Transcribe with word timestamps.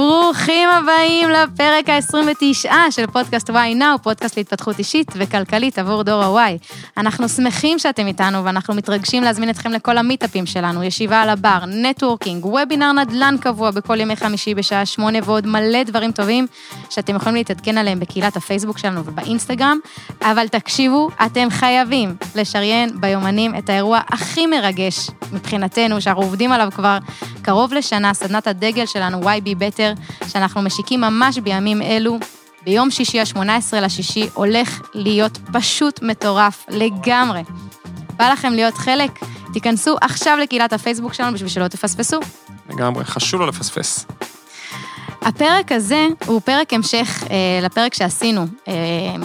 ברוכים 0.00 0.68
הבאים 0.68 1.28
לפרק 1.30 1.88
ה-29 1.88 2.70
של 2.90 3.06
פודקאסט 3.06 3.50
וואי 3.50 3.74
נאו, 3.74 3.98
פודקאסט 4.02 4.36
להתפתחות 4.36 4.78
אישית 4.78 5.12
וכלכלית 5.16 5.78
עבור 5.78 6.02
דור 6.02 6.38
ה-Y. 6.38 6.58
אנחנו 6.96 7.28
שמחים 7.28 7.78
שאתם 7.78 8.06
איתנו 8.06 8.44
ואנחנו 8.44 8.74
מתרגשים 8.74 9.22
להזמין 9.22 9.50
אתכם 9.50 9.72
לכל 9.72 9.98
המיטאפים 9.98 10.46
שלנו, 10.46 10.82
ישיבה 10.82 11.22
על 11.22 11.28
הבר, 11.28 11.58
networking, 11.66 12.46
וובינר 12.46 12.92
נדל"ן 12.92 13.34
קבוע 13.40 13.70
בכל 13.70 14.00
ימי 14.00 14.16
חמישי 14.16 14.54
בשעה 14.54 14.86
שמונה 14.86 15.18
ועוד 15.24 15.46
מלא 15.46 15.82
דברים 15.82 16.12
טובים 16.12 16.46
שאתם 16.90 17.16
יכולים 17.16 17.34
להתעדכן 17.34 17.78
עליהם 17.78 18.00
בקהילת 18.00 18.36
הפייסבוק 18.36 18.78
שלנו 18.78 19.04
ובאינסטגרם, 19.04 19.78
אבל 20.22 20.48
תקשיבו, 20.48 21.08
אתם 21.26 21.50
חייבים 21.50 22.14
לשריין 22.34 22.90
ביומנים 23.00 23.56
את 23.58 23.70
האירוע 23.70 24.00
הכי 24.08 24.46
מרגש 24.46 25.10
מבחינתנו, 25.32 26.00
שאנחנו 26.00 26.22
עובדים 26.22 26.52
עליו 26.52 26.68
כבר 26.74 26.98
קרוב 27.42 27.74
לשנה, 27.74 28.14
סדנת 28.14 28.46
הדגל 28.46 28.86
שלנו, 28.86 29.20
YB 29.22 29.54
בטר, 29.92 30.28
שאנחנו 30.28 30.62
משיקים 30.62 31.00
ממש 31.00 31.38
בימים 31.38 31.82
אלו. 31.82 32.18
ביום 32.64 32.90
שישי 32.90 33.20
ה-18 33.20 33.76
לשישי 33.76 34.28
הולך 34.34 34.80
להיות 34.94 35.38
פשוט 35.52 36.02
מטורף 36.02 36.64
לגמרי. 36.68 37.42
בא 38.16 38.32
לכם 38.32 38.52
להיות 38.52 38.74
חלק? 38.74 39.10
תיכנסו 39.52 39.96
עכשיו 40.00 40.38
לקהילת 40.42 40.72
הפייסבוק 40.72 41.14
שלנו 41.14 41.34
בשביל 41.34 41.48
שלא 41.48 41.68
תפספסו. 41.68 42.20
לגמרי, 42.70 43.04
חשוב 43.04 43.40
לא 43.40 43.46
לפספס. 43.46 44.06
הפרק 45.22 45.72
הזה 45.72 46.06
הוא 46.26 46.40
פרק 46.40 46.72
המשך 46.72 47.24
אה, 47.30 47.60
לפרק 47.62 47.94
שעשינו 47.94 48.46
אה, 48.68 48.74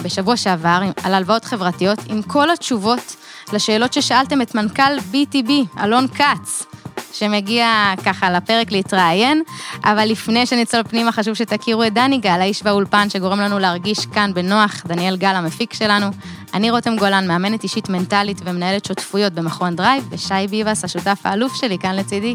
בשבוע 0.02 0.36
שעבר 0.36 0.80
על 1.02 1.14
הלוואות 1.14 1.44
חברתיות, 1.44 1.98
עם 2.08 2.22
כל 2.22 2.50
התשובות 2.50 3.16
לשאלות 3.52 3.92
ששאלתם 3.92 4.42
את 4.42 4.54
מנכ"ל 4.54 4.98
BTB, 5.12 5.82
אלון 5.82 6.06
כץ. 6.08 6.66
שמגיע 7.18 7.92
ככה 8.04 8.30
לפרק 8.30 8.72
להתראיין, 8.72 9.42
אבל 9.84 10.04
לפני 10.04 10.46
שנצלול 10.46 10.82
פנימה 10.82 11.12
חשוב 11.12 11.34
שתכירו 11.34 11.84
את 11.84 11.94
דני 11.94 12.18
גל, 12.18 12.40
האיש 12.40 12.62
באולפן 12.62 13.10
שגורם 13.10 13.40
לנו 13.40 13.58
להרגיש 13.58 14.06
כאן 14.06 14.30
בנוח, 14.34 14.82
דניאל 14.86 15.16
גל 15.16 15.34
המפיק 15.34 15.74
שלנו. 15.74 16.06
אני 16.54 16.70
רותם 16.70 16.96
גולן, 16.96 17.28
מאמנת 17.28 17.62
אישית 17.62 17.88
מנטלית 17.88 18.40
ומנהלת 18.44 18.84
שותפויות 18.84 19.32
במכון 19.32 19.76
דרייב, 19.76 20.08
ושי 20.10 20.46
ביבס, 20.50 20.84
השותף 20.84 21.20
האלוף 21.24 21.54
שלי, 21.54 21.78
כאן 21.78 21.94
לצידי. 21.94 22.34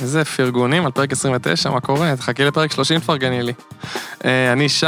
איזה 0.00 0.24
פרגונים 0.24 0.86
על 0.86 0.92
פרק 0.92 1.12
29, 1.12 1.70
מה 1.70 1.80
קורה? 1.80 2.16
תחכי 2.16 2.44
לפרק 2.44 2.72
30, 2.72 3.00
תפרגני 3.00 3.42
לי. 3.42 3.52
אה, 4.24 4.52
אני 4.52 4.68
שי, 4.68 4.86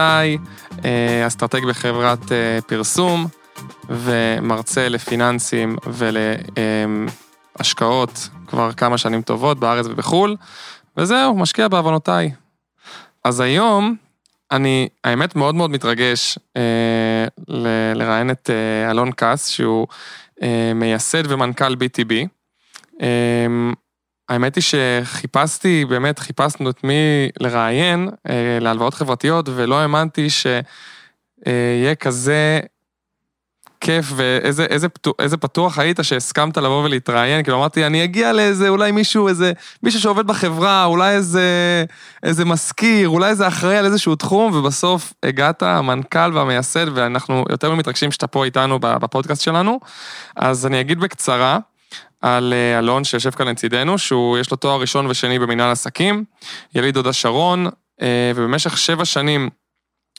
אה, 0.85 1.27
אסטרטג 1.27 1.65
בחברת 1.65 2.33
אה, 2.33 2.59
פרסום, 2.67 3.27
ומרצה 3.89 4.89
לפיננסים 4.89 5.77
ולהשקעות 7.57 8.29
כבר 8.47 8.73
כמה 8.73 8.99
שנים 8.99 9.23
טובות 9.23 9.61
בארץ 9.61 9.87
ובחו"ל, 9.87 10.37
וזהו, 10.97 11.37
משקיע 11.39 11.69
בעוונותיי. 11.69 12.31
אז 13.25 13.41
היום, 13.41 13.97
אני, 14.51 14.89
האמת, 15.05 15.37
מאוד 15.37 15.55
מאוד 15.55 15.71
מתרגש 15.71 16.39
אה, 16.57 17.27
ל- 17.49 17.93
לראיין 17.95 18.31
את 18.31 18.51
אה, 18.51 18.91
אלון 18.91 19.13
כץ, 19.13 19.49
שהוא 19.49 19.87
אה, 20.43 20.73
מייסד 20.75 21.33
ומנכ"ל 21.33 21.73
BTB. 21.75 22.13
אה, 23.03 23.47
האמת 24.29 24.55
היא 24.57 24.63
שחיפשתי, 24.63 25.85
באמת 25.85 26.19
חיפשנו 26.19 26.71
את 26.71 26.85
מי 26.85 27.29
לראיין 27.41 28.09
אה, 28.29 28.59
להלוואות 28.61 28.95
חברתיות, 28.95 29.49
ולא 29.55 29.81
האמנתי 29.81 30.31
שיהיה 30.31 30.65
אה, 31.89 31.95
כזה 31.95 32.61
כיף 33.81 34.13
ואיזה 34.17 34.65
איזה, 34.65 34.87
איזה 35.19 35.37
פתוח 35.37 35.79
היית 35.79 35.99
שהסכמת 36.03 36.57
לבוא 36.57 36.85
ולהתראיין, 36.85 37.43
כאילו 37.43 37.57
אמרתי, 37.57 37.87
אני 37.87 38.05
אגיע 38.05 38.33
לאיזה, 38.33 38.69
אולי 38.69 38.93
מישהו, 38.93 39.29
איזה, 39.29 39.53
מישהו 39.83 40.01
שעובד 40.01 40.27
בחברה, 40.27 40.85
אולי 40.85 41.15
איזה, 41.15 41.85
איזה 42.23 42.45
מזכיר, 42.45 43.09
אולי 43.09 43.29
איזה 43.29 43.49
אחראי 43.49 43.77
על 43.77 43.85
איזשהו 43.85 44.17
תחום, 44.17 44.53
ובסוף 44.55 45.13
הגעת, 45.23 45.63
המנכ"ל 45.63 46.31
והמייסד, 46.35 46.87
ואנחנו 46.95 47.45
יותר 47.51 47.75
מתרגשים 47.75 48.13
שאתה 48.13 48.27
פה 48.27 48.45
איתנו 48.45 48.79
בפודקאסט 48.81 49.43
שלנו. 49.43 49.81
אז 50.37 50.67
אני 50.67 50.81
אגיד 50.81 51.01
בקצרה 51.01 51.59
על 52.23 52.53
אה, 52.53 52.79
אלון 52.79 53.05
שיושב 53.05 53.31
כאן 53.31 53.49
לצידנו, 53.49 53.99
שהוא, 53.99 54.39
יש 54.39 54.51
לו 54.51 54.57
תואר 54.57 54.81
ראשון 54.81 55.07
ושני 55.07 55.39
במנהל 55.39 55.71
עסקים, 55.71 56.25
יליד 56.75 56.97
הוד 56.97 57.07
השרון, 57.07 57.67
אה, 58.03 58.33
ובמשך 58.35 58.79
שבע 58.79 59.05
שנים 59.05 59.51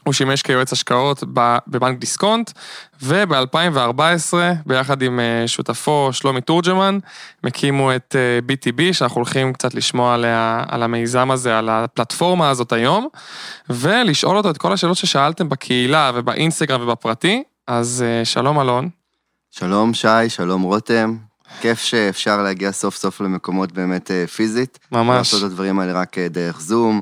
הוא 0.07 0.13
שימש 0.13 0.41
כיועץ 0.41 0.73
השקעות 0.73 1.23
בבנק 1.67 1.99
דיסקונט, 1.99 2.51
וב-2014, 3.01 4.33
ביחד 4.65 5.01
עם 5.01 5.19
אה, 5.19 5.47
שותפו 5.47 6.09
שלומי 6.11 6.41
תורג'מן, 6.41 6.99
הם 7.43 7.47
הקימו 7.47 7.95
את 7.95 8.15
BTB, 8.47 8.81
אה, 8.81 8.93
שאנחנו 8.93 9.15
הולכים 9.15 9.53
קצת 9.53 9.73
לשמוע 9.73 10.13
עליה, 10.13 10.63
על 10.67 10.83
המיזם 10.83 11.31
הזה, 11.31 11.57
על 11.57 11.69
הפלטפורמה 11.69 12.49
הזאת 12.49 12.71
היום, 12.73 13.07
ולשאול 13.69 14.37
אותו 14.37 14.49
את 14.49 14.57
כל 14.57 14.73
השאלות 14.73 14.97
ששאלתם 14.97 15.49
בקהילה 15.49 16.11
ובאינסטגרם 16.15 16.81
ובפרטי, 16.81 17.43
אז 17.67 18.03
אה, 18.07 18.25
שלום 18.25 18.59
אלון. 18.59 18.89
שלום 19.51 19.93
שי, 19.93 20.29
שלום 20.29 20.61
רותם. 20.61 21.17
כיף 21.61 21.79
שאפשר 21.79 22.41
להגיע 22.41 22.71
סוף 22.71 22.95
סוף 22.95 23.21
למקומות 23.21 23.71
באמת 23.71 24.11
פיזית. 24.35 24.79
ממש. 24.91 25.17
לעשות 25.17 25.39
את 25.39 25.45
הדברים 25.45 25.79
האלה 25.79 25.93
רק 25.93 26.17
דרך 26.17 26.61
זום, 26.61 27.01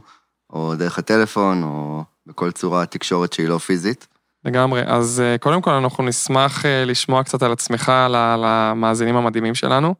או 0.49 0.75
דרך 0.75 0.99
הטלפון, 0.99 1.63
או... 1.63 2.03
בכל 2.27 2.51
צורה 2.51 2.85
תקשורת 2.85 3.33
שהיא 3.33 3.47
לא 3.47 3.57
פיזית. 3.57 4.07
לגמרי, 4.45 4.81
אז 4.85 5.19
אה, 5.19 5.37
קודם 5.37 5.61
כל 5.61 5.71
אנחנו 5.71 6.03
נשמח 6.03 6.65
אה, 6.65 6.85
לשמוע 6.85 7.23
קצת 7.23 7.43
על 7.43 7.51
עצמך, 7.51 7.89
על 7.89 8.43
המאזינים 8.45 9.15
המדהימים 9.15 9.55
שלנו. 9.55 9.95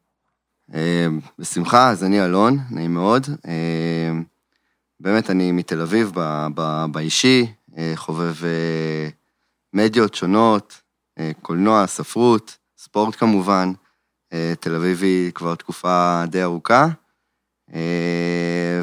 אה, 0.73 1.07
בשמחה, 1.39 1.89
אז 1.89 2.03
אני 2.03 2.25
אלון, 2.25 2.57
נעים 2.71 2.93
מאוד. 2.93 3.27
באמת, 4.99 5.29
אני 5.29 5.51
מתל 5.51 5.81
אביב 5.81 6.11
באישי, 6.91 7.53
חובב 7.95 8.33
מדיות 9.73 10.15
שונות, 10.15 10.81
קולנוע, 11.41 11.87
ספרות, 11.87 12.57
ספורט 12.77 13.15
כמובן. 13.15 13.71
תל 14.59 14.75
אביבי 14.75 15.31
כבר 15.35 15.55
תקופה 15.55 16.23
די 16.27 16.43
ארוכה. 16.43 16.87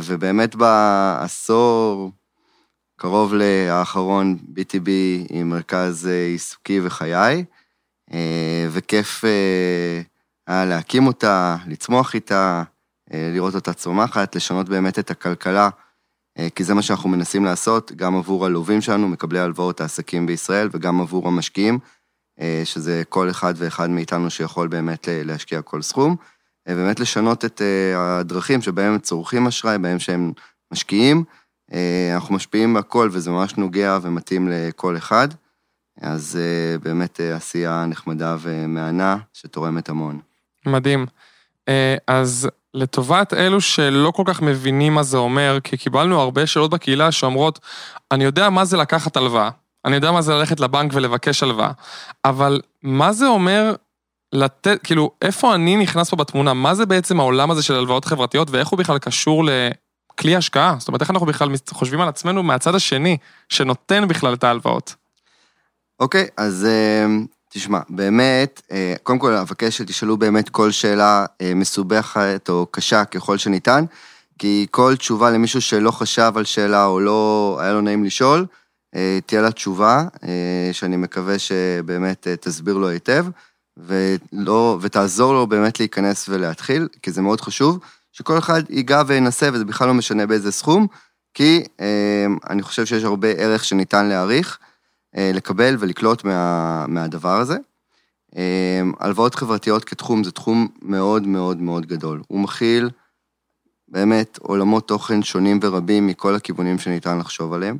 ובאמת 0.05 0.55
בעשור, 0.55 2.11
קרוב 3.03 3.35
לאחרון 3.35 4.37
BTB 4.55 4.89
עם 5.29 5.49
מרכז 5.49 6.07
אה, 6.07 6.27
עיסוקי 6.27 6.81
וחיי, 6.83 7.45
אה, 8.13 8.67
וכיף 8.71 9.25
אה, 9.25 10.01
היה 10.47 10.65
להקים 10.65 11.07
אותה, 11.07 11.57
לצמוח 11.67 12.15
איתה, 12.15 12.63
לראות 13.11 13.55
אותה 13.55 13.73
צומחת, 13.73 14.37
לשנות 14.37 14.69
באמת 14.69 14.99
את 14.99 15.11
הכלכלה, 15.11 15.69
כי 16.55 16.65
זה 16.65 16.75
מה 16.75 16.83
שאנחנו 16.83 17.09
מנסים 17.09 17.45
לעשות, 17.45 17.93
גם 17.93 18.17
עבור 18.17 18.47
הלווים 18.47 18.81
שלנו, 18.81 19.09
מקבלי 19.09 19.41
הלוואות 19.41 19.81
העסקים 19.81 20.27
בישראל, 20.27 20.69
וגם 20.73 21.01
עבור 21.01 21.29
המשקיעים, 21.29 21.79
שזה 22.65 23.03
כל 23.09 23.31
אחד 23.31 23.55
ואחד 23.57 23.91
מאיתנו 23.91 24.31
שיכול 24.31 24.69
באמת 24.69 25.09
להשקיע 25.11 25.63
כל 25.63 25.83
סכום. 25.83 26.17
באמת 26.67 27.01
לשנות 27.01 27.45
את 27.45 27.63
הדרכים 27.97 28.63
שבהם 28.63 28.99
צורכים 28.99 29.47
אשראי, 29.47 29.79
בהם 29.79 29.99
שהם 29.99 30.33
משקיעים, 30.73 31.25
אנחנו 32.15 32.35
משפיעים 32.35 32.75
בכל 32.75 33.09
וזה 33.13 33.31
ממש 33.31 33.57
נוגע 33.57 33.99
ומתאים 34.03 34.49
לכל 34.49 34.97
אחד. 34.97 35.29
אז 36.01 36.39
אה, 36.41 36.79
באמת 36.79 37.21
אה, 37.21 37.37
עשייה 37.37 37.87
נחמדה 37.87 38.37
ומהנה 38.41 39.17
שתורמת 39.33 39.89
המון. 39.89 40.19
מדהים. 40.67 41.07
אז 42.07 42.49
לטובת 42.75 43.35
אלו 43.35 43.61
שלא 43.61 44.11
כל 44.11 44.23
כך 44.27 44.43
מבינים 44.43 44.95
מה 44.95 45.03
זה 45.03 45.17
אומר, 45.17 45.59
כי 45.65 45.77
קיבלנו 45.77 46.21
הרבה 46.21 46.47
שאלות 46.47 46.71
בקהילה 46.71 47.13
שאומרות, 47.13 47.59
אני 48.11 48.25
יודע 48.25 48.51
מה 48.51 48.65
זה 48.65 48.77
לקחת 48.77 49.17
הלוואה, 49.17 49.51
אני 49.85 49.95
יודע 49.95 50.13
מה 50.13 50.23
זה 50.23 50.35
ללכת 50.35 50.61
לבנק 50.61 50.91
ולבקש 50.95 51.43
הלוואה, 51.43 51.71
אבל 52.25 52.61
מה 52.83 53.13
זה 53.13 53.27
אומר 53.27 53.75
לתת, 54.33 54.79
כאילו, 54.83 55.11
איפה 55.23 55.55
אני 55.55 55.77
נכנס 55.77 56.11
פה 56.11 56.17
בתמונה? 56.17 56.55
מה 56.55 56.75
זה 56.75 56.87
בעצם 56.87 57.21
העולם 57.21 57.51
הזה 57.51 57.63
של 57.63 57.75
הלוואות 57.75 58.05
חברתיות 58.05 58.51
ואיך 58.51 58.69
הוא 58.69 58.79
בכלל 58.79 58.99
קשור 58.99 59.45
כלי 60.19 60.37
השקעה, 60.37 60.77
זאת 60.79 60.89
אומרת, 60.89 61.01
איך 61.01 61.11
אנחנו 61.11 61.27
בכלל 61.27 61.49
חושבים 61.71 62.01
על 62.01 62.09
עצמנו 62.09 62.43
מהצד 62.43 62.75
השני, 62.75 63.17
שנותן 63.49 64.09
בכלל 64.09 64.35
את 64.35 64.45
ההלוואות. 64.45 64.95
אוקיי, 66.01 66.25
okay, 66.25 66.31
אז 66.37 66.67
אה, 66.71 67.07
תשמע, 67.49 67.81
באמת, 67.89 68.63
אה, 68.73 68.95
קודם 69.03 69.19
כל 69.19 69.33
אבקש 69.33 69.79
שתשאלו 69.79 70.17
באמת 70.17 70.49
כל 70.49 70.71
שאלה 70.71 71.25
אה, 71.41 71.55
מסובכת 71.55 72.47
או 72.49 72.67
קשה 72.71 73.05
ככל 73.05 73.39
שניתן, 73.39 73.85
כי 74.39 74.67
כל 74.71 74.97
תשובה 74.97 75.31
למישהו 75.31 75.61
שלא 75.61 75.91
חשב 75.91 76.33
על 76.37 76.45
שאלה 76.45 76.85
או 76.85 77.01
לא 77.01 77.59
היה 77.61 77.73
לו 77.73 77.81
נעים 77.81 78.05
לשאול, 78.05 78.47
תהיה 79.27 79.43
לה 79.43 79.51
תשובה, 79.51 80.05
שאני 80.73 80.97
מקווה 80.97 81.39
שבאמת 81.39 82.27
תסביר 82.41 82.75
לו 82.75 82.89
היטב, 82.89 83.27
ולא, 83.77 84.79
ותעזור 84.81 85.33
לו 85.33 85.47
באמת 85.47 85.81
להיכנס 85.81 86.29
ולהתחיל, 86.29 86.89
כי 87.03 87.13
זה 87.13 87.23
מאוד 87.23 87.41
חשוב. 87.41 87.79
שכל 88.13 88.39
אחד 88.39 88.63
ייגע 88.71 89.03
וינסה, 89.07 89.49
וזה 89.53 89.65
בכלל 89.65 89.89
לא 89.89 89.95
משנה 89.95 90.27
באיזה 90.27 90.53
סכום, 90.53 90.87
כי 91.35 91.65
אה, 91.81 92.27
אני 92.51 92.63
חושב 92.63 92.87
שיש 92.87 93.05
הרבה 93.05 93.29
ערך 93.29 93.65
שניתן 93.65 94.07
להעריך, 94.07 94.59
אה, 95.17 95.31
לקבל 95.35 95.77
ולקלוט 95.79 96.25
מה, 96.25 96.87
מהדבר 96.89 97.39
הזה. 97.41 97.57
אה, 98.37 98.81
הלוואות 99.01 99.35
חברתיות 99.35 99.85
כתחום 99.85 100.25
זה 100.25 100.31
תחום 100.31 100.69
מאוד 100.83 101.27
מאוד 101.27 101.57
מאוד 101.57 101.87
גדול. 101.87 102.23
הוא 102.29 102.41
מכיל 102.41 102.91
באמת 103.89 104.39
עולמות 104.39 104.89
תוכן 104.89 105.23
שונים 105.23 105.59
ורבים 105.63 106.07
מכל 106.07 106.35
הכיוונים 106.35 106.79
שניתן 106.79 107.19
לחשוב 107.19 107.53
עליהם. 107.53 107.79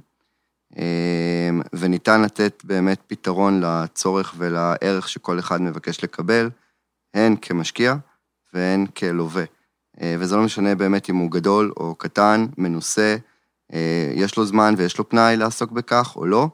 וניתן 1.73 2.23
לתת 2.23 2.63
באמת 2.65 3.01
פתרון 3.07 3.61
לצורך 3.61 4.35
ולערך 4.37 5.09
שכל 5.09 5.39
אחד 5.39 5.63
מבקש 5.63 6.05
לקבל, 6.05 6.51
הן 7.15 7.37
כמשקיע 7.43 7.95
והן 8.55 8.87
כלווה. 8.87 9.45
אה, 10.01 10.17
וזה 10.19 10.37
לא 10.37 10.43
משנה 10.43 10.75
באמת 10.75 11.11
אם 11.11 11.17
הוא 11.17 11.31
גדול 11.31 11.73
או 11.77 11.95
קטן, 11.95 12.47
מנוסה, 12.59 13.17
אה, 13.73 14.13
יש 14.15 14.37
לו 14.37 14.47
זמן 14.47 14.75
ויש 14.77 14.99
לו 14.99 15.09
פנאי 15.09 15.37
לעסוק 15.37 15.71
בכך 15.71 16.17
או 16.17 16.27
לא, 16.27 16.49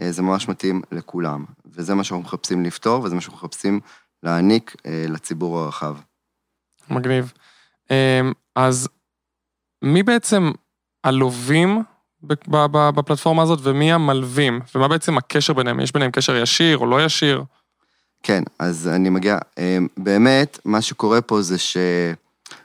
אה, 0.00 0.12
זה 0.12 0.22
ממש 0.22 0.48
מתאים 0.48 0.82
לכולם. 0.92 1.44
וזה 1.66 1.94
מה 1.94 2.04
שאנחנו 2.04 2.24
מחפשים 2.24 2.64
לפתור, 2.64 3.02
וזה 3.02 3.14
מה 3.14 3.20
שאנחנו 3.20 3.38
מחפשים 3.38 3.80
להעניק 4.22 4.76
לציבור 5.08 5.58
הרחב. 5.58 5.96
מגניב. 6.90 7.32
אז 8.56 8.88
מי 9.82 10.02
בעצם 10.02 10.50
הלווים 11.04 11.82
בפלטפורמה 12.22 13.42
הזאת, 13.42 13.58
ומי 13.62 13.92
המלווים, 13.92 14.60
ומה 14.74 14.88
בעצם 14.88 15.18
הקשר 15.18 15.52
ביניהם? 15.52 15.80
יש 15.80 15.92
ביניהם 15.92 16.10
קשר 16.10 16.36
ישיר 16.36 16.78
או 16.78 16.86
לא 16.86 17.04
ישיר? 17.04 17.44
כן, 18.22 18.42
אז 18.58 18.88
אני 18.88 19.10
מגיע, 19.10 19.38
באמת, 19.96 20.58
מה 20.64 20.82
שקורה 20.82 21.20
פה 21.20 21.42
זה 21.42 21.58
ש... 21.58 21.76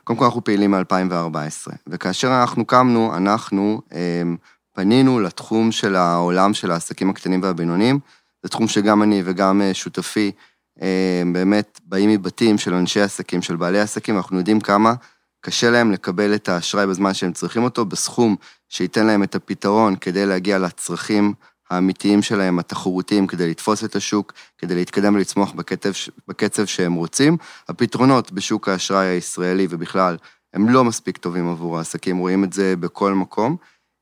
קודם 0.04 0.20
כל 0.20 0.26
אנחנו 0.26 0.44
פעילים 0.44 0.72
מ-2014, 0.72 1.72
וכאשר 1.88 2.28
אנחנו 2.42 2.66
קמנו, 2.66 3.18
אנחנו 3.18 3.82
הם, 3.92 4.38
פנינו 4.74 5.20
לתחום 5.20 5.72
של 5.72 5.96
העולם 5.96 6.54
של 6.54 6.72
העסקים 6.72 7.10
הקטנים 7.10 7.42
והבינוניים, 7.44 8.00
זה 8.44 8.50
תחום 8.50 8.68
שגם 8.68 9.04
אני 9.04 9.22
וגם 9.26 9.62
אה, 9.62 9.74
שותפי 9.74 10.32
הם, 10.80 11.34
באמת 11.34 11.80
באים 11.86 12.10
מבתים 12.10 12.58
של 12.58 12.74
אנשי 12.74 13.02
עסקים, 13.02 13.42
של 13.42 13.56
בעלי 13.56 13.80
עסקים, 13.80 14.18
אנחנו 14.18 14.38
יודעים 14.38 14.60
כמה 14.60 14.94
קשה 15.42 15.70
להם 15.70 15.92
לקבל 15.92 16.36
את 16.36 16.50
האשראי 16.50 16.88
בזמן 16.88 17.14
שהם 17.14 17.34
צריכים 17.34 17.64
אותו, 17.64 17.86
בסכום 17.86 18.36
שייתן 18.70 19.06
להם 19.06 19.24
את 19.24 19.36
הפתרון 19.36 19.96
כדי 19.96 20.26
להגיע 20.26 20.58
לצרכים 20.58 21.34
האמיתיים 21.70 22.22
שלהם, 22.22 22.60
התחרותיים, 22.60 23.28
כדי 23.28 23.50
לתפוס 23.50 23.84
את 23.84 23.96
השוק, 23.96 24.34
כדי 24.58 24.76
להתקדם 24.76 25.16
ולצמוח 25.16 25.52
בקצב, 25.52 25.90
בקצב 26.28 26.66
שהם 26.66 26.94
רוצים. 26.94 27.38
הפתרונות 27.68 28.32
בשוק 28.32 28.70
האשראי 28.70 29.08
הישראלי 29.08 29.68
ובכלל, 29.70 30.18
הם 30.54 30.70
לא 30.70 30.84
מספיק 30.84 31.18
טובים 31.18 31.50
עבור 31.50 31.78
העסקים, 31.78 32.18
רואים 32.18 32.44
את 32.44 32.54
זה 32.54 32.76
בכל 32.76 33.14
מקום. 33.14 33.58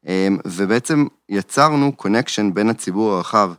אמ, 0.07 0.37
ובעצם 0.45 1.05
יצרנו 1.29 1.95
קונקשן 1.95 2.53
בין 2.53 2.69
הציבור 2.69 3.13
הרחב 3.13 3.53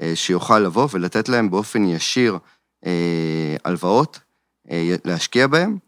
אה, 0.00 0.12
שיוכל 0.14 0.58
לבוא 0.58 0.88
ולתת 0.92 1.28
להם 1.28 1.50
באופן 1.50 1.84
ישיר 1.84 2.38
אה, 2.86 3.56
הלוואות, 3.64 4.20
אה, 4.70 4.94
להשקיע 5.04 5.46
בהם, 5.46 5.78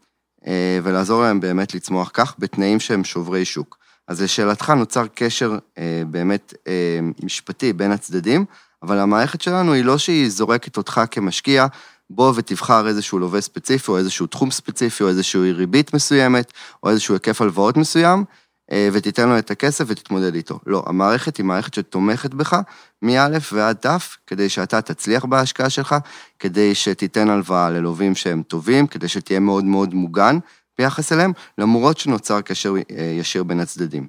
ולעזור 0.83 1.21
להם 1.21 1.39
באמת 1.39 1.73
לצמוח 1.73 2.11
כך 2.13 2.35
בתנאים 2.39 2.79
שהם 2.79 3.03
שוברי 3.03 3.45
שוק. 3.45 3.78
אז 4.09 4.21
לשאלתך 4.21 4.69
נוצר 4.69 5.05
קשר 5.15 5.57
אה, 5.77 6.03
באמת 6.07 6.53
אה, 6.67 6.99
משפטי 7.23 7.73
בין 7.73 7.91
הצדדים, 7.91 8.45
אבל 8.83 8.99
המערכת 8.99 9.41
שלנו 9.41 9.73
היא 9.73 9.85
לא 9.85 9.97
שהיא 9.97 10.29
זורקת 10.29 10.77
אותך 10.77 11.01
כמשקיע, 11.11 11.65
בוא 12.09 12.33
ותבחר 12.35 12.87
איזשהו 12.87 13.19
לווה 13.19 13.41
ספציפי, 13.41 13.91
או 13.91 13.97
איזשהו 13.97 14.27
תחום 14.27 14.51
ספציפי, 14.51 15.03
או 15.03 15.09
איזושהי 15.09 15.51
ריבית 15.51 15.93
מסוימת, 15.93 16.53
או 16.83 16.89
איזשהו 16.89 17.15
היקף 17.15 17.41
הלוואות 17.41 17.77
מסוים, 17.77 18.23
אה, 18.71 18.89
ותיתן 18.93 19.29
לו 19.29 19.37
את 19.37 19.51
הכסף 19.51 19.85
ותתמודד 19.87 20.35
איתו. 20.35 20.59
לא, 20.65 20.83
המערכת 20.85 21.37
היא 21.37 21.45
מערכת 21.45 21.73
שתומכת 21.73 22.33
בך 22.33 22.57
מא' 23.01 23.27
ועד 23.51 23.75
ת', 23.75 23.87
כדי 24.27 24.49
שאתה 24.49 24.81
תצליח 24.81 25.25
בהשקעה 25.25 25.69
שלך, 25.69 25.95
כדי 26.39 26.75
שתיתן 26.75 27.29
הלוואה 27.29 27.69
ללווים 27.69 28.15
שהם 28.15 28.43
טובים, 28.43 28.87
כדי 28.87 29.07
שתהיה 29.07 29.39
מאוד 29.39 29.65
מאוד 29.65 29.93
מוגן, 29.93 30.37
ביחס 30.79 31.11
אליהם, 31.11 31.31
למרות 31.57 31.97
שנוצר 31.97 32.41
קשר 32.41 32.73
אה, 32.91 33.03
ישיר 33.19 33.43
בין 33.43 33.59
הצדדים. 33.59 34.07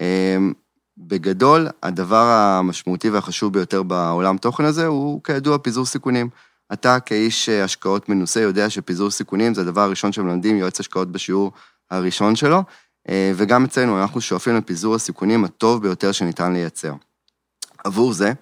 אה, 0.00 0.36
בגדול, 0.98 1.68
הדבר 1.82 2.24
המשמעותי 2.24 3.10
והחשוב 3.10 3.52
ביותר 3.52 3.82
בעולם 3.82 4.36
תוכן 4.36 4.64
הזה 4.64 4.86
הוא 4.86 5.20
כידוע 5.24 5.58
פיזור 5.58 5.86
סיכונים. 5.86 6.28
אתה 6.72 7.00
כאיש 7.00 7.48
אה, 7.48 7.64
השקעות 7.64 8.08
מנוסה 8.08 8.40
יודע 8.40 8.70
שפיזור 8.70 9.10
סיכונים 9.10 9.54
זה 9.54 9.60
הדבר 9.60 9.80
הראשון 9.80 10.12
שמלמדים 10.12 10.56
יועץ 10.56 10.80
השקעות 10.80 11.12
בשיעור 11.12 11.52
הראשון 11.90 12.36
שלו, 12.36 12.62
וגם 13.36 13.64
אצלנו 13.64 14.00
אנחנו 14.00 14.20
שואפים 14.20 14.56
לפיזור 14.56 14.94
הסיכונים 14.94 15.44
הטוב 15.44 15.82
ביותר 15.82 16.12
שניתן 16.12 16.52
לייצר. 16.52 16.92
עבור 17.84 18.12
זה, 18.12 18.32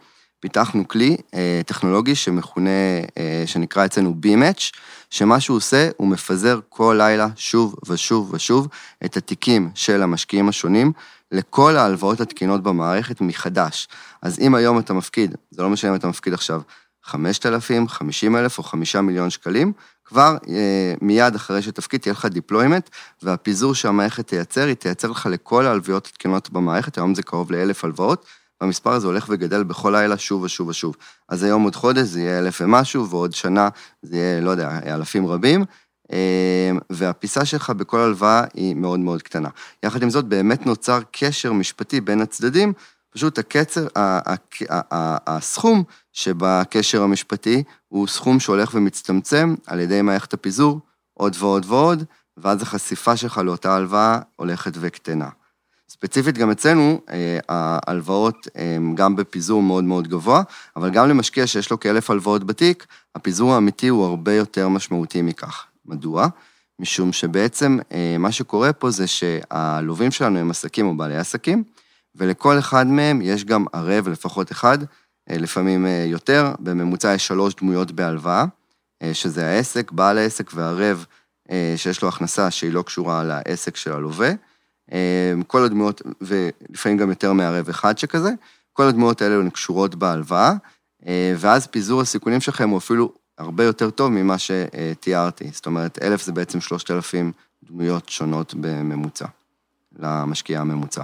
פיתחנו 0.41 0.89
כלי 0.89 1.17
אה, 1.35 1.61
טכנולוגי 1.67 2.15
שמכונה, 2.15 2.71
אה, 3.19 3.43
שנקרא 3.47 3.85
אצלנו 3.85 4.15
B-Match, 4.23 4.79
שמה 5.11 5.41
שהוא 5.41 5.57
עושה, 5.57 5.89
הוא 5.97 6.09
מפזר 6.09 6.61
כל 6.69 6.95
לילה 6.99 7.29
שוב 7.37 7.75
ושוב 7.89 8.35
ושוב 8.35 8.69
את 9.05 9.17
התיקים 9.17 9.71
של 9.75 10.03
המשקיעים 10.03 10.49
השונים 10.49 10.93
לכל 11.33 11.77
ההלוואות 11.77 12.21
התקינות 12.21 12.63
במערכת 12.63 13.21
מחדש. 13.21 13.89
אז 14.23 14.39
אם 14.39 14.55
היום 14.55 14.79
אתה 14.79 14.93
מפקיד, 14.93 15.35
זה 15.51 15.63
לא 15.63 15.71
משנה 15.71 15.91
אם 15.91 15.97
אתה 15.97 16.09
מפקיד 16.09 16.35
עכשיו 16.35 16.61
5,000, 17.05 17.89
50,000 17.89 18.59
או 18.59 18.63
5 18.63 18.97
מיליון 18.97 19.31
שקלים, 19.31 19.73
כבר 20.05 20.37
אה, 20.49 20.95
מיד 21.01 21.35
אחרי 21.35 21.63
שתפקיד 21.63 22.01
תהיה 22.01 22.13
לך 22.13 22.27
deployment, 22.27 22.89
והפיזור 23.23 23.75
שהמערכת 23.75 24.27
תייצר, 24.27 24.67
היא 24.67 24.75
תייצר 24.75 25.11
לך 25.11 25.27
לכל 25.31 25.67
ההלוואות 25.67 26.07
התקינות 26.07 26.51
במערכת, 26.51 26.97
היום 26.99 27.15
זה 27.15 27.23
קרוב 27.23 27.53
לאלף 27.53 27.85
הלוואות, 27.85 28.27
והמספר 28.61 28.93
הזה 28.93 29.07
הולך 29.07 29.27
וגדל 29.29 29.63
בכל 29.63 29.91
לילה 29.97 30.19
שוב 30.19 30.43
ושוב 30.43 30.69
ושוב. 30.69 30.97
אז 31.29 31.43
היום 31.43 31.63
עוד 31.63 31.77
חודש 31.77 32.03
זה 32.03 32.21
יהיה 32.21 32.39
אלף 32.39 32.61
ומשהו, 32.61 33.09
ועוד 33.09 33.33
שנה 33.33 33.69
זה 34.03 34.17
יהיה, 34.17 34.41
לא 34.41 34.51
יודע, 34.51 34.79
אלפים 34.87 35.27
רבים, 35.27 35.65
אמ, 36.13 36.79
והפיסה 36.91 37.45
שלך 37.45 37.71
בכל 37.71 37.99
הלוואה 37.99 38.45
היא 38.55 38.75
מאוד 38.75 39.01
מאוד 39.01 39.23
קטנה. 39.23 39.49
יחד 39.83 40.03
עם 40.03 40.11
זאת, 40.11 40.25
באמת 40.25 40.67
נוצר 40.67 41.01
קשר 41.13 41.53
משפטי 41.53 42.01
בין 42.01 42.21
הצדדים, 42.21 42.73
פשוט 43.11 43.39
הקצר, 43.39 43.87
הסכום 45.27 45.85
שבקשר 46.13 47.03
המשפטי 47.03 47.63
הוא 47.89 48.07
סכום 48.07 48.41
שהולך 48.41 48.75
ומצטמצם 48.75 49.55
על 49.67 49.81
ידי 49.81 50.03
מערכת 50.03 50.35
הפיזור, 50.35 50.81
עוד 51.15 51.37
ועוד 51.39 51.67
ועוד, 51.69 52.05
ואז 52.37 52.63
החשיפה 52.63 53.17
שלך 53.17 53.39
לאותה 53.39 53.77
הלוואה 53.77 54.19
הולכת 54.37 54.73
וקטנה. 54.81 55.29
ספציפית 55.91 56.39
גם 56.39 56.51
אצלנו, 56.51 57.01
אה, 57.11 57.39
ההלוואות 57.49 58.49
הן 58.55 58.95
גם 58.95 59.17
בפיזור 59.17 59.63
מאוד 59.63 59.85
מאוד 59.85 60.09
גבוה, 60.09 60.43
אבל 60.77 60.91
גם 60.91 61.09
למשקיע 61.09 61.47
שיש 61.47 61.71
לו 61.71 61.81
כאלף 61.81 62.11
הלוואות 62.11 62.45
בתיק, 62.45 62.87
הפיזור 63.15 63.55
האמיתי 63.55 63.89
הוא 63.89 64.05
הרבה 64.05 64.35
יותר 64.35 64.69
משמעותי 64.69 65.23
מכך. 65.23 65.67
מדוע? 65.87 66.29
משום 66.79 67.13
שבעצם 67.13 67.79
אה, 67.93 68.17
מה 68.19 68.33
שקורה 68.33 68.73
פה 68.73 68.91
זה 68.91 69.07
שהלווים 69.07 70.11
שלנו 70.11 70.39
הם 70.39 70.51
עסקים 70.51 70.87
או 70.87 70.97
בעלי 70.97 71.17
עסקים, 71.17 71.65
ולכל 72.15 72.59
אחד 72.59 72.87
מהם 72.87 73.23
יש 73.23 73.45
גם 73.45 73.65
ערב 73.73 74.09
לפחות 74.09 74.53
אחד, 74.53 74.79
אה, 75.31 75.39
לפעמים 75.39 75.87
יותר, 76.07 76.53
בממוצע 76.61 77.15
יש 77.15 77.27
שלוש 77.27 77.55
דמויות 77.55 77.93
בהלוואה, 77.93 78.45
שזה 79.13 79.47
העסק, 79.47 79.93
בעל 79.93 80.19
העסק 80.19 80.51
והערב 80.55 81.05
שיש 81.77 82.03
לו 82.03 82.09
הכנסה 82.09 82.51
שהיא 82.51 82.73
לא 82.73 82.83
קשורה 82.83 83.25
לעסק 83.25 83.77
של 83.77 83.93
הלווה. 83.93 84.33
אמ, 84.93 85.43
כל 85.43 85.65
הדמויות, 85.65 86.03
ולפעמים 86.21 86.99
גם 86.99 87.11
יותר 87.11 87.33
מערב 87.33 87.69
אחד 87.69 87.99
שכזה, 87.99 88.31
כל 88.73 88.83
הדמויות 88.89 89.23
האלה 89.23 89.35
הן 89.35 89.51
קשורות 89.51 89.95
בהלוואה, 89.95 90.53
אה, 91.07 91.35
ואז 91.39 91.67
פיזור 91.67 92.01
הסיכונים 92.01 92.41
שלכם 92.41 92.69
הוא 92.69 92.79
אפילו 92.79 93.13
הרבה 93.39 93.65
יותר 93.65 93.91
טוב 93.91 94.11
ממה 94.11 94.37
שתיארתי. 94.39 95.51
זאת 95.53 95.67
אומרת, 95.67 95.99
אלף 96.03 96.23
זה 96.23 96.33
בעצם 96.33 96.61
שלושת 96.61 96.91
אלפים 96.91 97.33
דמויות 97.65 98.09
שונות 98.09 98.55
בממוצע, 98.55 99.27
למשקיע 99.99 100.61
הממוצע. 100.61 101.03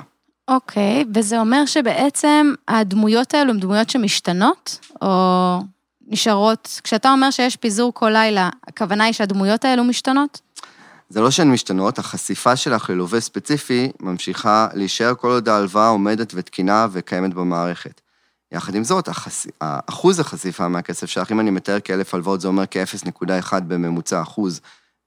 אוקיי, 0.49 1.03
okay, 1.03 1.07
וזה 1.15 1.41
אומר 1.41 1.67
שבעצם 1.67 2.53
הדמויות 2.69 3.35
האלו 3.35 3.51
הן 3.51 3.61
דמויות 3.61 3.91
שמשתנות, 3.91 4.79
או 5.03 5.59
נשארות, 6.07 6.81
כשאתה 6.85 7.13
אומר 7.13 7.31
שיש 7.31 7.57
פיזור 7.57 7.95
כל 7.95 8.11
לילה, 8.11 8.51
הכוונה 8.69 9.05
היא 9.05 9.13
שהדמויות 9.13 9.65
האלו 9.65 9.85
משתנות? 9.85 10.41
זה 11.09 11.21
לא 11.21 11.31
שהן 11.31 11.53
משתנות, 11.53 11.99
החשיפה 11.99 12.57
שלך 12.57 12.91
ללווה 12.91 13.21
ספציפי 13.21 13.93
ממשיכה 14.01 14.69
להישאר 14.75 15.15
כל 15.15 15.29
עוד 15.29 15.49
ההלוואה 15.49 15.89
עומדת 15.89 16.33
ותקינה 16.35 16.87
וקיימת 16.93 17.35
במערכת. 17.35 18.01
יחד 18.53 18.75
עם 18.75 18.85
זאת, 18.85 19.09
החש... 19.09 19.47
אחוז 19.61 20.21
החשיפה 20.21 20.69
מהכסף 20.69 21.07
שלך, 21.07 21.33
אם 21.33 21.41
אני 21.41 21.51
מתאר 21.51 21.81
כאלף 21.81 22.15
הלוואות, 22.15 22.41
זה 22.41 22.49
אומר 22.49 22.65
כ-0.1 22.71 23.61
בממוצע 23.69 24.23
אחוז 24.23 24.61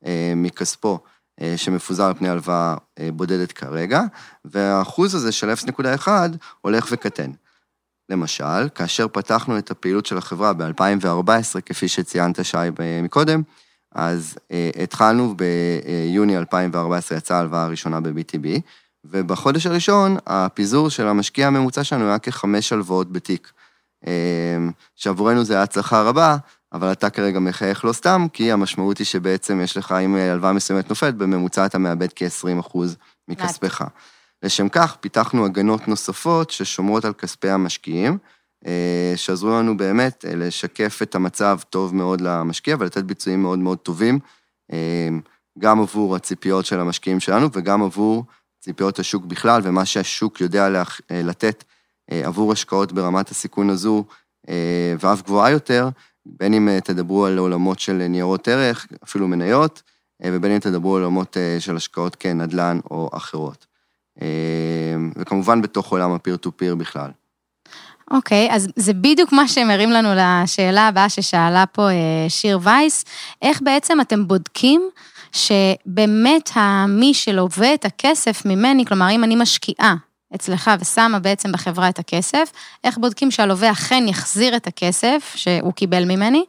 אה, 0.05 0.33
מכספו 0.35 0.99
אה, 1.41 1.53
שמפוזר 1.57 2.03
על 2.03 2.13
פני 2.13 2.29
הלוואה 2.29 2.75
אה, 2.99 3.09
בודדת 3.13 3.51
כרגע, 3.51 4.01
והאחוז 4.45 5.15
הזה 5.15 5.31
של 5.31 5.53
0.1 5.53 6.07
הולך 6.61 6.87
וקטן. 6.91 7.31
למשל, 8.09 8.69
כאשר 8.75 9.07
פתחנו 9.07 9.57
את 9.57 9.71
הפעילות 9.71 10.05
של 10.05 10.17
החברה 10.17 10.53
ב-2014, 10.53 11.61
כפי 11.65 11.87
שציינת, 11.87 12.45
שי, 12.45 12.57
מקודם, 13.03 13.41
אז 13.91 14.38
אה, 14.51 14.70
התחלנו 14.84 15.36
ביוני 15.38 16.38
2014, 16.38 17.17
יצאה 17.17 17.38
ההלוואה 17.38 17.63
הראשונה 17.63 18.00
ב-BTB, 18.00 18.48
ובחודש 19.06 19.65
הראשון 19.65 20.17
הפיזור 20.27 20.89
של 20.89 21.08
המשקיע 21.08 21.48
הממוצע 21.48 21.84
שלנו 21.84 22.08
היה 22.08 22.20
כחמש 22.20 22.74
הלוואות 22.74 23.12
בתיק. 23.12 23.51
אה, 24.08 24.58
שעבורנו 24.96 25.44
זה 25.44 25.53
היה 25.53 25.63
הצלחה 25.63 26.01
רבה, 26.01 26.38
אבל 26.74 26.91
אתה 26.91 27.10
כרגע 27.10 27.39
מחייך 27.39 27.86
לא 27.86 27.94
סתם, 27.94 28.27
כי 28.34 28.51
המשמעות 28.51 28.98
היא 28.98 29.06
שבעצם 29.06 29.62
יש 29.62 29.77
לך, 29.77 29.91
אם 29.91 30.15
הלוואה 30.15 30.53
מסוימת 30.53 30.89
נופלת, 30.89 31.15
בממוצע 31.15 31.65
אתה 31.65 31.77
מאבד 31.77 32.08
כ-20% 32.15 32.77
מכספך. 33.27 33.84
לשם 34.44 34.70
כך, 34.70 34.96
פיתחנו 35.00 35.46
הגנות 35.46 35.88
נוספות 35.88 36.50
ששומרות 36.50 37.06
על 37.06 37.13
כספי 37.13 37.50
המשקיעים, 37.50 38.17
שעזרו 39.15 39.50
לנו 39.50 39.77
באמת 39.77 40.25
אה, 40.27 40.36
לשקף 40.36 41.00
את 41.01 41.15
המצב 41.15 41.59
טוב 41.69 41.95
מאוד 41.95 42.21
למשקיע 42.21 42.75
ולתת 42.79 43.03
ביצועים 43.03 43.41
מאוד 43.41 43.59
מאוד 43.59 43.77
טובים, 43.77 44.19
אה, 44.71 45.09
גם 45.59 45.79
עבור 45.79 46.15
הציפיות 46.15 46.65
של 46.65 46.79
המשקיעים 46.79 47.19
שלנו 47.19 47.50
וגם 47.53 47.83
עבור 47.83 48.25
ציפיות 48.59 49.00
השוק 49.00 49.25
בכלל 49.25 49.62
ומה 49.63 49.86
שהשוק 49.86 50.41
יודע 50.41 50.83
לתת 51.12 51.63
עבור 52.09 52.51
השקעות 52.51 52.91
ברמת 52.91 53.29
הסיכון 53.29 53.69
הזו 53.69 54.03
ואף 55.00 55.21
גבוהה 55.21 55.51
יותר, 55.51 55.89
בין 56.25 56.53
אם 56.53 56.79
תדברו 56.79 57.25
על 57.25 57.38
עולמות 57.38 57.79
של 57.79 57.93
ניירות 57.93 58.47
ערך, 58.47 58.88
אפילו 59.03 59.27
מניות, 59.27 59.81
ובין 60.24 60.51
אם 60.51 60.59
תדברו 60.59 60.97
על 60.97 61.03
עולמות 61.03 61.38
של 61.59 61.75
השקעות 61.75 62.15
כנדל"ן 62.15 62.79
או 62.91 63.09
אחרות. 63.13 63.65
וכמובן 65.15 65.62
בתוך 65.62 65.91
עולם 65.91 66.12
הפיר 66.12 66.38
טו 66.38 66.57
פיר 66.57 66.75
בכלל. 66.75 67.12
אוקיי, 68.11 68.49
okay, 68.49 68.53
אז 68.53 68.67
זה 68.75 68.93
בדיוק 68.93 69.31
מה 69.31 69.47
שמרים 69.47 69.91
לנו 69.91 70.09
לשאלה 70.15 70.87
הבאה 70.87 71.09
ששאלה 71.09 71.65
פה 71.65 71.89
אה, 71.89 72.25
שיר 72.29 72.59
וייס, 72.63 73.05
איך 73.41 73.61
בעצם 73.61 74.01
אתם 74.01 74.27
בודקים 74.27 74.89
שבאמת 75.31 76.51
מי 76.87 77.13
שלווה 77.13 77.73
את 77.73 77.85
הכסף 77.85 78.45
ממני, 78.45 78.85
כלומר, 78.85 79.09
אם 79.11 79.23
אני 79.23 79.35
משקיעה 79.35 79.95
אצלך 80.35 80.71
ושמה 80.79 81.19
בעצם 81.19 81.51
בחברה 81.51 81.89
את 81.89 81.99
הכסף, 81.99 82.51
איך 82.83 82.97
בודקים 82.97 83.31
שהלווה 83.31 83.71
אכן 83.71 84.03
יחזיר 84.07 84.55
את 84.55 84.67
הכסף 84.67 85.33
שהוא 85.35 85.73
קיבל 85.73 86.05
ממני, 86.05 86.43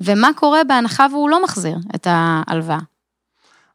ומה 0.00 0.30
קורה 0.36 0.64
בהנחה 0.64 1.06
והוא 1.10 1.30
לא 1.30 1.42
מחזיר 1.42 1.76
את 1.94 2.06
ההלוואה. 2.10 2.89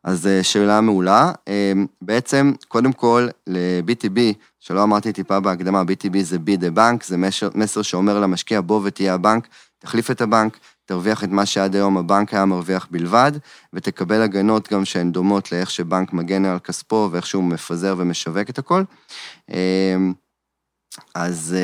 אז 0.06 0.28
אה, 0.28 0.44
שאלה 0.44 0.82
מעולה. 0.82 1.32
אה, 1.48 1.74
בעצם, 2.02 2.54
קודם 2.68 2.94
כל, 2.94 3.28
ל-BTB, 3.48 4.20
שלא 4.60 4.84
אמרתי 4.84 5.14
טיפה 5.14 5.40
בהקדמה, 5.40 5.82
BTB 5.82 6.18
זה 6.22 6.38
be 6.38 6.60
the 6.60 6.78
bank, 6.78 7.06
זה 7.06 7.18
מסר, 7.18 7.50
מסר 7.56 7.82
שאומר 7.82 8.20
למשקיע, 8.20 8.62
בוא 8.62 8.82
ותהיה 8.84 9.14
הבנק, 9.14 9.48
תחליף 9.80 10.12
את 10.12 10.22
הבנק, 10.22 10.58
תרוויח 10.86 11.24
את 11.24 11.30
מה 11.30 11.46
שעד 11.46 11.76
היום 11.76 11.98
הבנק 11.98 12.34
היה 12.34 12.46
מרוויח 12.46 12.88
בלבד, 12.92 13.32
ותקבל 13.74 14.22
הגנות 14.22 14.74
גם 14.74 14.86
שהן 14.86 15.12
דומות 15.12 15.52
לאיך 15.52 15.72
שבנק 15.72 16.14
מגן 16.14 16.46
על 16.46 16.60
כספו 16.60 17.10
ואיך 17.12 17.26
שהוא 17.26 17.44
מפזר 17.44 17.96
ומשווק 17.98 18.50
את 18.50 18.58
הכל. 18.58 18.84
אה, 19.52 19.96
אז, 21.16 21.56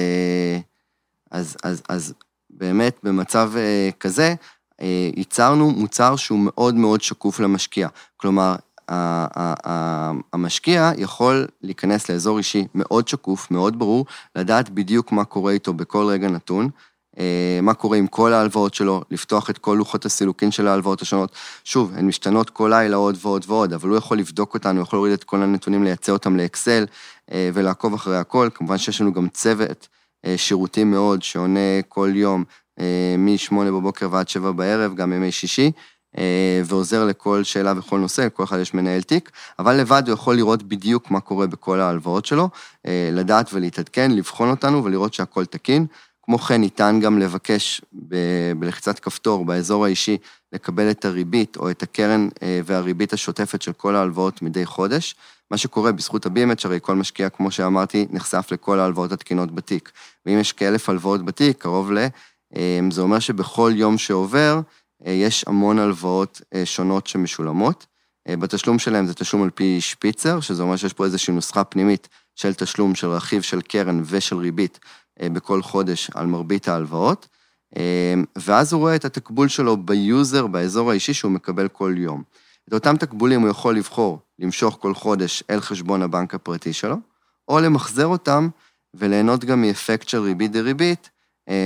אז, 1.31 1.57
אז, 1.63 1.81
אז 1.89 2.13
באמת, 2.49 2.99
במצב 3.03 3.51
כזה, 3.99 4.35
ייצרנו 5.15 5.71
מוצר 5.71 6.15
שהוא 6.15 6.39
מאוד 6.39 6.75
מאוד 6.75 7.01
שקוף 7.01 7.39
למשקיע. 7.39 7.87
כלומר, 8.17 8.55
המשקיע 10.33 10.91
יכול 10.97 11.47
להיכנס 11.61 12.09
לאזור 12.09 12.37
אישי 12.37 12.67
מאוד 12.75 13.07
שקוף, 13.07 13.51
מאוד 13.51 13.79
ברור, 13.79 14.05
לדעת 14.35 14.69
בדיוק 14.69 15.11
מה 15.11 15.25
קורה 15.25 15.51
איתו 15.51 15.73
בכל 15.73 16.05
רגע 16.05 16.27
נתון, 16.29 16.69
אה, 17.19 17.59
מה 17.61 17.73
קורה 17.73 17.97
עם 17.97 18.07
כל 18.07 18.33
ההלוואות 18.33 18.73
שלו, 18.73 19.03
לפתוח 19.11 19.49
את 19.49 19.57
כל 19.57 19.75
לוחות 19.79 20.05
הסילוקין 20.05 20.51
של 20.51 20.67
ההלוואות 20.67 21.01
השונות. 21.01 21.31
שוב, 21.63 21.91
הן 21.95 22.07
משתנות 22.07 22.49
כל 22.49 22.71
לילה 22.73 22.95
עוד 22.95 23.17
ועוד 23.21 23.45
ועוד, 23.47 23.73
אבל 23.73 23.89
הוא 23.89 23.97
יכול 23.97 24.17
לבדוק 24.17 24.53
אותנו, 24.53 24.79
הוא 24.79 24.83
יכול 24.83 24.97
להוריד 24.97 25.13
את 25.13 25.23
כל 25.23 25.41
הנתונים, 25.41 25.83
לייצא 25.83 26.11
אותם 26.11 26.37
לאקסל 26.37 26.85
אה, 27.31 27.49
ולעקוב 27.53 27.93
אחרי 27.93 28.17
הכל. 28.17 28.49
כמובן 28.53 28.77
שיש 28.77 29.01
לנו 29.01 29.13
גם 29.13 29.29
צוות 29.29 29.87
שירותי 30.37 30.83
מאוד 30.83 31.23
שעונה 31.23 31.81
כל 31.87 32.11
יום 32.13 32.43
אה, 32.43 32.70
מ-8 33.17 33.55
בבוקר 33.55 34.07
ועד 34.11 34.29
7 34.29 34.51
בערב, 34.51 34.95
גם 34.95 35.13
ימי 35.13 35.31
שישי, 35.31 35.71
אה, 36.17 36.61
ועוזר 36.65 37.05
לכל 37.05 37.43
שאלה 37.43 37.73
וכל 37.77 37.99
נושא, 37.99 38.21
לכל 38.21 38.43
אחד 38.43 38.59
יש 38.59 38.73
מנהל 38.73 39.01
תיק, 39.01 39.31
אבל 39.59 39.75
לבד 39.75 40.03
הוא 40.07 40.13
יכול 40.13 40.35
לראות 40.35 40.63
בדיוק 40.63 41.11
מה 41.11 41.19
קורה 41.19 41.47
בכל 41.47 41.79
ההלוואות 41.79 42.25
שלו, 42.25 42.49
אה, 42.85 43.09
לדעת 43.11 43.53
ולהתעדכן, 43.53 44.11
לבחון 44.11 44.49
אותנו 44.49 44.83
ולראות 44.83 45.13
שהכל 45.13 45.45
תקין. 45.45 45.85
כמו 46.23 46.37
כן, 46.37 46.61
ניתן 46.61 46.99
גם 47.01 47.19
לבקש 47.19 47.81
ב- 48.07 48.51
בלחיצת 48.59 48.99
כפתור 48.99 49.45
באזור 49.45 49.85
האישי 49.85 50.17
לקבל 50.53 50.91
את 50.91 51.05
הריבית 51.05 51.57
או 51.57 51.71
את 51.71 51.83
הקרן 51.83 52.27
והריבית 52.65 53.13
השוטפת 53.13 53.61
של 53.61 53.73
כל 53.73 53.95
ההלוואות 53.95 54.41
מדי 54.41 54.65
חודש. 54.65 55.15
מה 55.51 55.57
שקורה 55.57 55.91
בזכות 55.91 56.25
ה-BMH, 56.25 56.61
הרי 56.63 56.79
כל 56.81 56.95
משקיע, 56.95 57.29
כמו 57.29 57.51
שאמרתי, 57.51 58.07
נחשף 58.09 58.47
לכל 58.51 58.79
ההלוואות 58.79 59.11
התקינות 59.11 59.55
בתיק. 59.55 59.91
ואם 60.25 60.39
יש 60.39 60.53
כאלף 60.53 60.89
הלוואות 60.89 61.25
בתיק, 61.25 61.61
קרוב 61.61 61.91
ל... 61.91 62.07
אמ, 62.55 62.91
זה 62.91 63.01
אומר 63.01 63.19
שבכל 63.19 63.71
יום 63.75 63.97
שעובר, 63.97 64.61
אה, 65.07 65.11
יש 65.11 65.43
המון 65.47 65.79
הלוואות 65.79 66.41
אה, 66.53 66.65
שונות 66.65 67.07
שמשולמות. 67.07 67.85
אה, 68.27 68.37
בתשלום 68.37 68.79
שלהם 68.79 69.07
זה 69.07 69.13
תשלום 69.13 69.43
על 69.43 69.49
פי 69.49 69.81
שפיצר, 69.81 70.39
שזה 70.39 70.63
אומר 70.63 70.75
שיש 70.75 70.93
פה 70.93 71.05
איזושהי 71.05 71.33
נוסחה 71.33 71.63
פנימית 71.63 72.07
של 72.35 72.53
תשלום 72.53 72.95
של 72.95 73.07
רכיב 73.07 73.41
של 73.41 73.61
קרן 73.61 74.01
ושל 74.05 74.37
ריבית 74.37 74.79
בכל 75.23 75.61
חודש 75.61 76.09
על 76.13 76.25
מרבית 76.25 76.67
ההלוואות, 76.67 77.27
ואז 78.37 78.73
הוא 78.73 78.79
רואה 78.79 78.95
את 78.95 79.05
התקבול 79.05 79.47
שלו 79.47 79.77
ב 79.77 79.89
user, 79.89 80.47
באזור 80.47 80.91
האישי 80.91 81.13
שהוא 81.13 81.31
מקבל 81.31 81.67
כל 81.67 81.93
יום. 81.97 82.23
את 82.69 82.73
אותם 82.73 82.97
תקבולים 82.97 83.41
הוא 83.41 83.49
יכול 83.49 83.77
לבחור 83.77 84.19
למשוך 84.39 84.77
כל 84.81 84.93
חודש 84.93 85.43
אל 85.49 85.59
חשבון 85.59 86.01
הבנק 86.01 86.35
הפרטי 86.35 86.73
שלו, 86.73 86.95
או 87.47 87.59
למחזר 87.59 88.05
אותם 88.05 88.49
וליהנות 88.93 89.45
גם 89.45 89.61
מאפקט 89.61 90.07
של 90.07 90.19
ריבית 90.21 90.51
דריבית, 90.51 91.09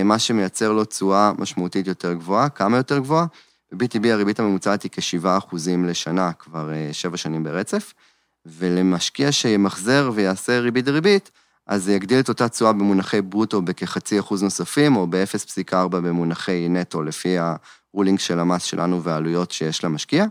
מה 0.05 0.19
שמייצר 0.19 0.71
לו 0.71 0.85
תשואה 0.85 1.31
משמעותית 1.37 1.87
יותר 1.87 2.13
גבוהה. 2.13 2.49
כמה 2.49 2.77
יותר 2.77 2.99
גבוהה? 2.99 3.25
ב-BTB 3.71 4.07
הריבית 4.07 4.39
הממוצעת 4.39 4.83
היא 4.83 4.91
כ-7% 4.91 5.55
לשנה, 5.87 6.33
כבר 6.33 6.69
7 6.91 7.11
אה, 7.11 7.17
שנים 7.17 7.43
ברצף, 7.43 7.93
ולמשקיע 8.45 9.31
שימחזר 9.31 10.11
ויעשה 10.13 10.59
ריבית 10.59 10.85
דריבית, 10.85 11.31
אז 11.67 11.83
זה 11.83 11.93
יגדיל 11.93 12.19
את 12.19 12.29
אותה 12.29 12.49
תשואה 12.49 12.73
במונחי 12.73 13.21
ברוטו 13.21 13.61
בכחצי 13.61 14.19
אחוז 14.19 14.43
נוספים, 14.43 14.95
או 14.95 15.07
ב-0.4 15.07 15.87
במונחי 15.87 16.67
נטו, 16.69 17.03
לפי 17.03 17.37
ה 17.37 17.49
ruling 17.49 18.19
של 18.19 18.39
המס 18.39 18.63
שלנו 18.63 19.03
והעלויות 19.03 19.51
שיש 19.51 19.83
למשקיע. 19.83 20.25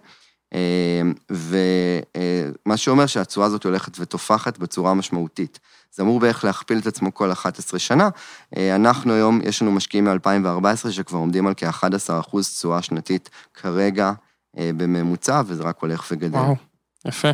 אה, 0.55 1.03
ומה 1.31 2.77
שאומר 2.77 3.07
שהתשואה 3.07 3.47
הזאת 3.47 3.65
הולכת 3.65 4.01
ותופחת 4.01 4.59
בצורה 4.59 4.95
משמעותית. 4.95 5.59
זה 5.95 6.03
אמור 6.03 6.21
בערך 6.21 6.45
להכפיל 6.45 6.79
את 6.79 6.87
עצמו 6.87 7.15
כל 7.15 7.33
11 7.33 7.81
שנה. 7.81 8.09
אה, 8.57 8.75
אנחנו 8.75 9.13
היום, 9.13 9.41
יש 9.45 9.63
לנו 9.63 9.73
משקיעים 9.73 10.05
מ-2014 10.05 10.91
שכבר 10.91 11.19
עומדים 11.19 11.47
על 11.47 11.55
כ-11 11.57 12.21
אחוז 12.21 12.49
תשואה 12.49 12.83
שנתית 12.83 13.31
כרגע 13.55 14.13
אה, 14.59 14.71
בממוצע, 14.77 15.43
וזה 15.47 15.63
רק 15.63 15.79
הולך 15.81 16.07
וגדל. 16.11 16.39
וואו, 16.39 16.57
יפה. 17.05 17.29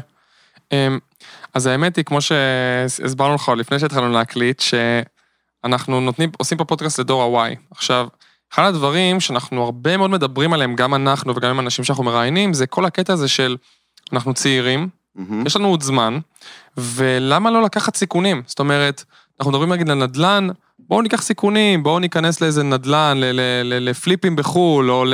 אמ, 0.73 0.99
אז 1.55 1.67
האמת 1.67 1.97
היא, 1.97 2.05
כמו 2.05 2.21
שהסברנו 2.21 3.35
לך 3.35 3.53
לפני 3.57 3.79
שהתחלנו 3.79 4.13
להקליט, 4.13 4.61
שאנחנו 4.61 6.01
נותנים, 6.01 6.31
עושים 6.39 6.59
פה 6.59 6.65
פודקאסט 6.65 6.99
לדור 6.99 7.39
ה-Y. 7.39 7.57
עכשיו, 7.71 8.09
אחד 8.53 8.63
הדברים 8.69 9.21
שאנחנו 9.21 9.65
הרבה 9.65 9.97
מאוד 9.97 10.11
מדברים 10.11 10.53
עליהם, 10.53 10.75
גם 10.77 10.95
אנחנו 10.95 11.37
וגם 11.37 11.51
עם 11.51 11.61
אנשים 11.61 11.85
שאנחנו 11.85 12.05
מראיינים, 12.05 12.55
זה 12.55 12.67
כל 12.67 12.85
הקטע 12.85 13.13
הזה 13.13 13.29
של 13.29 13.57
אנחנו 14.13 14.35
צעירים, 14.35 14.89
Mm-hmm. 15.17 15.47
יש 15.47 15.57
לנו 15.57 15.69
עוד 15.69 15.83
זמן, 15.83 16.19
ולמה 16.77 17.51
לא 17.51 17.63
לקחת 17.63 17.97
סיכונים? 17.97 18.43
זאת 18.47 18.59
אומרת, 18.59 19.05
אנחנו 19.41 19.51
מדברים 19.51 19.73
נגיד 19.73 19.91
על 19.91 19.99
נדל"ן, 19.99 20.49
בואו 20.79 21.03
ניקח 21.03 21.23
סיכונים, 21.23 21.83
בואו 21.83 21.99
ניכנס 21.99 22.41
לאיזה 22.41 22.63
נדל"ן, 22.63 23.21
לפליפים 23.65 24.37
בחו"ל, 24.37 24.91
או 24.91 25.05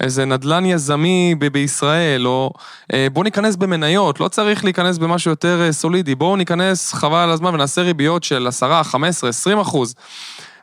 לאיזה 0.00 0.24
נדל"ן 0.24 0.66
יזמי 0.66 1.34
ב- 1.38 1.46
בישראל, 1.46 2.26
או 2.26 2.52
אה, 2.92 3.06
בואו 3.12 3.24
ניכנס 3.24 3.56
במניות, 3.56 4.20
לא 4.20 4.28
צריך 4.28 4.64
להיכנס 4.64 4.98
במשהו 4.98 5.30
יותר 5.30 5.62
אה, 5.62 5.72
סולידי, 5.72 6.14
בואו 6.14 6.36
ניכנס 6.36 6.92
חבל 6.92 7.18
על 7.18 7.30
הזמן 7.30 7.54
ונעשה 7.54 7.82
ריביות 7.82 8.22
של 8.22 8.46
10, 8.46 8.82
15, 8.82 9.30
20 9.30 9.58
אחוז. 9.58 9.94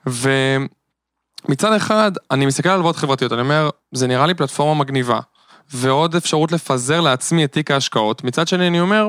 ומצד 0.05 1.73
אחד, 1.73 2.11
אני 2.31 2.45
מסתכל 2.45 2.69
על 2.69 2.75
הלוואות 2.75 2.95
חברתיות, 2.95 3.33
אני 3.33 3.41
אומר, 3.41 3.69
זה 3.91 4.07
נראה 4.07 4.27
לי 4.27 4.33
פלטפורמה 4.33 4.79
מגניבה. 4.79 5.19
ועוד 5.73 6.15
אפשרות 6.15 6.51
לפזר 6.51 7.01
לעצמי 7.01 7.45
את 7.45 7.51
תיק 7.51 7.71
ההשקעות. 7.71 8.23
מצד 8.23 8.47
שני, 8.47 8.67
אני 8.67 8.79
אומר, 8.79 9.07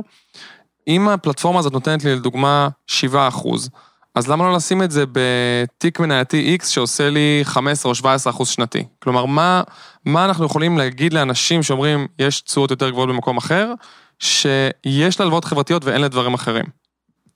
אם 0.88 1.08
הפלטפורמה 1.08 1.58
הזאת 1.58 1.72
נותנת 1.72 2.04
לי 2.04 2.14
לדוגמה 2.14 2.68
7 2.86 3.28
אחוז, 3.28 3.70
אז 4.14 4.28
למה 4.28 4.44
לא 4.44 4.56
לשים 4.56 4.82
את 4.82 4.90
זה 4.90 5.04
בתיק 5.12 6.00
מנייתי 6.00 6.56
X 6.62 6.66
שעושה 6.66 7.10
לי 7.10 7.40
15 7.42 7.90
או 7.90 7.94
17 7.94 8.32
אחוז 8.32 8.48
שנתי? 8.48 8.84
כלומר, 9.02 9.26
מה, 9.26 9.62
מה 10.04 10.24
אנחנו 10.24 10.46
יכולים 10.46 10.78
להגיד 10.78 11.12
לאנשים 11.12 11.62
שאומרים, 11.62 12.06
יש 12.18 12.40
תשואות 12.40 12.70
יותר 12.70 12.90
גבוהות 12.90 13.08
במקום 13.08 13.36
אחר, 13.36 13.72
שיש 14.18 15.20
להלוואות 15.20 15.44
חברתיות 15.44 15.84
ואין 15.84 16.00
לדברים 16.00 16.34
אחרים? 16.34 16.64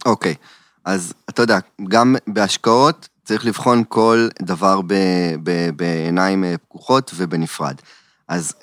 אוקיי, 0.07 0.33
okay. 0.33 0.47
אז 0.85 1.15
אתה 1.29 1.43
יודע, 1.43 1.59
גם 1.89 2.17
בהשקעות 2.27 3.09
צריך 3.25 3.47
לבחון 3.47 3.83
כל 3.89 4.29
דבר 4.43 4.81
בעיניים 5.77 6.45
אה, 6.45 6.55
פקוחות 6.59 7.11
ובנפרד. 7.15 7.75
אז 8.29 8.55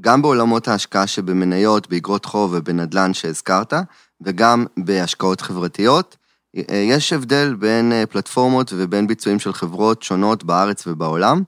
גם 0.00 0.22
בעולמות 0.22 0.68
ההשקעה 0.68 1.06
שבמניות, 1.06 1.88
באגרות 1.88 2.24
חוב 2.24 2.54
ובנדל"ן 2.54 3.14
שהזכרת, 3.14 3.72
וגם 4.20 4.66
בהשקעות 4.76 5.40
חברתיות. 5.40 6.16
יש 6.70 7.12
הבדל 7.12 7.54
בין 7.58 7.92
אה, 7.92 8.06
פלטפורמות 8.06 8.72
ובין 8.76 9.06
ביצועים 9.06 9.38
של 9.38 9.52
חברות 9.52 10.02
שונות 10.02 10.44
בארץ 10.44 10.86
ובעולם, 10.86 11.42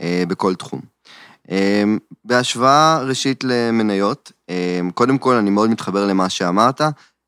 אה, 0.00 0.22
בכל 0.28 0.54
תחום. 0.54 0.80
אה, 1.50 1.84
בהשוואה 2.24 3.02
ראשית 3.02 3.44
למניות, 3.44 4.32
קודם 4.94 5.18
כל 5.18 5.34
אני 5.34 5.50
מאוד 5.50 5.70
מתחבר 5.70 6.06
למה 6.06 6.28
שאמרת, 6.28 6.80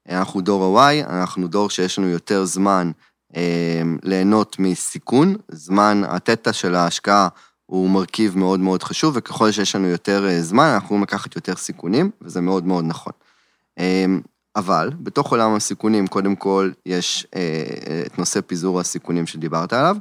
אנחנו 0.08 0.40
דור 0.40 0.80
ה-Y, 0.80 1.08
אנחנו 1.08 1.48
דור 1.48 1.70
שיש 1.70 1.98
לנו 1.98 2.08
יותר 2.08 2.44
זמן 2.44 2.90
אה, 3.36 3.82
ליהנות 4.02 4.56
מסיכון, 4.58 5.34
זמן, 5.48 6.02
התטא 6.06 6.52
של 6.52 6.74
ההשקעה 6.74 7.28
הוא 7.66 7.90
מרכיב 7.90 8.38
מאוד 8.38 8.60
מאוד 8.60 8.82
חשוב, 8.82 9.14
וככל 9.16 9.50
שיש 9.50 9.76
לנו 9.76 9.86
יותר 9.86 10.26
אה, 10.28 10.42
זמן, 10.42 10.64
אנחנו 10.64 10.86
יכולים 10.86 11.02
לקחת 11.02 11.36
יותר 11.36 11.56
סיכונים, 11.56 12.10
וזה 12.22 12.40
מאוד 12.40 12.66
מאוד 12.66 12.84
נכון. 12.84 13.12
אה, 13.78 14.04
אבל 14.56 14.90
בתוך 15.00 15.30
עולם 15.30 15.54
הסיכונים, 15.54 16.06
קודם 16.06 16.36
כל, 16.36 16.70
יש 16.86 17.26
אה, 17.36 18.02
את 18.06 18.18
נושא 18.18 18.40
פיזור 18.40 18.80
הסיכונים 18.80 19.26
שדיברת 19.26 19.72
עליו, 19.72 19.96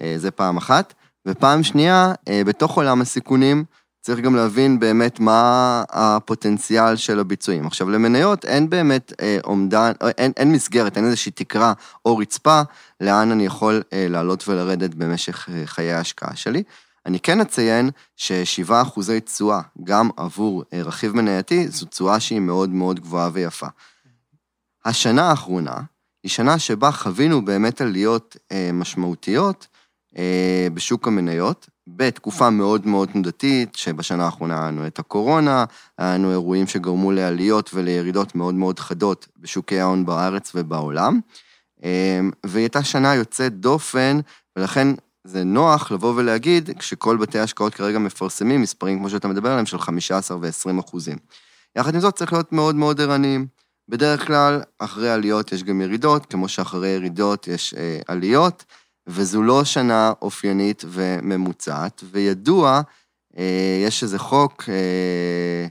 אה, 0.00 0.14
זה 0.16 0.30
פעם 0.30 0.56
אחת. 0.56 0.94
ופעם 1.26 1.62
שנייה, 1.62 2.12
אה, 2.28 2.42
בתוך 2.44 2.76
עולם 2.76 3.00
הסיכונים, 3.00 3.64
צריך 4.06 4.20
גם 4.20 4.36
להבין 4.36 4.78
באמת 4.78 5.20
מה 5.20 5.82
הפוטנציאל 5.90 6.96
של 6.96 7.20
הביצועים. 7.20 7.66
עכשיו, 7.66 7.90
למניות 7.90 8.44
אין 8.44 8.70
באמת 8.70 9.12
אה, 9.20 9.38
אומדן, 9.44 9.92
אה, 10.02 10.10
אין, 10.18 10.32
אין 10.36 10.52
מסגרת, 10.52 10.96
אין 10.96 11.04
איזושהי 11.06 11.32
תקרה 11.32 11.72
או 12.04 12.16
רצפה 12.16 12.62
לאן 13.00 13.30
אני 13.30 13.46
יכול 13.46 13.82
אה, 13.92 14.06
לעלות 14.10 14.48
ולרדת 14.48 14.94
במשך 14.94 15.48
אה, 15.48 15.62
חיי 15.66 15.92
ההשקעה 15.92 16.36
שלי. 16.36 16.62
אני 17.06 17.20
כן 17.20 17.40
אציין 17.40 17.90
ששבעה 18.16 18.82
אחוזי 18.82 19.20
תשואה, 19.20 19.60
גם 19.84 20.10
עבור 20.16 20.64
אה, 20.72 20.82
רכיב 20.82 21.16
מנייתי, 21.16 21.68
זו 21.68 21.86
תשואה 21.86 22.20
שהיא 22.20 22.40
מאוד 22.40 22.70
מאוד 22.70 23.00
גבוהה 23.00 23.30
ויפה. 23.32 23.66
השנה 24.84 25.30
האחרונה 25.30 25.76
היא 26.22 26.30
שנה 26.30 26.58
שבה 26.58 26.90
חווינו 26.90 27.44
באמת 27.44 27.80
עליות 27.80 28.36
אה, 28.52 28.70
משמעותיות 28.72 29.66
אה, 30.18 30.68
בשוק 30.74 31.08
המניות, 31.08 31.68
בתקופה 31.86 32.50
מאוד 32.50 32.86
מאוד 32.86 33.08
תנודתית, 33.08 33.74
שבשנה 33.74 34.24
האחרונה 34.24 34.60
היה 34.60 34.68
לנו 34.68 34.86
את 34.86 34.98
הקורונה, 34.98 35.64
היה 35.98 36.14
לנו 36.14 36.30
אירועים 36.30 36.66
שגרמו 36.66 37.12
לעליות 37.12 37.70
ולירידות 37.74 38.34
מאוד 38.34 38.54
מאוד 38.54 38.78
חדות 38.78 39.28
בשוקי 39.36 39.80
ההון 39.80 40.06
בארץ 40.06 40.52
ובעולם. 40.54 41.20
והיא 42.46 42.62
הייתה 42.62 42.84
שנה 42.84 43.14
יוצאת 43.14 43.60
דופן, 43.60 44.20
ולכן 44.56 44.88
זה 45.26 45.44
נוח 45.44 45.92
לבוא 45.92 46.14
ולהגיד, 46.16 46.70
כשכל 46.78 47.16
בתי 47.16 47.38
ההשקעות 47.38 47.74
כרגע 47.74 47.98
מפרסמים 47.98 48.62
מספרים, 48.62 48.98
כמו 48.98 49.10
שאתה 49.10 49.28
מדבר 49.28 49.50
עליהם, 49.50 49.66
של 49.66 49.78
15 49.78 50.36
ו-20 50.40 50.80
אחוזים. 50.80 51.16
יחד 51.76 51.94
עם 51.94 52.00
זאת, 52.00 52.14
צריך 52.14 52.32
להיות 52.32 52.52
מאוד 52.52 52.74
מאוד 52.74 53.00
ערניים. 53.00 53.46
בדרך 53.88 54.26
כלל, 54.26 54.62
אחרי 54.78 55.10
עליות 55.10 55.52
יש 55.52 55.62
גם 55.62 55.80
ירידות, 55.80 56.26
כמו 56.26 56.48
שאחרי 56.48 56.88
ירידות 56.88 57.48
יש 57.48 57.74
אה, 57.74 58.00
עליות, 58.08 58.64
וזו 59.06 59.42
לא 59.42 59.64
שנה 59.64 60.12
אופיינית 60.22 60.84
וממוצעת, 60.88 62.04
וידוע, 62.10 62.80
אה, 63.38 63.82
יש 63.86 64.02
איזה 64.02 64.18
חוק 64.18 64.64
אה, 64.68 65.66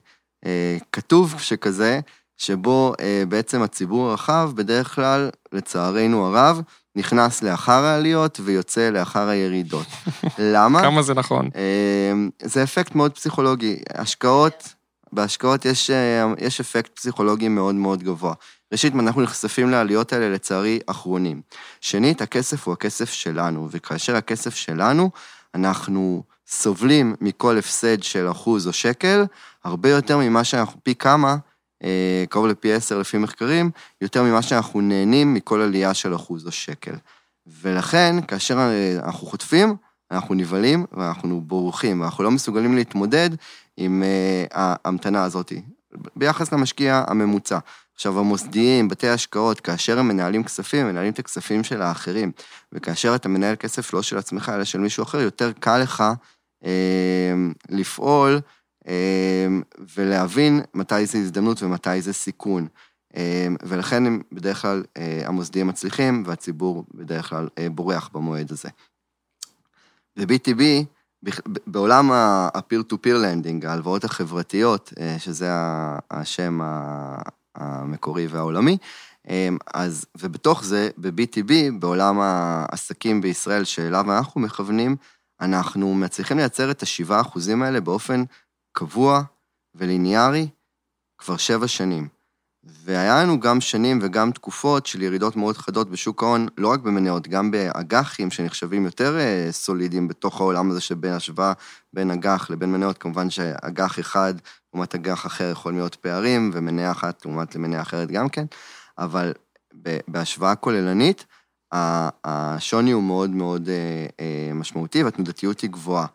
אה, 0.46 0.78
כתוב 0.92 1.36
שכזה, 1.40 2.00
שבו 2.38 2.94
אה, 3.00 3.24
בעצם 3.30 3.62
הציבור 3.62 4.10
הרחב, 4.10 4.52
בדרך 4.56 4.96
כלל, 4.96 5.30
לצערנו 5.52 6.26
הרב, 6.26 6.62
נכנס 6.96 7.44
לאחר 7.44 7.84
העליות 7.84 8.40
ויוצא 8.44 8.90
לאחר 8.90 9.28
הירידות. 9.28 9.88
למה? 10.54 10.82
כמה 10.82 11.02
זה 11.02 11.14
נכון. 11.14 11.50
אה, 11.56 12.14
זה 12.42 12.64
אפקט 12.64 12.96
מאוד 12.96 13.12
פסיכולוגי. 13.12 13.78
השקעות, 13.96 14.74
בהשקעות 15.14 15.66
יש, 15.66 15.90
אה, 15.90 16.34
יש 16.38 16.60
אפקט 16.60 16.96
פסיכולוגי 16.96 17.48
מאוד 17.48 17.76
מאוד 17.76 18.04
גבוה. 18.04 18.34
ראשית, 18.72 18.94
אנחנו 18.96 19.22
נחשפים 19.22 19.70
לעליות 19.70 20.14
האלה, 20.14 20.30
לצערי, 20.30 20.80
אחרונים. 20.86 21.42
שנית, 21.82 22.22
הכסף 22.22 22.68
הוא 22.68 22.74
הכסף 22.74 23.10
שלנו, 23.10 23.68
וכאשר 23.72 24.16
הכסף 24.16 24.56
שלנו, 24.56 25.10
אנחנו 25.56 26.24
סובלים 26.48 27.16
מכל 27.22 27.58
הפסד 27.58 28.04
של 28.04 28.32
אחוז 28.32 28.68
או 28.68 28.74
שקל, 28.74 29.26
הרבה 29.64 29.90
יותר 29.90 30.18
ממה 30.18 30.44
שאנחנו, 30.44 30.80
פי 30.84 30.96
כמה, 30.96 31.38
קרוב 32.30 32.48
לפי 32.48 32.74
עשר 32.74 33.00
לפי 33.00 33.18
מחקרים, 33.18 33.72
יותר 34.02 34.24
ממה 34.24 34.42
שאנחנו 34.42 34.82
נהנים 34.82 35.34
מכל 35.34 35.62
עלייה 35.62 35.94
של 35.94 36.16
אחוז 36.16 36.46
או 36.46 36.52
שקל. 36.52 36.96
ולכן, 37.62 38.16
כאשר 38.28 38.58
אה, 38.58 39.00
אנחנו 39.04 39.28
חוטפים, 39.28 39.76
אנחנו 40.12 40.36
נבהלים 40.36 40.86
ואנחנו 40.92 41.42
בורחים, 41.42 42.02
ואנחנו 42.02 42.24
לא 42.24 42.32
מסוגלים 42.32 42.76
להתמודד 42.76 43.30
עם 43.78 44.04
uh, 44.04 44.54
ההמתנה 44.54 45.24
הזאת, 45.24 45.54
ביחס 46.16 46.52
למשקיע 46.52 47.04
הממוצע. 47.08 47.60
עכשיו, 47.96 48.20
המוסדיים, 48.20 48.88
בתי 48.88 49.08
ההשקעות, 49.08 49.60
כאשר 49.60 50.00
הם 50.00 50.08
מנהלים 50.08 50.44
כספים, 50.44 50.86
הם 50.86 50.92
מנהלים 50.92 51.14
את 51.14 51.20
הכספים 51.20 51.64
של 51.64 51.82
האחרים, 51.82 52.32
וכאשר 52.74 53.16
אתה 53.16 53.30
מנהל 53.30 53.56
כסף 53.56 53.94
לא 53.94 54.02
של 54.02 54.18
עצמך, 54.18 54.52
אלא 54.56 54.64
של 54.64 54.80
מישהו 54.80 55.04
אחר, 55.04 55.20
יותר 55.20 55.52
קל 55.52 55.78
לך 55.78 56.04
אה, 56.66 57.34
לפעול 57.70 58.34
אה, 58.34 58.40
ולהבין 59.96 60.62
מתי 60.74 61.06
זה 61.06 61.18
הזדמנות 61.18 61.64
ומתי 61.64 62.02
זה 62.02 62.14
סיכון. 62.14 62.68
אה, 63.16 63.48
ולכן 63.64 64.06
הם 64.06 64.22
בדרך 64.32 64.62
כלל, 64.62 64.84
אה, 64.98 65.22
המוסדיים 65.26 65.68
מצליחים, 65.68 66.24
והציבור 66.26 66.86
בדרך 66.94 67.30
כלל 67.30 67.48
אה, 67.58 67.70
בורח 67.70 68.10
במועד 68.14 68.52
הזה. 68.52 68.70
ב-BTB, 70.20 70.62
בעולם 71.68 72.12
ה-peer-to-peer 72.12 73.16
lending, 73.24 73.68
ההלוואות 73.68 74.04
החברתיות, 74.04 74.94
אה, 75.00 75.16
שזה 75.20 75.50
השם 76.12 76.60
המקורי 77.56 78.28
והעולמי, 78.28 78.78
אה, 79.30 79.50
אז, 79.74 80.06
ובתוך 80.18 80.64
זה, 80.64 80.90
ב-BTB, 80.98 81.52
בעולם 81.80 82.20
העסקים 82.20 83.22
בישראל 83.22 83.64
שאליו 83.64 84.12
אנחנו 84.12 84.42
מכוונים, 84.42 84.96
אנחנו 85.42 85.94
מצליחים 85.96 86.38
לייצר 86.38 86.72
את 86.72 86.84
השבעה 86.84 87.22
אחוזים 87.22 87.62
האלה 87.62 87.82
באופן 87.82 88.24
קבוע 88.78 89.22
וליניארי 89.76 90.48
כבר 91.18 91.38
שבע 91.38 91.68
שנים. 91.68 92.08
והיה 92.64 93.24
לנו 93.24 93.40
גם 93.40 93.62
שנים 93.62 94.00
וגם 94.02 94.32
תקופות 94.32 94.86
של 94.86 95.02
ירידות 95.02 95.36
מאוד 95.36 95.58
חדות 95.58 95.90
בשוק 95.90 96.24
ההון, 96.24 96.48
לא 96.58 96.72
רק 96.72 96.80
במניות, 96.80 97.28
גם 97.28 97.52
באג"חים 97.52 98.32
שנחשבים 98.32 98.86
יותר 98.86 99.20
אה, 99.20 99.48
סולידיים 99.52 100.08
בתוך 100.08 100.42
העולם 100.42 100.72
הזה 100.72 100.82
שבין 100.82 101.14
השוואה 101.14 101.54
בין 101.94 102.12
אג"ח 102.12 102.50
לבין 102.50 102.72
מניות. 102.72 102.98
כמובן 102.98 103.30
שאג"ח 103.30 104.00
אחד 104.00 104.34
לעומת 104.74 104.96
אג"ח 104.96 105.26
אחר 105.26 105.52
יכול 105.52 105.74
להיות 105.74 105.96
פערים, 105.96 106.52
ומניה 106.54 106.92
אחת 106.92 107.26
לעומת 107.26 107.56
למניה 107.56 107.82
אחרת 107.82 108.12
גם 108.12 108.30
כן, 108.30 108.46
אבל 108.98 109.34
בהשוואה 110.08 110.56
כוללנית, 110.56 111.26
השוני 112.24 112.92
הוא 112.92 113.04
מאוד 113.04 113.30
מאוד 113.30 113.70
אה, 113.70 114.06
אה, 114.20 114.54
משמעותי 114.54 115.04
והתנודתיות 115.04 115.62
היא 115.62 115.70
גבוהה. 115.70 116.06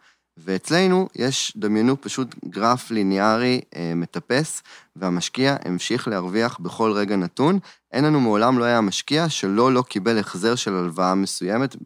ואצלנו 0.45 1.09
יש, 1.17 1.53
דמיינו 1.57 2.01
פשוט 2.01 2.35
גרף 2.45 2.91
ליניארי 2.91 3.61
אה, 3.77 3.93
מטפס, 3.97 4.63
והמשקיע 4.97 5.57
המשיך 5.65 6.09
להרוויח 6.09 6.59
בכל 6.61 6.93
רגע 6.93 7.17
נתון. 7.17 7.59
אין 7.93 8.05
לנו 8.05 8.21
מעולם 8.21 8.59
לא 8.59 8.65
היה 8.65 8.81
משקיע 8.81 9.29
שלא 9.29 9.73
לא 9.73 9.83
קיבל 9.83 10.19
החזר 10.19 10.55
של 10.55 10.75
הלוואה 10.75 11.15
מסוימת. 11.15 11.77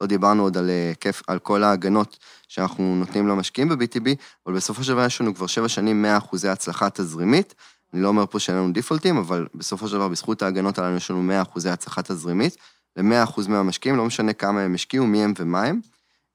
לא 0.00 0.06
דיברנו 0.06 0.42
עוד 0.42 0.56
על, 0.56 0.70
אה, 0.70 0.92
כיף, 1.00 1.22
על 1.26 1.38
כל 1.38 1.62
ההגנות 1.62 2.18
שאנחנו 2.48 2.96
נותנים 2.96 3.28
למשקיעים 3.28 3.68
ב-BTB, 3.68 4.08
אבל 4.46 4.54
בסופו 4.54 4.84
של 4.84 4.92
דבר 4.92 5.06
יש 5.06 5.20
לנו 5.20 5.34
כבר 5.34 5.46
שבע 5.46 5.68
שנים 5.68 6.02
100 6.02 6.18
אחוזי 6.18 6.48
הצלחה 6.48 6.90
תזרימית. 6.90 7.54
אני 7.94 8.02
לא 8.02 8.08
אומר 8.08 8.26
פה 8.26 8.38
שאין 8.38 8.56
לנו 8.56 8.72
דיפולטים, 8.72 9.16
אבל 9.16 9.46
בסופו 9.54 9.88
של 9.88 9.94
דבר, 9.94 10.08
בזכות 10.08 10.42
ההגנות 10.42 10.78
הללו 10.78 10.96
יש 10.96 11.10
לנו 11.10 11.22
100 11.22 11.42
אחוזי 11.42 11.70
הצלחה 11.70 12.02
תזרימית. 12.02 12.56
ל-100 12.96 13.24
אחוז 13.24 13.46
מהמשקיעים, 13.46 13.96
לא 13.96 14.04
משנה 14.04 14.32
כמה 14.32 14.60
הם 14.60 14.74
השקיעו, 14.74 15.06
מי 15.06 15.24
הם 15.24 15.32
ומה 15.38 15.62
הם. 15.62 15.80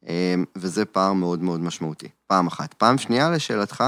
אמ, 0.07 0.45
וזה 0.55 0.85
פער 0.85 1.13
מאוד 1.13 1.43
מאוד 1.43 1.59
משמעותי, 1.59 2.07
פעם 2.27 2.47
אחת. 2.47 2.73
פעם 2.73 2.97
שנייה, 2.97 3.29
לשאלתך, 3.29 3.83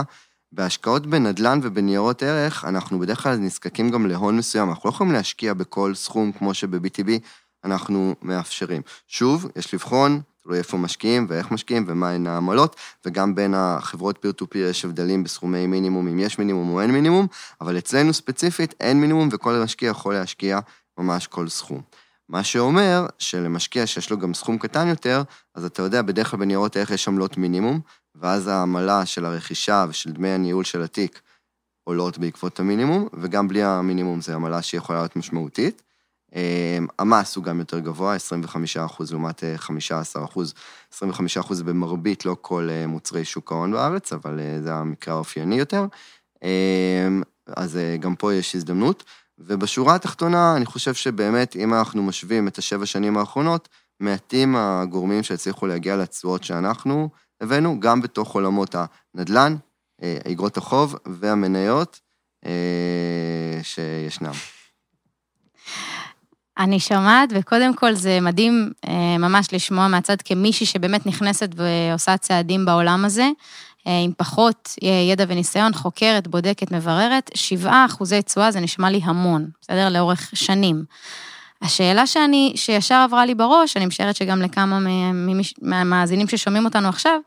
בהשקעות 0.51 1.07
בנדל"ן 1.07 1.59
ובניירות 1.63 2.23
ערך, 2.23 2.65
אנחנו 2.65 2.99
בדרך 2.99 3.23
כלל 3.23 3.35
נזקקים 3.35 3.89
גם 3.89 4.05
להון 4.05 4.37
מסוים, 4.37 4.69
אנחנו 4.69 4.89
לא 4.89 4.93
יכולים 4.93 5.13
להשקיע 5.13 5.53
בכל 5.53 5.95
סכום 5.95 6.31
כמו 6.31 6.53
שב-BTB 6.53 7.09
אנחנו 7.63 8.15
מאפשרים. 8.21 8.81
שוב, 9.07 9.47
יש 9.55 9.73
לבחון, 9.73 10.21
תלוי 10.43 10.57
איפה 10.57 10.77
משקיעים 10.77 11.25
ואיך 11.29 11.51
משקיעים 11.51 11.85
ומהן 11.87 12.27
העמלות, 12.27 12.75
וגם 13.05 13.35
בין 13.35 13.53
החברות 13.53 14.17
פיר 14.21 14.31
טו 14.31 14.49
פיר 14.49 14.67
יש 14.67 14.85
הבדלים 14.85 15.23
בסכומי 15.23 15.67
מינימום, 15.67 16.07
אם 16.07 16.19
יש 16.19 16.39
מינימום 16.39 16.69
או 16.69 16.81
אין 16.81 16.91
מינימום, 16.91 17.27
אבל 17.61 17.77
אצלנו 17.77 18.13
ספציפית 18.13 18.75
אין 18.79 19.01
מינימום 19.01 19.29
וכל 19.31 19.61
משקיע 19.63 19.89
יכול 19.89 20.13
להשקיע 20.13 20.59
ממש 20.97 21.27
כל 21.27 21.49
סכום. 21.49 21.81
מה 22.33 22.43
שאומר 22.43 23.05
שלמשקיע 23.19 23.87
שיש 23.87 24.09
לו 24.09 24.17
גם 24.17 24.33
סכום 24.33 24.57
קטן 24.57 24.87
יותר, 24.87 25.21
אז 25.55 25.65
אתה 25.65 25.81
יודע, 25.81 26.01
בדרך 26.01 26.31
כלל 26.31 26.39
בניירות 26.39 26.77
ערך 26.77 26.91
יש 26.91 27.07
עמלות 27.07 27.37
מינימום, 27.37 27.79
ואז 28.15 28.47
העמלה 28.47 29.05
של 29.05 29.25
הרכישה 29.25 29.85
ושל 29.89 30.11
דמי 30.11 30.29
הניהול 30.29 30.63
של 30.63 30.81
התיק 30.81 31.21
עולות 31.83 32.17
בעקבות 32.17 32.59
המינימום, 32.59 33.07
וגם 33.13 33.47
בלי 33.47 33.63
המינימום 33.63 34.21
זו 34.21 34.33
עמלה 34.33 34.61
שיכולה 34.61 34.99
להיות 34.99 35.15
משמעותית. 35.15 35.81
אמ, 36.35 36.87
המס 36.99 37.35
הוא 37.35 37.43
גם 37.43 37.59
יותר 37.59 37.79
גבוה, 37.79 38.15
25% 38.15 39.11
לעומת 39.11 39.43
15%. 39.57 40.53
אה, 41.03 41.07
25% 41.07 41.63
במרבית, 41.63 42.25
לא 42.25 42.35
כל 42.41 42.67
אה, 42.71 42.87
מוצרי 42.87 43.25
שוק 43.25 43.51
ההון 43.51 43.71
בארץ, 43.71 44.13
אבל 44.13 44.39
אה, 44.39 44.61
זה 44.61 44.73
המקרה 44.73 45.13
האופייני 45.13 45.55
יותר. 45.55 45.85
אמ, 46.43 47.23
אז 47.47 47.79
גם 47.99 48.15
פה 48.15 48.33
יש 48.33 48.55
הזדמנות. 48.55 49.03
ובשורה 49.39 49.95
התחתונה, 49.95 50.55
אני 50.57 50.65
חושב 50.65 50.93
שבאמת, 50.93 51.55
אם 51.55 51.73
אנחנו 51.73 52.03
משווים 52.03 52.47
את 52.47 52.57
השבע 52.57 52.85
שנים 52.85 53.17
האחרונות, 53.17 53.69
מעטים 53.99 54.55
הגורמים 54.55 55.23
שהצליחו 55.23 55.67
להגיע 55.67 55.95
לתשואות 55.95 56.43
שאנחנו 56.43 57.09
הבאנו, 57.41 57.79
גם 57.79 58.01
בתוך 58.01 58.35
עולמות 58.35 58.75
הנדל"ן, 59.15 59.55
איגרות 60.25 60.57
החוב 60.57 60.95
והמניות 61.05 61.99
שישנם. 63.63 64.33
אני 66.57 66.79
שומעת, 66.79 67.29
וקודם 67.35 67.75
כל 67.75 67.93
זה 67.93 68.19
מדהים 68.21 68.71
אה, 68.87 69.17
ממש 69.17 69.47
לשמוע 69.53 69.87
מהצד 69.87 70.15
כמישהי 70.25 70.65
שבאמת 70.65 71.05
נכנסת 71.05 71.49
ועושה 71.55 72.17
צעדים 72.17 72.65
בעולם 72.65 73.05
הזה, 73.05 73.23
אה, 73.23 73.31
עם 73.85 74.11
פחות 74.17 74.75
אה, 74.83 74.89
ידע 74.89 75.25
וניסיון, 75.27 75.73
חוקרת, 75.73 76.27
בודקת, 76.27 76.71
מבררת, 76.71 77.31
7 77.33 77.85
אחוזי 77.85 78.21
תשואה 78.21 78.51
זה 78.51 78.59
נשמע 78.59 78.89
לי 78.89 79.01
המון, 79.03 79.49
בסדר? 79.61 79.89
לאורך 79.89 80.29
שנים. 80.33 80.85
השאלה 81.61 82.07
שאני, 82.07 82.53
שישר 82.55 82.95
עברה 82.95 83.25
לי 83.25 83.35
בראש, 83.35 83.77
אני 83.77 83.85
משערת 83.85 84.15
שגם 84.15 84.41
לכמה 84.41 84.79
מהמאזינים 85.61 86.27
ששומעים 86.27 86.65
אותנו 86.65 86.89
עכשיו, 86.89 87.19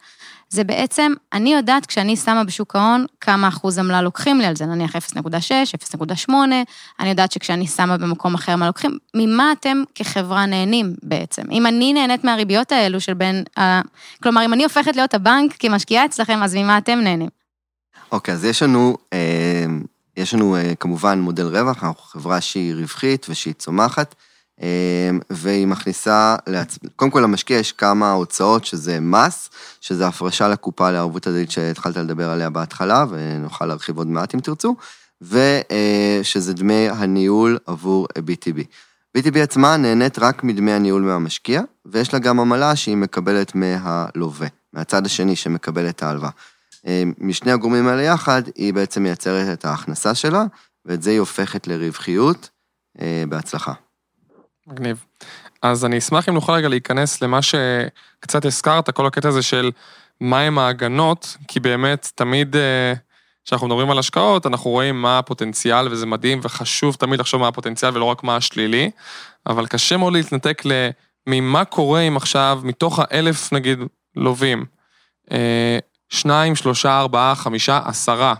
זה 0.48 0.64
בעצם, 0.64 1.12
אני 1.32 1.54
יודעת 1.54 1.86
כשאני 1.86 2.16
שמה 2.16 2.44
בשוק 2.44 2.76
ההון 2.76 3.06
כמה 3.20 3.48
אחוז 3.48 3.78
עמלה 3.78 4.02
לוקחים 4.02 4.40
לי 4.40 4.46
על 4.46 4.56
זה, 4.56 4.66
נניח 4.66 4.96
0.6, 4.96 4.98
0.8, 6.28 6.32
אני 7.00 7.08
יודעת 7.08 7.32
שכשאני 7.32 7.66
שמה 7.66 7.98
במקום 7.98 8.34
אחר 8.34 8.56
מה 8.56 8.66
לוקחים, 8.66 8.98
ממה 9.14 9.52
אתם 9.52 9.82
כחברה 9.94 10.46
נהנים 10.46 10.94
בעצם? 11.02 11.42
אם 11.50 11.66
אני 11.66 11.92
נהנית 11.92 12.24
מהריביות 12.24 12.72
האלו 12.72 13.00
של 13.00 13.14
בין, 13.14 13.44
כלומר, 14.22 14.44
אם 14.44 14.52
אני 14.52 14.64
הופכת 14.64 14.96
להיות 14.96 15.14
הבנק 15.14 15.56
כמשקיעה 15.58 16.04
אצלכם, 16.04 16.42
אז 16.42 16.54
ממה 16.54 16.78
אתם 16.78 16.98
נהנים? 16.98 17.28
אוקיי, 18.12 18.34
okay, 18.34 18.36
אז 18.36 18.44
יש 18.44 18.62
לנו, 18.62 18.96
אה, 19.12 19.66
יש 20.16 20.34
לנו 20.34 20.56
אה, 20.56 20.74
כמובן 20.80 21.20
מודל 21.20 21.46
רווח, 21.46 21.84
אנחנו 21.84 22.02
חברה 22.02 22.40
שהיא 22.40 22.74
רווחית 22.74 23.26
ושהיא 23.28 23.54
צומחת. 23.54 24.14
אמ, 24.62 25.20
והיא 25.30 25.66
מכניסה, 25.66 26.36
לעצ... 26.46 26.78
קודם 26.96 27.10
כל 27.10 27.20
למשקיע 27.20 27.58
יש 27.58 27.72
כמה 27.72 28.12
הוצאות, 28.12 28.64
שזה 28.64 29.00
מס, 29.00 29.50
שזה 29.80 30.06
הפרשה 30.06 30.48
לקופה 30.48 30.90
לערבות 30.90 31.26
הדדית 31.26 31.50
שהתחלת 31.50 31.96
לדבר 31.96 32.30
עליה 32.30 32.50
בהתחלה, 32.50 33.04
ונוכל 33.10 33.66
להרחיב 33.66 33.98
עוד 33.98 34.06
מעט 34.06 34.34
אם 34.34 34.40
תרצו, 34.40 34.76
ושזה 35.22 36.50
אה, 36.50 36.56
דמי 36.56 36.88
הניהול 36.88 37.58
עבור 37.66 38.08
BTB. 38.18 38.60
BTB 39.18 39.38
עצמה 39.38 39.76
נהנית 39.76 40.18
רק 40.18 40.44
מדמי 40.44 40.72
הניהול 40.72 41.02
מהמשקיע, 41.02 41.62
ויש 41.86 42.12
לה 42.12 42.18
גם 42.18 42.40
עמלה 42.40 42.76
שהיא 42.76 42.96
מקבלת 42.96 43.54
מהלווה, 43.54 44.48
מהצד 44.72 45.06
השני 45.06 45.36
שמקבל 45.36 45.88
את 45.88 46.02
ההלוואה. 46.02 46.30
אמ, 46.86 47.12
משני 47.18 47.52
הגורמים 47.52 47.88
האלה 47.88 48.02
יחד, 48.02 48.42
היא 48.54 48.74
בעצם 48.74 49.02
מייצרת 49.02 49.58
את 49.58 49.64
ההכנסה 49.64 50.14
שלה, 50.14 50.44
ואת 50.84 51.02
זה 51.02 51.10
היא 51.10 51.20
הופכת 51.20 51.66
לרווחיות 51.66 52.48
אה, 53.00 53.24
בהצלחה. 53.28 53.72
מגניב. 54.66 55.04
אז 55.62 55.84
אני 55.84 55.98
אשמח 55.98 56.28
אם 56.28 56.34
נוכל 56.34 56.52
רגע 56.52 56.68
להיכנס 56.68 57.22
למה 57.22 57.40
שקצת 57.42 58.44
הזכרת, 58.44 58.90
כל 58.90 59.06
הקטע 59.06 59.28
הזה 59.28 59.42
של 59.42 59.70
מהם 60.20 60.58
ההגנות, 60.58 61.36
כי 61.48 61.60
באמת 61.60 62.10
תמיד 62.14 62.56
אה, 62.56 62.92
כשאנחנו 63.44 63.66
מדברים 63.66 63.90
על 63.90 63.98
השקעות, 63.98 64.46
אנחנו 64.46 64.70
רואים 64.70 65.02
מה 65.02 65.18
הפוטנציאל 65.18 65.88
וזה 65.90 66.06
מדהים 66.06 66.40
וחשוב 66.42 66.94
תמיד 66.94 67.20
לחשוב 67.20 67.40
מה 67.40 67.48
הפוטנציאל 67.48 67.96
ולא 67.96 68.04
רק 68.04 68.22
מה 68.24 68.36
השלילי, 68.36 68.90
אבל 69.46 69.66
קשה 69.66 69.96
מאוד 69.96 70.12
להתנתק 70.12 70.62
ממה 71.26 71.64
קורה 71.64 72.00
אם 72.00 72.16
עכשיו 72.16 72.60
מתוך 72.64 73.00
האלף 73.02 73.52
נגיד 73.52 73.78
לווים, 74.16 74.64
אה, 75.32 75.78
שניים, 76.08 76.56
שלושה, 76.56 76.98
ארבעה, 77.00 77.34
חמישה, 77.34 77.80
עשרה, 77.84 78.34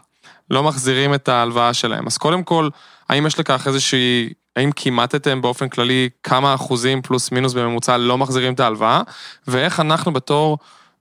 לא 0.51 0.63
מחזירים 0.63 1.15
את 1.15 1.29
ההלוואה 1.29 1.75
שלהם. 1.75 2.07
אז 2.07 2.19
קודם 2.19 2.43
כל, 2.43 2.69
האם 3.09 3.27
יש 3.27 3.39
לכך 3.39 3.67
איזושהי 3.67 4.31
האם 4.57 4.73
כימטתם 4.73 5.43
באופן 5.43 5.69
כללי 5.69 6.09
כמה 6.23 6.55
אחוזים 6.55 7.03
פלוס 7.03 7.33
מינוס 7.33 7.53
בממוצע 7.53 7.97
לא 7.97 8.19
מחזירים 8.19 8.55
את 8.55 8.61
ההלוואה, 8.61 9.03
ואיך 9.47 9.81
אנחנו 9.81 10.13
בתור 10.13 10.59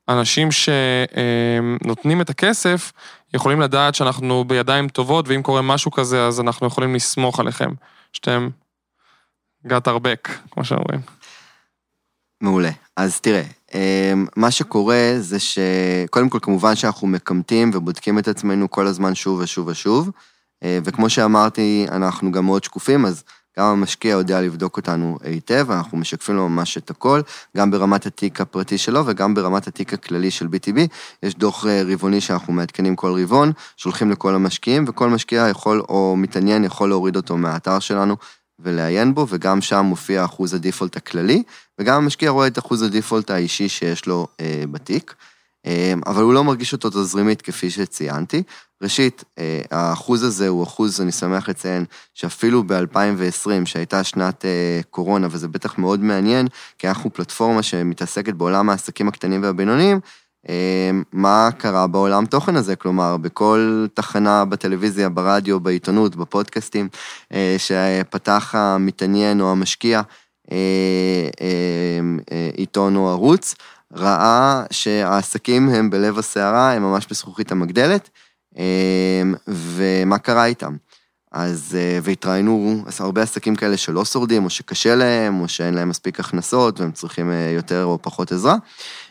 אנשים 0.09 0.49
שנותנים 0.51 2.21
את 2.21 2.29
הכסף, 2.29 2.91
יכולים 3.33 3.61
לדעת 3.61 3.95
שאנחנו 3.95 4.43
בידיים 4.43 4.87
טובות, 4.89 5.27
ואם 5.27 5.41
קורה 5.41 5.61
משהו 5.61 5.91
כזה, 5.91 6.27
אז 6.27 6.39
אנחנו 6.39 6.67
יכולים 6.67 6.95
לסמוך 6.95 7.39
עליכם, 7.39 7.71
שאתם 8.13 8.49
got 9.67 9.87
our 9.87 9.99
back, 9.99 10.31
כמו 10.51 10.65
שאומרים. 10.65 10.99
מעולה. 12.41 12.71
אז 12.97 13.19
תראה, 13.19 13.43
אמ, 13.73 14.25
מה 14.35 14.51
שקורה 14.51 15.13
זה 15.19 15.37
שקודם 15.39 16.29
כל, 16.29 16.39
כמובן 16.41 16.75
שאנחנו 16.75 17.07
מקמטים 17.07 17.71
ובודקים 17.73 18.19
את 18.19 18.27
עצמנו 18.27 18.71
כל 18.71 18.87
הזמן 18.87 19.15
שוב 19.15 19.39
ושוב 19.39 19.67
ושוב, 19.67 20.09
אה, 20.63 20.79
וכמו 20.83 21.09
שאמרתי, 21.09 21.85
אנחנו 21.91 22.31
גם 22.31 22.45
מאוד 22.45 22.63
שקופים, 22.63 23.05
אז 23.05 23.23
גם 23.59 23.65
המשקיע 23.65 24.11
יודע 24.11 24.41
לבדוק 24.41 24.77
אותנו 24.77 25.17
היטב, 25.23 25.71
אנחנו 25.71 25.97
משקפים 25.97 26.35
לו 26.35 26.49
ממש 26.49 26.77
את 26.77 26.89
הכל, 26.89 27.21
גם 27.57 27.71
ברמת 27.71 28.05
התיק 28.05 28.41
הפרטי 28.41 28.77
שלו 28.77 29.05
וגם 29.05 29.33
ברמת 29.33 29.67
התיק 29.67 29.93
הכללי 29.93 30.31
של 30.31 30.45
BTB. 30.45 30.79
יש 31.23 31.35
דוח 31.35 31.65
אה, 31.65 31.81
רבעוני 31.85 32.21
שאנחנו 32.21 32.53
מעדכנים 32.53 32.95
כל 32.95 33.21
רבעון, 33.21 33.51
שולחים 33.77 34.11
לכל 34.11 34.35
המשקיעים, 34.35 34.85
וכל 34.87 35.09
משקיע 35.09 35.47
יכול 35.49 35.83
או 35.89 36.15
מתעניין 36.17 36.63
יכול 36.63 36.89
להוריד 36.89 37.15
אותו 37.15 37.37
מהאתר 37.37 37.79
שלנו 37.79 38.15
ולעיין 38.59 39.13
בו, 39.13 39.25
וגם 39.29 39.61
שם 39.61 39.85
מופיע 39.85 40.25
אחוז 40.25 40.53
הדיפולט 40.53 40.97
הכללי, 40.97 41.43
וגם 41.79 42.03
המשקיע 42.03 42.29
רואה 42.29 42.47
את 42.47 42.59
אחוז 42.59 42.81
הדיפולט 42.81 43.31
האישי 43.31 43.69
שיש 43.69 44.05
לו 44.05 44.27
אה, 44.39 44.63
בתיק. 44.71 45.15
אמ, 45.65 46.01
אבל 46.05 46.23
הוא 46.23 46.33
לא 46.33 46.43
מרגיש 46.43 46.73
אותו 46.73 46.89
תזרימית 46.89 47.41
כפי 47.41 47.69
שציינתי. 47.69 48.43
ראשית, 48.81 49.23
אה, 49.39 49.61
האחוז 49.71 50.23
הזה 50.23 50.47
הוא 50.47 50.63
אחוז, 50.63 51.01
אני 51.01 51.11
שמח 51.11 51.49
לציין, 51.49 51.85
שאפילו 52.13 52.63
ב-2020, 52.63 53.65
שהייתה 53.65 54.03
שנת 54.03 54.45
אה, 54.45 54.79
קורונה, 54.89 55.27
וזה 55.31 55.47
בטח 55.47 55.77
מאוד 55.77 55.99
מעניין, 55.99 56.47
כי 56.77 56.87
אנחנו 56.87 57.13
פלטפורמה 57.13 57.63
שמתעסקת 57.63 58.33
בעולם 58.33 58.69
העסקים 58.69 59.07
הקטנים 59.07 59.43
והבינוניים, 59.43 59.99
אמ, 60.49 61.03
מה 61.11 61.49
קרה 61.57 61.87
בעולם 61.87 62.25
תוכן 62.25 62.55
הזה, 62.55 62.75
כלומר, 62.75 63.17
בכל 63.17 63.85
תחנה 63.93 64.45
בטלוויזיה, 64.45 65.09
ברדיו, 65.09 65.59
בעיתונות, 65.59 66.15
בפודקאסטים, 66.15 66.87
אה, 67.33 67.55
שפתח 67.57 68.55
המתעניין 68.55 69.41
או 69.41 69.51
המשקיע 69.51 70.01
עיתון 72.55 72.95
או 72.95 73.09
ערוץ, 73.09 73.55
ראה 73.93 74.63
שהעסקים 74.71 75.69
הם 75.69 75.89
בלב 75.89 76.19
הסערה, 76.19 76.73
הם 76.73 76.83
ממש 76.83 77.07
בזכוכית 77.09 77.51
המגדלת, 77.51 78.09
אמ, 78.57 79.33
ומה 79.47 80.17
קרה 80.17 80.45
איתם? 80.45 80.75
אז, 81.31 81.77
אה, 81.77 81.99
והתראינו 82.03 82.83
הרבה 82.99 83.21
עסקים 83.21 83.55
כאלה 83.55 83.77
שלא 83.77 84.05
שורדים, 84.05 84.45
או 84.45 84.49
שקשה 84.49 84.95
להם, 84.95 85.41
או 85.41 85.47
שאין 85.47 85.73
להם 85.73 85.89
מספיק 85.89 86.19
הכנסות, 86.19 86.79
והם 86.79 86.91
צריכים 86.91 87.31
אה, 87.31 87.51
יותר 87.55 87.83
או 87.85 87.99
פחות 88.01 88.31
עזרה. 88.31 88.55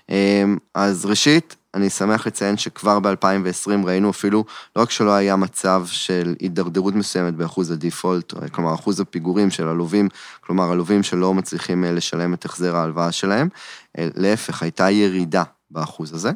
אמ, 0.09 0.59
אז 0.75 1.07
ראשית, 1.07 1.57
אני 1.75 1.91
שמח 1.91 2.27
לציין 2.27 2.57
שכבר 2.57 3.01
ב-2020 3.01 3.87
ראינו 3.87 4.11
אפילו, 4.11 4.45
לא 4.77 4.83
רק 4.83 4.91
שלא 4.91 5.11
היה 5.11 5.37
מצב 5.37 5.87
של 5.87 6.35
הידרדרות 6.41 6.95
מסוימת 6.95 7.35
באחוז 7.35 7.71
הדיפולט, 7.71 8.35
כלומר 8.53 8.75
אחוז 8.75 9.01
הפיגורים 9.01 9.51
של 9.51 9.69
הלווים, 9.69 10.09
כלומר 10.41 10.73
הלווים 10.73 11.03
שלא 11.03 11.35
מצליחים 11.35 11.85
אה, 11.85 11.93
לשלם 11.93 12.35
את 12.35 12.45
החזר 12.45 12.77
ההלוואה 12.77 13.13
שלהם, 13.13 13.49
אה, 13.49 13.59
להפך, 13.99 14.63
הייתה 14.63 14.91
ירידה 14.91 15.43
באחוז 15.71 16.15
הזה. 16.15 16.31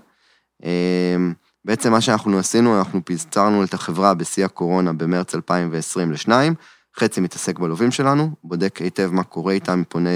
אמ, 0.64 1.33
בעצם 1.64 1.92
מה 1.92 2.01
שאנחנו 2.01 2.38
עשינו, 2.38 2.79
אנחנו 2.79 3.05
פיזרנו 3.05 3.64
את 3.64 3.75
החברה 3.75 4.14
בשיא 4.14 4.44
הקורונה 4.44 4.92
במרץ 4.92 5.35
2020 5.35 6.12
לשניים, 6.12 6.55
חצי 6.97 7.21
מתעסק 7.21 7.59
בלווים 7.59 7.90
שלנו, 7.90 8.31
בודק 8.44 8.77
היטב 8.77 9.11
מה 9.12 9.23
קורה 9.23 9.53
איתם, 9.53 9.83
פונה 9.88 10.11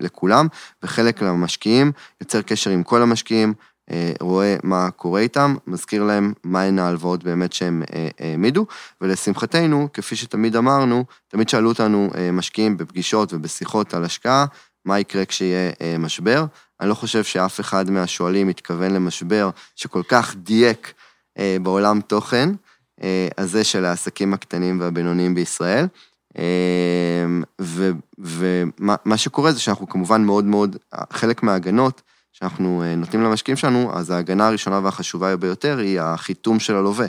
לכולם, 0.00 0.46
וחלק 0.82 1.22
מהמשקיעים 1.22 1.92
יוצר 2.20 2.42
קשר 2.42 2.70
עם 2.70 2.82
כל 2.82 3.02
המשקיעים, 3.02 3.54
אה, 3.90 4.12
רואה 4.20 4.56
מה 4.62 4.90
קורה 4.90 5.20
איתם, 5.20 5.56
מזכיר 5.66 6.02
להם 6.02 6.32
מהן 6.44 6.78
ההלוואות 6.78 7.24
באמת 7.24 7.52
שהם 7.52 7.82
אה, 7.94 8.08
העמידו, 8.18 8.66
ולשמחתנו, 9.00 9.88
כפי 9.92 10.16
שתמיד 10.16 10.56
אמרנו, 10.56 11.04
תמיד 11.28 11.48
שאלו 11.48 11.68
אותנו 11.68 12.10
אה, 12.14 12.32
משקיעים 12.32 12.76
בפגישות 12.76 13.32
ובשיחות 13.32 13.94
על 13.94 14.04
השקעה, 14.04 14.46
מה 14.84 15.00
יקרה 15.00 15.24
כשיהיה 15.24 15.72
משבר. 15.98 16.44
אני 16.80 16.88
לא 16.88 16.94
חושב 16.94 17.24
שאף 17.24 17.60
אחד 17.60 17.90
מהשואלים 17.90 18.48
מתכוון 18.48 18.90
למשבר 18.90 19.50
שכל 19.76 20.02
כך 20.08 20.34
דייק 20.36 20.92
בעולם 21.62 22.00
תוכן 22.00 22.48
הזה 23.38 23.64
של 23.64 23.84
העסקים 23.84 24.34
הקטנים 24.34 24.80
והבינוניים 24.80 25.34
בישראל. 25.34 25.86
ומה 28.18 29.16
שקורה 29.16 29.52
זה 29.52 29.60
שאנחנו 29.60 29.88
כמובן 29.88 30.22
מאוד 30.22 30.44
מאוד, 30.44 30.76
חלק 31.12 31.42
מההגנות, 31.42 32.02
שאנחנו 32.38 32.82
אה, 32.82 32.94
נותנים 32.94 33.22
למשקיעים 33.22 33.56
שלנו, 33.56 33.90
אז 33.98 34.10
ההגנה 34.10 34.46
הראשונה 34.46 34.80
והחשובה 34.82 35.36
ביותר 35.36 35.78
היא 35.78 36.00
החיתום 36.00 36.60
של 36.60 36.76
הלווה. 36.76 37.06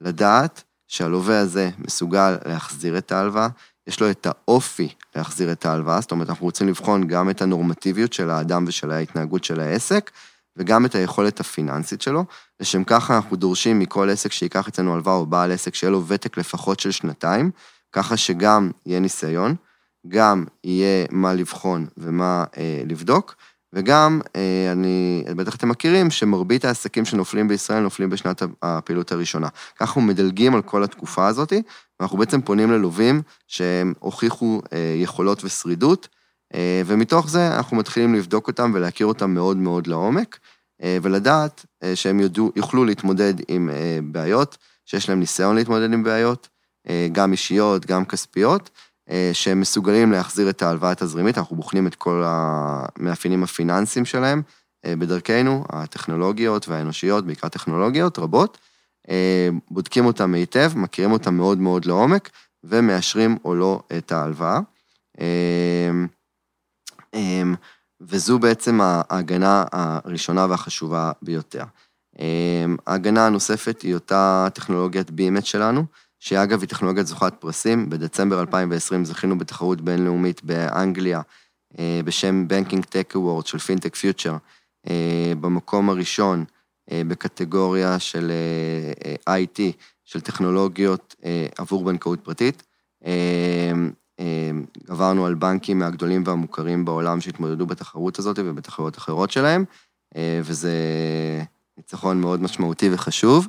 לדעת 0.00 0.62
שהלווה 0.88 1.40
הזה 1.40 1.70
מסוגל 1.78 2.36
להחזיר 2.46 2.98
את 2.98 3.12
ההלוואה, 3.12 3.48
יש 3.90 4.00
לו 4.00 4.10
את 4.10 4.26
האופי 4.26 4.88
להחזיר 5.16 5.52
את 5.52 5.66
ההלוואה, 5.66 6.00
זאת 6.00 6.10
אומרת, 6.10 6.30
אנחנו 6.30 6.46
רוצים 6.46 6.68
לבחון 6.68 7.06
גם 7.06 7.30
את 7.30 7.42
הנורמטיביות 7.42 8.12
של 8.12 8.30
האדם 8.30 8.64
ושל 8.68 8.90
ההתנהגות 8.90 9.44
של 9.44 9.60
העסק, 9.60 10.10
וגם 10.56 10.86
את 10.86 10.94
היכולת 10.94 11.40
הפיננסית 11.40 12.02
שלו. 12.02 12.24
לשם 12.60 12.84
כך 12.84 13.10
אנחנו 13.10 13.36
דורשים 13.36 13.78
מכל 13.78 14.10
עסק 14.10 14.32
שייקח 14.32 14.68
אצלנו 14.68 14.94
הלוואה 14.94 15.14
או 15.14 15.26
בעל 15.26 15.52
עסק 15.52 15.74
שיהיה 15.74 15.90
לו 15.90 16.06
ותק 16.06 16.38
לפחות 16.38 16.80
של 16.80 16.90
שנתיים, 16.90 17.50
ככה 17.92 18.16
שגם 18.16 18.70
יהיה 18.86 19.00
ניסיון, 19.00 19.54
גם 20.08 20.44
יהיה 20.64 21.06
מה 21.10 21.34
לבחון 21.34 21.86
ומה 21.96 22.44
אה, 22.56 22.82
לבדוק, 22.86 23.34
וגם, 23.72 24.20
אה, 24.36 24.72
אני, 24.72 25.24
בטח 25.36 25.54
אתם 25.54 25.68
מכירים, 25.68 26.10
שמרבית 26.10 26.64
העסקים 26.64 27.04
שנופלים 27.04 27.48
בישראל 27.48 27.80
נופלים 27.80 28.10
בשנת 28.10 28.42
הפעילות 28.62 29.12
הראשונה. 29.12 29.48
ככה 29.48 29.84
אנחנו 29.84 30.00
מדלגים 30.00 30.54
על 30.54 30.62
כל 30.62 30.84
התקופה 30.84 31.26
הזאת, 31.26 31.52
אנחנו 32.00 32.18
בעצם 32.18 32.40
פונים 32.40 32.70
ללווים 32.70 33.22
שהם 33.46 33.94
הוכיחו 33.98 34.60
אה, 34.72 34.94
יכולות 34.96 35.44
ושרידות, 35.44 36.08
אה, 36.54 36.82
ומתוך 36.86 37.30
זה 37.30 37.56
אנחנו 37.56 37.76
מתחילים 37.76 38.14
לבדוק 38.14 38.48
אותם 38.48 38.70
ולהכיר 38.74 39.06
אותם 39.06 39.30
מאוד 39.30 39.56
מאוד 39.56 39.86
לעומק, 39.86 40.38
אה, 40.82 40.98
ולדעת 41.02 41.66
שהם 41.94 42.20
יודו, 42.20 42.52
יוכלו 42.56 42.84
להתמודד 42.84 43.34
עם 43.48 43.70
בעיות, 44.02 44.56
שיש 44.86 45.08
להם 45.08 45.20
ניסיון 45.20 45.56
להתמודד 45.56 45.92
עם 45.92 46.02
בעיות, 46.02 46.48
גם 47.12 47.32
אישיות, 47.32 47.86
גם 47.86 48.04
כספיות, 48.04 48.70
שהם 49.32 49.60
מסוגלים 49.60 50.12
להחזיר 50.12 50.50
את 50.50 50.62
ההלוואה 50.62 50.90
התזרימית, 50.90 51.38
אנחנו 51.38 51.56
בוחנים 51.56 51.86
את 51.86 51.94
כל 51.94 52.22
המאפיינים 52.26 53.42
הפיננסיים 53.42 54.04
שלהם 54.04 54.42
בדרכנו, 54.86 55.64
הטכנולוגיות 55.68 56.68
והאנושיות, 56.68 57.26
בעיקר 57.26 57.48
טכנולוגיות 57.48 58.18
רבות, 58.18 58.58
בודקים 59.70 60.06
אותם 60.06 60.34
היטב, 60.34 60.72
מכירים 60.76 61.12
אותם 61.12 61.34
מאוד 61.34 61.58
מאוד 61.58 61.84
לעומק, 61.84 62.30
ומאשרים 62.64 63.38
או 63.44 63.54
לא 63.54 63.82
את 63.98 64.12
ההלוואה. 64.12 64.60
וזו 68.00 68.38
בעצם 68.38 68.78
ההגנה 68.82 69.64
הראשונה 69.72 70.46
והחשובה 70.50 71.12
ביותר. 71.22 71.64
ההגנה 72.86 73.26
הנוספת 73.26 73.82
היא 73.82 73.94
אותה 73.94 74.48
טכנולוגיית 74.54 75.10
בימט 75.10 75.44
שלנו, 75.44 75.84
שהיא 76.20 76.42
אגב 76.42 76.60
היא 76.60 76.68
טכנולוגיית 76.68 77.06
זוכת 77.06 77.34
פרסים. 77.38 77.90
בדצמבר 77.90 78.40
2020 78.40 79.04
זכינו 79.04 79.38
בתחרות 79.38 79.80
בינלאומית 79.80 80.44
באנגליה 80.44 81.20
אה, 81.78 82.00
בשם 82.04 82.46
Banking 82.48 82.82
Tech 82.82 83.16
Award 83.16 83.46
של 83.46 83.58
פינטק 83.58 83.96
פיוטר, 83.96 84.36
אה, 84.88 85.32
במקום 85.40 85.90
הראשון 85.90 86.38
אה, 86.40 86.44
בקטגוריה 86.92 87.98
של 87.98 88.32
IT, 89.28 89.60
של 90.04 90.20
טכנולוגיות 90.20 91.14
עבור 91.58 91.84
בנקאות 91.84 92.20
פרטית. 92.20 92.62
עברנו 94.88 95.26
על 95.26 95.34
בנקים 95.34 95.78
מהגדולים 95.78 96.22
והמוכרים 96.26 96.84
בעולם 96.84 97.20
שהתמודדו 97.20 97.66
בתחרות 97.66 98.18
הזאת 98.18 98.38
ובתחרויות 98.38 98.98
אחרות 98.98 99.30
שלהם, 99.30 99.64
וזה 100.18 100.72
ניצחון 101.76 102.20
מאוד 102.20 102.42
משמעותי 102.42 102.88
וחשוב. 102.92 103.48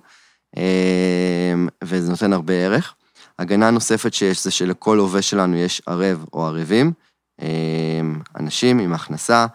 וזה 1.83 2.11
נותן 2.11 2.33
הרבה 2.33 2.53
ערך. 2.53 2.95
הגנה 3.39 3.71
נוספת 3.71 4.13
שיש 4.13 4.43
זה 4.43 4.51
שלכל 4.51 4.95
לווה 4.97 5.21
שלנו 5.21 5.57
יש 5.57 5.81
ערב 5.85 6.25
או 6.33 6.45
ערבים, 6.45 6.91
אנשים 8.39 8.79
עם 8.79 8.93
הכנסה, 8.93 9.45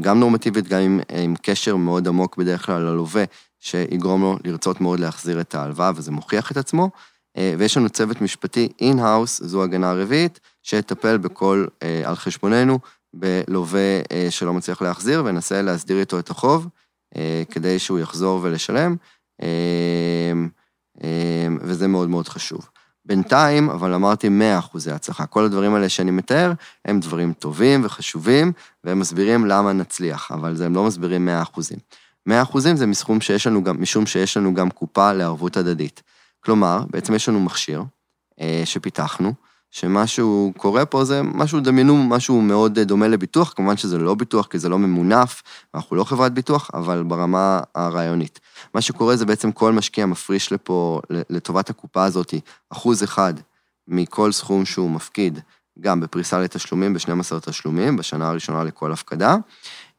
גם 0.00 0.20
נורמטיבית, 0.20 0.68
גם 0.68 0.80
עם, 0.80 1.00
עם 1.22 1.34
קשר 1.42 1.76
מאוד 1.76 2.08
עמוק 2.08 2.36
בדרך 2.36 2.66
כלל 2.66 2.82
ללווה, 2.82 3.24
שיגרום 3.58 4.22
לו 4.22 4.38
לרצות 4.44 4.80
מאוד 4.80 5.00
להחזיר 5.00 5.40
את 5.40 5.54
ההלוואה, 5.54 5.92
וזה 5.96 6.12
מוכיח 6.12 6.52
את 6.52 6.56
עצמו. 6.56 6.90
אה, 7.36 7.54
ויש 7.58 7.76
לנו 7.76 7.88
צוות 7.88 8.20
משפטי 8.20 8.68
in-house, 8.80 9.42
זו 9.42 9.62
הגנה 9.62 9.92
רביעית, 9.92 10.40
שיטפל 10.62 11.18
בכל, 11.18 11.66
אה, 11.82 12.02
על 12.04 12.16
חשבוננו, 12.16 12.78
בלווה 13.14 14.00
אה, 14.12 14.26
שלא 14.30 14.52
מצליח 14.52 14.82
להחזיר, 14.82 15.22
וננסה 15.24 15.62
להסדיר 15.62 16.00
איתו 16.00 16.18
את 16.18 16.30
החוב, 16.30 16.68
כדי 17.50 17.78
שהוא 17.78 17.98
יחזור 17.98 18.40
ולשלם. 18.42 18.96
וזה 21.60 21.88
מאוד 21.88 22.08
מאוד 22.08 22.28
חשוב. 22.28 22.68
בינתיים, 23.04 23.70
אבל 23.70 23.94
אמרתי 23.94 24.28
100 24.28 24.58
אחוזי 24.58 24.90
הצלחה. 24.90 25.26
כל 25.26 25.44
הדברים 25.44 25.74
האלה 25.74 25.88
שאני 25.88 26.10
מתאר, 26.10 26.52
הם 26.84 27.00
דברים 27.00 27.32
טובים 27.32 27.84
וחשובים, 27.84 28.52
והם 28.84 28.98
מסבירים 28.98 29.46
למה 29.46 29.72
נצליח, 29.72 30.32
אבל 30.32 30.62
הם 30.64 30.74
לא 30.74 30.84
מסבירים 30.84 31.24
100 31.24 31.42
אחוזים. 31.42 31.78
100 32.26 32.42
אחוזים 32.42 32.76
זה 32.76 32.86
מסכום 32.86 33.20
שיש 33.20 33.46
לנו 33.46 33.64
גם, 33.64 33.82
משום 33.82 34.06
שיש 34.06 34.36
לנו 34.36 34.54
גם 34.54 34.70
קופה 34.70 35.12
לערבות 35.12 35.56
הדדית. 35.56 36.02
כלומר, 36.40 36.84
בעצם 36.90 37.14
יש 37.14 37.28
לנו 37.28 37.40
מכשיר 37.40 37.84
אה, 38.40 38.62
שפיתחנו, 38.64 39.32
שמשהו 39.70 40.52
קורה 40.56 40.84
פה 40.86 41.04
זה 41.04 41.22
משהו, 41.22 41.60
דמיינו 41.60 41.96
משהו 41.96 42.40
מאוד 42.40 42.78
דומה 42.78 43.08
לביטוח, 43.08 43.52
כמובן 43.56 43.76
שזה 43.76 43.98
לא 43.98 44.14
ביטוח 44.14 44.46
כי 44.46 44.58
זה 44.58 44.68
לא 44.68 44.78
ממונף, 44.78 45.42
אנחנו 45.74 45.96
לא 45.96 46.04
חברת 46.04 46.34
ביטוח, 46.34 46.70
אבל 46.74 47.02
ברמה 47.02 47.60
הרעיונית. 47.74 48.40
מה 48.74 48.80
שקורה 48.80 49.16
זה 49.16 49.26
בעצם 49.26 49.52
כל 49.52 49.72
משקיע 49.72 50.06
מפריש 50.06 50.52
לפה, 50.52 51.00
לטובת 51.10 51.70
הקופה 51.70 52.04
הזאת, 52.04 52.34
אחוז 52.70 53.04
אחד 53.04 53.34
מכל 53.88 54.32
סכום 54.32 54.64
שהוא 54.64 54.90
מפקיד, 54.90 55.38
גם 55.80 56.00
בפריסה 56.00 56.40
לתשלומים, 56.40 56.94
ב-12 56.94 57.40
תשלומים, 57.40 57.96
בשנה 57.96 58.28
הראשונה 58.28 58.64
לכל 58.64 58.92
הפקדה, 58.92 59.36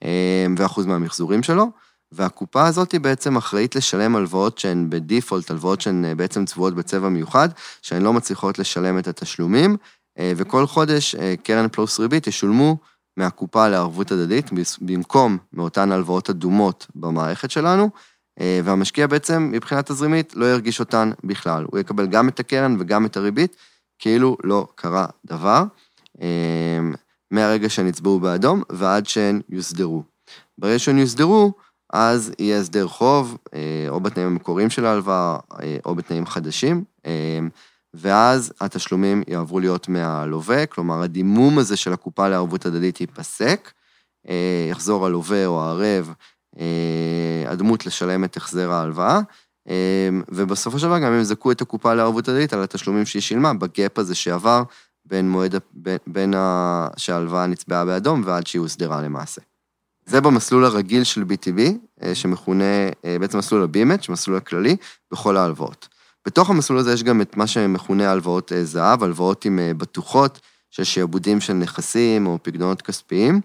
אה, 0.04 0.46
ואחוז 0.58 0.86
מהמחזורים 0.86 1.44
שלו. 1.44 1.72
והקופה 2.12 2.68
הזאת 2.68 2.92
היא 2.92 3.02
בעצם 3.02 3.38
אחראית 3.38 3.76
לשלם 3.76 4.16
הלוואות 4.16 4.58
שהן 4.58 4.90
בדיפולט, 4.90 5.52
הלוואות 5.52 5.82
שהן 5.82 6.06
אה, 6.06 6.16
בעצם 6.16 6.46
צבועות 6.46 6.76
בצבע 6.76 7.10
מיוחד, 7.10 7.50
שהן 7.82 8.02
לא 8.02 8.14
מצליחות 8.14 8.60
לשלם 8.60 9.00
את 9.00 9.08
התשלומים, 9.08 9.78
אה, 10.20 10.34
וכל 10.38 10.68
חודש 10.68 11.16
אה, 11.16 11.36
קרן 11.44 11.68
פלוס 11.72 12.00
ריבית 12.00 12.28
ישולמו 12.28 12.78
מהקופה 13.18 13.68
לערבות 13.68 14.12
הדדית, 14.12 14.50
במקום 14.82 15.38
מאותן 15.54 15.92
הלוואות 15.92 16.30
אדומות 16.30 16.88
במערכת 16.96 17.52
שלנו, 17.52 17.90
והמשקיע 18.64 19.08
בעצם, 19.08 19.50
מבחינה 19.52 19.82
תזרימית, 19.82 20.36
לא 20.36 20.46
ירגיש 20.46 20.80
אותן 20.80 21.12
בכלל. 21.24 21.66
הוא 21.72 21.80
יקבל 21.80 22.08
גם 22.08 22.30
את 22.30 22.40
הקרן 22.40 22.76
וגם 22.80 23.06
את 23.06 23.18
הריבית, 23.18 23.56
כאילו 24.00 24.38
לא 24.44 24.68
קרה 24.76 25.06
דבר, 25.26 25.64
מהרגע 27.32 27.70
שהן 27.70 27.88
יצבעו 27.88 28.20
באדום 28.20 28.64
ועד 28.70 29.08
שהן 29.08 29.42
יוסדרו. 29.50 30.04
ברגע 30.58 30.80
שהן 30.80 30.98
יוסדרו, 30.98 31.54
אז 31.92 32.32
יהיה 32.40 32.60
הסדר 32.60 32.88
חוב, 32.88 33.38
אה, 33.54 33.86
או 33.90 34.00
בתנאים 34.00 34.28
המקוריים 34.28 34.70
של 34.70 34.86
ההלוואה, 34.86 35.38
אה, 35.62 35.78
או 35.86 35.96
בתנאים 35.96 36.26
חדשים, 36.26 36.84
אה, 37.06 37.40
ואז 37.94 38.54
התשלומים 38.62 39.24
יעברו 39.28 39.60
להיות 39.60 39.90
מהלווה, 39.90 40.66
כלומר, 40.66 41.02
הדימום 41.02 41.60
הזה 41.60 41.78
של 41.78 41.94
הקופה 41.94 42.30
לערבות 42.30 42.66
הדדית 42.66 43.02
ייפסק, 43.02 43.72
יחזור 44.70 45.06
הלווה 45.06 45.46
או 45.46 45.62
הערב, 45.64 46.14
הדמות 47.48 47.86
לשלם 47.86 48.24
את 48.24 48.38
החזר 48.38 48.72
ההלוואה, 48.72 49.20
ובסופו 50.30 50.80
של 50.80 50.88
דבר 50.88 51.00
גם 51.00 51.12
הם 51.12 51.22
יזכו 51.22 51.52
את 51.52 51.62
הקופה 51.62 51.94
לערבות 51.94 52.28
הדדית 52.28 52.54
על 52.54 52.64
התשלומים 52.64 53.06
שהיא 53.06 53.22
שילמה, 53.22 53.54
בגאפ 53.54 54.00
הזה 54.00 54.16
שעבר 54.16 54.64
בין 55.06 55.30
מועד, 55.30 55.56
בין, 55.74 55.98
בין 56.08 56.34
ה... 56.34 56.88
שההלוואה 56.98 57.48
נצבעה 57.48 57.86
באדום 57.86 58.22
ועד 58.26 58.48
שהיא 58.48 58.60
הוסדרה 58.60 59.02
למעשה. 59.02 59.42
זה 60.12 60.22
במסלול 60.22 60.66
הרגיל 60.66 61.04
של 61.04 61.22
BTB, 61.22 61.60
אה, 62.04 62.16
שמכונה 62.16 62.64
אה, 63.06 63.18
בעצם 63.20 63.38
מסלול 63.38 63.64
הבימט, 63.64 64.04
שמסלול 64.04 64.38
הכללי, 64.38 64.76
בכל 65.12 65.38
ההלוואות. 65.38 65.88
בתוך 66.26 66.50
המסלול 66.50 66.80
הזה 66.80 66.94
יש 66.94 67.04
גם 67.04 67.22
את 67.22 67.38
מה 67.38 67.48
שמכונה 67.48 68.12
הלוואות 68.12 68.52
אה, 68.52 68.64
זהב, 68.64 69.04
הלוואות 69.04 69.46
עם 69.46 69.60
בטוחות, 69.78 70.40
של 70.70 70.84
שעבודים 70.84 71.42
של 71.42 71.54
נכסים 71.54 72.28
או 72.28 72.38
פקדונות 72.42 72.82
כספיים. 72.82 73.42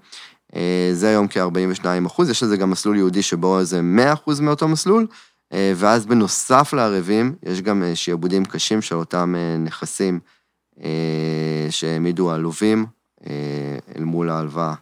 זה 0.93 1.09
היום 1.09 1.27
כ-42 1.29 2.07
אחוז, 2.07 2.31
יש 2.31 2.43
לזה 2.43 2.57
גם 2.57 2.71
מסלול 2.71 2.97
ייעודי 2.97 3.23
שבו 3.23 3.65
זה 3.65 3.83
100 3.83 4.13
אחוז 4.13 4.41
מאותו 4.41 4.69
מסלול, 4.69 5.07
ואז 5.53 6.07
בנוסף 6.07 6.73
לערבים, 6.73 7.35
יש 7.43 7.61
גם 7.61 7.83
שעבודים 7.95 8.45
קשים 8.45 8.83
של 8.83 8.95
אותם 8.95 9.35
נכסים 9.59 10.21
שהעמידו 11.71 12.33
הלווים 12.33 12.87
אל 13.97 14.05
מול 14.05 14.31
ההלוואה 14.31 14.75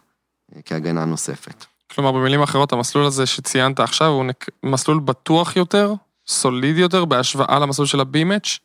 כהגנה 0.65 1.05
נוספת. 1.05 1.65
כלומר, 1.95 2.11
במילים 2.11 2.41
אחרות, 2.41 2.73
המסלול 2.73 3.05
הזה 3.05 3.25
שציינת 3.25 3.79
עכשיו 3.79 4.07
הוא 4.07 4.25
נק... 4.25 4.45
מסלול 4.63 4.99
בטוח 4.99 5.55
יותר, 5.55 5.93
סולידי 6.27 6.81
יותר, 6.81 7.05
בהשוואה 7.05 7.59
למסלול 7.59 7.87
של 7.87 7.99
ה-B-Match? 7.99 8.59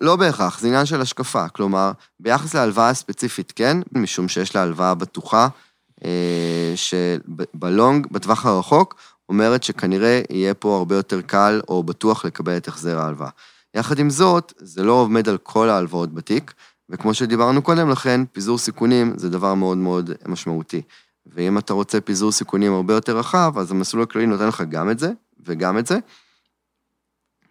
לא 0.00 0.16
בהכרח, 0.16 0.58
זה 0.58 0.68
עניין 0.68 0.86
של 0.86 1.00
השקפה. 1.00 1.48
כלומר, 1.48 1.92
ביחס 2.20 2.54
להלוואה 2.54 2.88
הספציפית 2.88 3.52
כן, 3.56 3.76
משום 3.92 4.28
שיש 4.28 4.54
לה 4.54 4.62
הלוואה 4.62 4.94
בטוחה, 4.94 5.48
אה, 6.04 6.72
שבלונג, 6.76 8.06
בטווח 8.10 8.46
הרחוק, 8.46 8.94
אומרת 9.28 9.62
שכנראה 9.62 10.20
יהיה 10.30 10.54
פה 10.54 10.76
הרבה 10.76 10.96
יותר 10.96 11.20
קל 11.20 11.60
או 11.68 11.82
בטוח 11.82 12.24
לקבל 12.24 12.56
את 12.56 12.68
החזר 12.68 12.98
ההלוואה. 12.98 13.30
יחד 13.74 13.98
עם 13.98 14.10
זאת, 14.10 14.52
זה 14.56 14.82
לא 14.82 14.92
עומד 14.92 15.28
על 15.28 15.38
כל 15.38 15.68
ההלוואות 15.68 16.14
בתיק, 16.14 16.54
וכמו 16.88 17.14
שדיברנו 17.14 17.62
קודם 17.62 17.90
לכן, 17.90 18.20
פיזור 18.32 18.58
סיכונים 18.58 19.12
זה 19.16 19.30
דבר 19.30 19.54
מאוד 19.54 19.78
מאוד 19.78 20.10
משמעותי. 20.26 20.82
ואם 21.26 21.58
אתה 21.58 21.72
רוצה 21.72 22.00
פיזור 22.00 22.32
סיכונים 22.32 22.72
הרבה 22.72 22.94
יותר 22.94 23.18
רחב, 23.18 23.58
אז 23.58 23.70
המסלול 23.70 24.02
הכללי 24.02 24.26
נותן 24.26 24.48
לך 24.48 24.62
גם 24.68 24.90
את 24.90 24.98
זה 24.98 25.10
וגם 25.46 25.78
את 25.78 25.86
זה. 25.86 25.98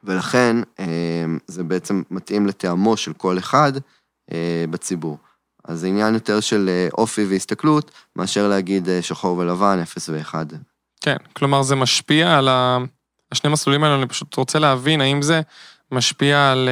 ולכן 0.04 0.56
אה, 0.80 1.26
זה 1.48 1.64
בעצם 1.64 2.02
מתאים 2.12 2.48
לטעמו 2.48 2.98
של 2.98 3.14
כל 3.14 3.38
אחד 3.38 3.74
אה, 4.32 4.66
בציבור. 4.70 5.18
אז 5.66 5.80
זה 5.80 5.88
עניין 5.88 6.14
יותר 6.14 6.40
של 6.40 6.70
אה, 6.70 6.88
אופי 6.98 7.26
והסתכלות, 7.26 7.92
מאשר 8.16 8.48
להגיד 8.48 8.88
שחור 9.02 9.38
ולבן, 9.38 9.80
אפס 9.80 10.10
ואחד. 10.10 10.46
כן, 11.02 11.18
כלומר 11.34 11.62
זה 11.62 11.76
משפיע 11.76 12.38
על 12.38 12.48
ה... 12.48 12.78
השני 13.32 13.52
מסלולים 13.52 13.84
האלה, 13.84 13.96
אני 13.96 14.08
פשוט 14.08 14.36
רוצה 14.36 14.60
להבין 14.60 15.02
האם 15.02 15.22
זה 15.22 15.42
משפיע 15.92 16.52
על 16.52 16.70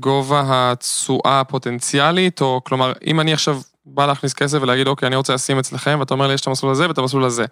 גובה 0.00 0.42
התשואה 0.46 1.40
הפוטנציאלית, 1.40 2.40
או 2.40 2.60
כלומר, 2.64 2.92
אם 3.06 3.20
אני 3.20 3.32
עכשיו 3.32 3.60
בא 3.86 4.06
להכניס 4.06 4.32
כסף 4.32 4.58
ולהגיד, 4.62 4.86
אוקיי, 4.86 5.06
אני 5.06 5.16
רוצה 5.16 5.34
לשים 5.34 5.58
אצלכם, 5.58 5.96
ואתה 6.00 6.14
אומר 6.14 6.26
לי, 6.26 6.34
יש 6.34 6.40
את 6.40 6.46
המסלול 6.46 6.72
הזה 6.72 6.88
ואת 6.88 6.98
המסלול 6.98 7.24
הזה. 7.24 7.44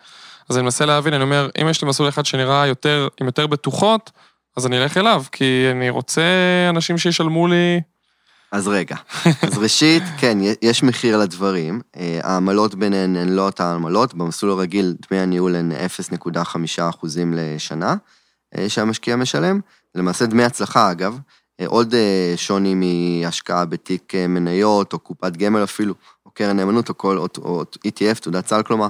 אז 0.48 0.56
אני 0.56 0.64
מנסה 0.64 0.86
להבין, 0.86 1.14
אני 1.14 1.22
אומר, 1.22 1.48
אם 1.62 1.68
יש 1.68 1.82
לי 1.82 1.88
מסלול 1.88 2.08
אחד 2.08 2.26
שנראה 2.26 2.66
יותר, 2.66 3.08
עם 3.20 3.26
יותר 3.26 3.46
בטוחות, 3.46 4.10
אז 4.56 4.66
אני 4.66 4.82
אלך 4.82 4.96
אליו, 4.96 5.24
כי 5.32 5.68
אני 5.70 5.90
רוצה 5.90 6.22
אנשים 6.68 6.98
שישלמו 6.98 7.46
לי... 7.46 7.80
אז 8.52 8.68
רגע, 8.68 8.96
אז 9.42 9.58
ראשית, 9.58 10.02
כן, 10.20 10.38
יש 10.62 10.82
מחיר 10.82 11.18
לדברים. 11.18 11.80
אה, 11.96 12.20
העמלות 12.22 12.74
ביניהן 12.74 13.16
הן 13.16 13.28
לא 13.28 13.46
אותן 13.46 13.64
עמלות, 13.64 14.14
במסלול 14.14 14.52
הרגיל 14.52 14.94
דמי 15.10 15.20
הניהול 15.20 15.56
הן 15.56 15.72
0.5% 15.72 17.06
לשנה 17.32 17.94
אה, 18.58 18.68
שהמשקיע 18.68 19.16
משלם. 19.16 19.60
למעשה 19.94 20.26
דמי 20.26 20.44
הצלחה, 20.44 20.90
אגב, 20.90 21.18
אה, 21.60 21.66
עוד 21.66 21.94
שוני 22.36 22.74
מהשקעה 22.74 23.64
בתיק 23.64 24.12
מניות, 24.28 24.92
או 24.92 24.98
קופת 24.98 25.36
גמל 25.36 25.64
אפילו, 25.64 25.94
קרן 26.34 26.56
נאמנות, 26.56 26.88
או, 26.88 26.98
כל, 26.98 27.18
או, 27.18 27.26
או 27.38 27.62
ETF, 27.88 28.20
תעודת 28.20 28.46
סל, 28.46 28.62
כלומר, 28.62 28.88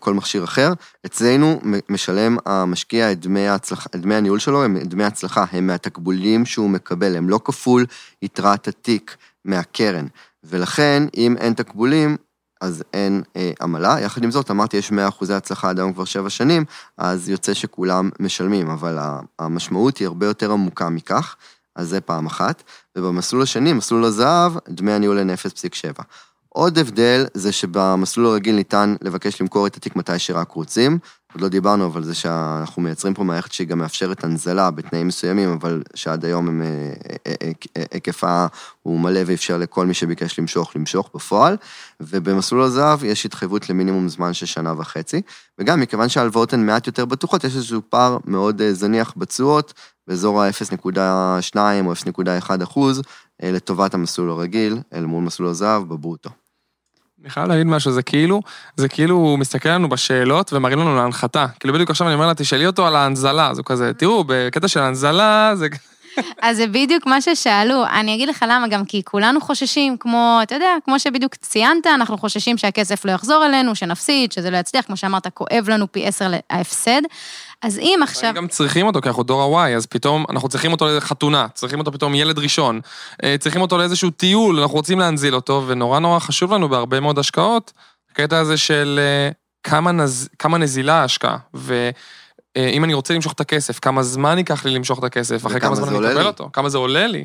כל 0.00 0.14
מכשיר 0.14 0.44
אחר. 0.44 0.72
אצלנו 1.06 1.60
משלם 1.88 2.36
המשקיע 2.46 3.12
את 3.12 3.20
דמי, 3.20 3.48
ההצלחה, 3.48 3.88
את 3.94 4.00
דמי 4.00 4.14
הניהול 4.14 4.38
שלו, 4.38 4.64
הם 4.64 4.78
דמי 4.78 5.04
הצלחה, 5.04 5.44
הם 5.52 5.66
מהתקבולים 5.66 6.46
שהוא 6.46 6.70
מקבל, 6.70 7.16
הם 7.16 7.28
לא 7.28 7.40
כפול 7.44 7.86
יתרת 8.22 8.68
התיק 8.68 9.16
מהקרן. 9.44 10.06
ולכן, 10.44 11.02
אם 11.16 11.36
אין 11.38 11.52
תקבולים, 11.52 12.16
אז 12.60 12.84
אין 12.94 13.22
אה, 13.36 13.52
עמלה. 13.60 14.00
יחד 14.00 14.24
עם 14.24 14.30
זאת, 14.30 14.50
אמרתי, 14.50 14.76
יש 14.76 14.90
100 14.90 15.08
אחוזי 15.08 15.34
הצלחה 15.34 15.70
עד 15.70 15.78
היום 15.78 15.92
כבר 15.92 16.04
שבע 16.04 16.30
שנים, 16.30 16.64
אז 16.98 17.28
יוצא 17.28 17.54
שכולם 17.54 18.10
משלמים, 18.20 18.70
אבל 18.70 18.98
המשמעות 19.38 19.98
היא 19.98 20.06
הרבה 20.06 20.26
יותר 20.26 20.52
עמוקה 20.52 20.88
מכך, 20.88 21.36
אז 21.76 21.88
זה 21.88 22.00
פעם 22.00 22.26
אחת. 22.26 22.62
ובמסלול 22.96 23.42
השני, 23.42 23.72
מסלול 23.72 24.04
הזהב, 24.04 24.52
דמי 24.68 24.92
הניהול 24.92 25.18
הן 25.18 25.30
0.7. 25.30 26.02
עוד 26.48 26.78
הבדל 26.78 27.26
זה 27.34 27.52
שבמסלול 27.52 28.26
הרגיל 28.26 28.54
ניתן 28.54 28.94
לבקש 29.02 29.40
למכור 29.40 29.66
את 29.66 29.76
התיק 29.76 29.96
מתי 29.96 30.18
שרק 30.18 30.50
רוצים. 30.50 30.98
עוד 31.32 31.42
לא 31.42 31.48
דיברנו, 31.48 31.86
אבל 31.86 32.04
זה 32.04 32.14
שאנחנו 32.14 32.82
מייצרים 32.82 33.14
פה 33.14 33.24
מערכת 33.24 33.52
שהיא 33.52 33.66
גם 33.66 33.78
מאפשרת 33.78 34.24
הנזלה 34.24 34.70
בתנאים 34.70 35.06
מסוימים, 35.06 35.48
אבל 35.52 35.82
שעד 35.94 36.24
היום 36.24 36.48
הם, 36.48 36.62
אה, 36.62 37.12
אה, 37.26 37.50
אה, 37.76 37.82
היקפה 37.92 38.46
הוא 38.82 39.00
מלא 39.00 39.20
ואפשר 39.26 39.58
לכל 39.58 39.86
מי 39.86 39.94
שביקש 39.94 40.38
למשוך, 40.38 40.76
למשוך 40.76 41.10
בפועל. 41.14 41.56
ובמסלול 42.00 42.62
הזהב 42.62 43.04
יש 43.04 43.26
התחייבות 43.26 43.70
למינימום 43.70 44.08
זמן 44.08 44.32
של 44.32 44.46
שנה 44.46 44.74
וחצי. 44.78 45.22
וגם 45.58 45.80
מכיוון 45.80 46.08
שההלוואות 46.08 46.52
הן 46.52 46.66
מעט 46.66 46.86
יותר 46.86 47.04
בטוחות, 47.04 47.44
יש 47.44 47.56
איזשהו 47.56 47.80
פער 47.88 48.18
מאוד 48.24 48.62
זניח 48.72 49.14
בתשואות, 49.16 49.74
באזור 50.06 50.42
ה-0.2 50.42 51.56
או 51.86 51.92
0.1 51.92 52.62
אחוז, 52.62 53.02
לטובת 53.42 53.94
המסלול 53.94 54.30
הרגיל, 54.30 54.78
אל 54.94 55.04
מול 55.04 55.24
מסלול 55.24 55.48
הזהב 55.48 55.82
בברוטו. 55.82 56.30
אני 57.22 57.30
חייב 57.30 57.48
להגיד 57.48 57.66
משהו, 57.66 57.92
זה 57.92 58.02
כאילו, 58.02 58.40
זה 58.76 58.88
כאילו 58.88 59.16
הוא 59.16 59.38
מסתכל 59.38 59.68
לנו 59.68 59.88
בשאלות 59.88 60.52
ומראים 60.52 60.78
לנו 60.78 60.96
להנחתה. 60.96 61.46
כאילו 61.60 61.74
בדיוק 61.74 61.90
עכשיו 61.90 62.06
אני 62.06 62.14
אומר 62.14 62.26
לה, 62.26 62.34
תשאלי 62.34 62.66
אותו 62.66 62.86
על 62.86 62.96
ההנזלה, 62.96 63.50
אז 63.50 63.58
הוא 63.58 63.64
כזה, 63.64 63.92
תראו, 63.94 64.24
בקטע 64.26 64.68
של 64.68 64.80
ההנזלה 64.80 65.52
זה... 65.54 65.68
אז 66.42 66.56
זה 66.56 66.66
בדיוק 66.66 67.06
מה 67.06 67.20
ששאלו. 67.20 67.84
אני 67.86 68.14
אגיד 68.14 68.28
לך 68.28 68.44
למה, 68.48 68.68
גם 68.68 68.84
כי 68.84 69.02
כולנו 69.04 69.40
חוששים, 69.40 69.96
כמו, 69.96 70.38
אתה 70.42 70.54
יודע, 70.54 70.76
כמו 70.84 70.98
שבדיוק 70.98 71.34
ציינת, 71.34 71.86
אנחנו 71.86 72.18
חוששים 72.18 72.58
שהכסף 72.58 73.04
לא 73.04 73.12
יחזור 73.12 73.46
אלינו, 73.46 73.74
שנפסיד, 73.74 74.32
שזה 74.32 74.50
לא 74.50 74.56
יצליח, 74.56 74.84
כמו 74.84 74.96
שאמרת, 74.96 75.26
כואב 75.34 75.64
לנו 75.68 75.92
פי 75.92 76.06
עשר 76.06 76.30
ההפסד. 76.50 77.02
אז 77.62 77.78
אם 77.78 78.00
עכשיו... 78.02 78.32
גם 78.34 78.48
צריכים 78.48 78.86
אותו, 78.86 79.00
כי 79.00 79.08
אנחנו 79.08 79.22
דור 79.22 79.60
ה-Y, 79.60 79.76
אז 79.76 79.86
פתאום 79.86 80.24
אנחנו 80.30 80.48
צריכים 80.48 80.72
אותו 80.72 80.86
לחתונה, 80.96 81.46
צריכים 81.54 81.78
אותו 81.78 81.92
פתאום 81.92 82.14
ילד 82.14 82.38
ראשון, 82.38 82.80
אה, 83.24 83.36
צריכים 83.38 83.62
אותו 83.62 83.78
לאיזשהו 83.78 84.10
טיול, 84.10 84.60
אנחנו 84.60 84.76
רוצים 84.76 84.98
להנזיל 84.98 85.34
אותו, 85.34 85.64
ונורא 85.66 85.98
נורא 85.98 86.18
חשוב 86.18 86.52
לנו 86.52 86.68
בהרבה 86.68 87.00
מאוד 87.00 87.18
השקעות, 87.18 87.72
הקטע 88.10 88.38
הזה 88.38 88.56
של 88.56 89.00
אה, 89.02 89.30
כמה, 89.62 89.92
נז... 89.92 90.28
כמה 90.38 90.58
נזילה 90.58 90.94
ההשקעה, 90.94 91.36
ואם 92.58 92.84
אני 92.84 92.94
רוצה 92.94 93.14
למשוך 93.14 93.32
את 93.32 93.40
הכסף, 93.40 93.78
כמה 93.78 94.02
זמן 94.02 94.38
ייקח 94.38 94.64
לי 94.64 94.70
למשוך 94.70 94.98
את 94.98 95.04
הכסף, 95.04 95.46
אחרי 95.46 95.60
כמה 95.60 95.74
זמן 95.74 95.88
אני 95.88 95.98
אקבל 95.98 96.26
אותו, 96.26 96.50
כמה 96.52 96.68
זה 96.68 96.78
עולה 96.78 97.06
לי. 97.06 97.24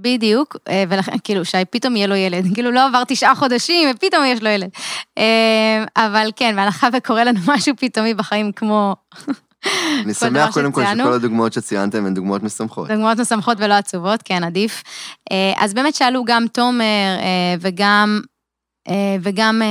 בדיוק, 0.00 0.56
אה, 0.68 0.84
ולכן, 0.88 1.12
כאילו, 1.24 1.44
שי 1.44 1.64
פתאום 1.70 1.96
יהיה 1.96 2.06
לו 2.06 2.14
ילד, 2.14 2.44
כאילו 2.54 2.70
לא 2.70 2.86
עבר 2.86 3.02
תשעה 3.08 3.34
חודשים 3.34 3.88
ופתאום 3.94 4.24
יש 4.24 4.42
לו 4.42 4.48
ילד. 4.48 4.68
אבל 5.96 6.30
כן, 6.36 6.56
בהנחה 6.56 6.88
וקורה 6.92 7.24
לנו 7.24 7.40
משהו 7.46 7.74
פתאומי 7.76 8.14
בחיים 8.14 8.52
כמו 8.52 8.94
אני 10.04 10.14
שמח 10.14 10.54
קודם 10.54 10.72
כל 10.72 10.84
שכל 10.84 11.12
הדוגמאות 11.12 11.52
שציינתם 11.52 12.06
הן 12.06 12.14
דוגמאות 12.14 12.42
משמחות. 12.42 12.88
דוגמאות 12.88 13.18
משמחות 13.18 13.58
ולא 13.60 13.74
עצובות, 13.74 14.22
כן, 14.22 14.44
עדיף. 14.44 14.82
אה, 15.32 15.52
אז 15.56 15.74
באמת 15.74 15.94
שאלו 15.94 16.24
גם 16.24 16.44
תומר 16.52 17.16
אה, 17.20 17.54
וגם, 17.60 18.20
אה, 18.88 19.16
וגם, 19.22 19.62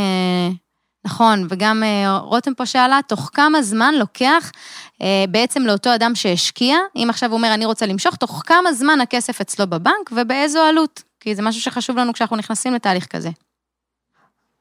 נכון, 1.07 1.47
וגם 1.49 1.83
רותם 2.19 2.53
פה 2.53 2.65
שאלה, 2.65 2.99
תוך 3.07 3.29
כמה 3.33 3.61
זמן 3.61 3.93
לוקח 3.95 4.51
בעצם 5.29 5.61
לאותו 5.61 5.95
אדם 5.95 6.15
שהשקיע, 6.15 6.77
אם 6.95 7.07
עכשיו 7.09 7.29
הוא 7.29 7.37
אומר, 7.37 7.53
אני 7.53 7.65
רוצה 7.65 7.85
למשוך, 7.85 8.15
תוך 8.15 8.41
כמה 8.45 8.73
זמן 8.73 9.01
הכסף 9.01 9.41
אצלו 9.41 9.67
בבנק 9.67 10.11
ובאיזו 10.11 10.59
עלות? 10.59 11.03
כי 11.19 11.35
זה 11.35 11.41
משהו 11.41 11.61
שחשוב 11.61 11.97
לנו 11.97 12.13
כשאנחנו 12.13 12.35
נכנסים 12.35 12.73
לתהליך 12.73 13.05
כזה. 13.05 13.29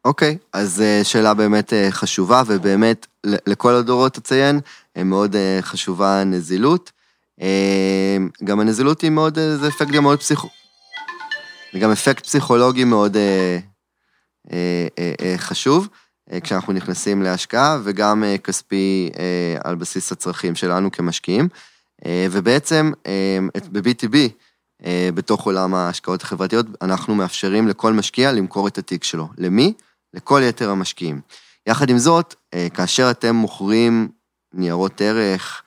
אוקיי, 0.04 0.38
okay, 0.40 0.44
אז 0.52 0.82
שאלה 1.02 1.34
באמת 1.34 1.72
חשובה, 1.90 2.42
ובאמת 2.46 3.06
לכל 3.24 3.74
הדורות 3.74 4.18
אציין, 4.18 4.60
מאוד 5.04 5.36
אה, 5.36 5.58
חשובה 5.60 6.20
הנזילות. 6.20 6.92
אה, 7.40 8.16
גם 8.44 8.60
הנזילות 8.60 9.00
היא 9.00 9.10
מאוד, 9.10 9.38
אה, 9.38 9.56
זה 9.56 9.68
אפקט 9.68 9.90
גם 9.90 10.02
מאוד 10.02 10.18
פסיכו... 10.18 10.48
זה 11.72 11.78
גם 11.78 11.90
אפקט 11.92 12.26
פסיכולוגי 12.26 12.84
מאוד 12.84 13.16
חשוב, 15.36 15.88
כשאנחנו 16.42 16.72
נכנסים 16.72 17.22
להשקעה, 17.22 17.78
וגם 17.84 18.24
כספי 18.44 19.10
על 19.64 19.74
בסיס 19.74 20.12
הצרכים 20.12 20.54
שלנו 20.54 20.92
כמשקיעים. 20.92 21.48
ובעצם 22.08 22.92
ב-BTB, 23.72 24.16
בתוך 25.14 25.46
עולם 25.46 25.74
ההשקעות 25.74 26.22
החברתיות, 26.22 26.66
אנחנו 26.82 27.14
מאפשרים 27.14 27.68
לכל 27.68 27.92
משקיע 27.92 28.32
למכור 28.32 28.68
את 28.68 28.78
התיק 28.78 29.04
שלו. 29.04 29.28
למי? 29.38 29.72
לכל 30.14 30.40
יתר 30.44 30.70
המשקיעים. 30.70 31.20
יחד 31.66 31.90
עם 31.90 31.98
זאת, 31.98 32.34
כאשר 32.74 33.10
אתם 33.10 33.34
מוכרים 33.34 34.08
ניירות 34.56 35.00
ערך 35.00 35.62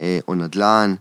אה, 0.00 0.18
או 0.28 0.34
נדל"ן, 0.34 0.94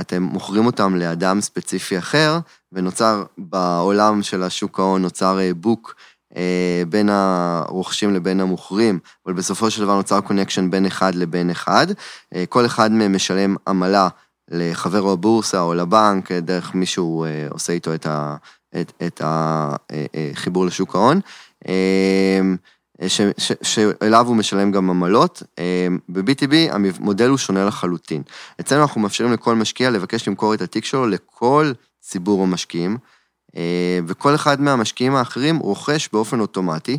אתם 0.00 0.22
מוכרים 0.22 0.66
אותם 0.66 0.96
לאדם 0.96 1.40
ספציפי 1.40 1.98
אחר, 1.98 2.38
ונוצר 2.72 3.24
בעולם 3.38 4.22
של 4.22 4.42
השוק 4.42 4.78
ההון, 4.78 5.02
נוצר 5.02 5.40
אה, 5.40 5.54
book 5.54 5.94
אה, 5.98 6.02
בין 6.88 7.08
הרוכשים 7.08 8.14
לבין 8.14 8.40
המוכרים, 8.40 8.98
אבל 9.26 9.34
בסופו 9.34 9.70
של 9.70 9.82
דבר 9.82 9.96
נוצר 9.96 10.20
connection 10.20 10.70
בין 10.70 10.86
אחד 10.86 11.14
לבין 11.14 11.50
אחד. 11.50 11.86
כל 12.48 12.66
אחד 12.66 12.92
מהם 12.92 13.14
משלם 13.14 13.56
עמלה 13.68 14.08
לחבר 14.50 15.04
בבורסה 15.16 15.60
או 15.60 15.74
לבנק, 15.74 16.32
דרך 16.32 16.74
מישהו 16.74 17.26
עושה 17.50 17.72
איתו 17.72 17.94
את, 17.94 18.06
ה, 18.06 18.36
את, 18.80 18.92
את 19.06 19.20
החיבור 19.24 20.66
לשוק 20.66 20.94
ההון. 20.94 21.20
אה, 21.68 23.08
ש, 23.08 23.20
ש, 23.38 23.52
שאליו 23.62 24.26
הוא 24.26 24.36
משלם 24.36 24.70
גם 24.70 24.90
עמלות. 24.90 25.42
אה, 25.58 25.86
ב-BTB 26.08 26.54
המודל 26.72 27.28
הוא 27.28 27.38
שונה 27.38 27.64
לחלוטין. 27.64 28.22
אצלנו 28.60 28.82
אנחנו 28.82 29.00
מאפשרים 29.00 29.32
לכל 29.32 29.54
משקיע 29.54 29.90
לבקש 29.90 30.28
למכור 30.28 30.54
את 30.54 30.62
התיק 30.62 30.84
שלו 30.84 31.06
לכל 31.06 31.72
ציבור 32.00 32.42
המשקיעים, 32.42 32.92
אה, 32.92 32.98
וכל 34.06 34.34
אחד 34.34 34.60
מהמשקיעים 34.60 35.14
האחרים 35.14 35.58
רוכש 35.58 36.08
באופן 36.12 36.40
אוטומטי, 36.40 36.98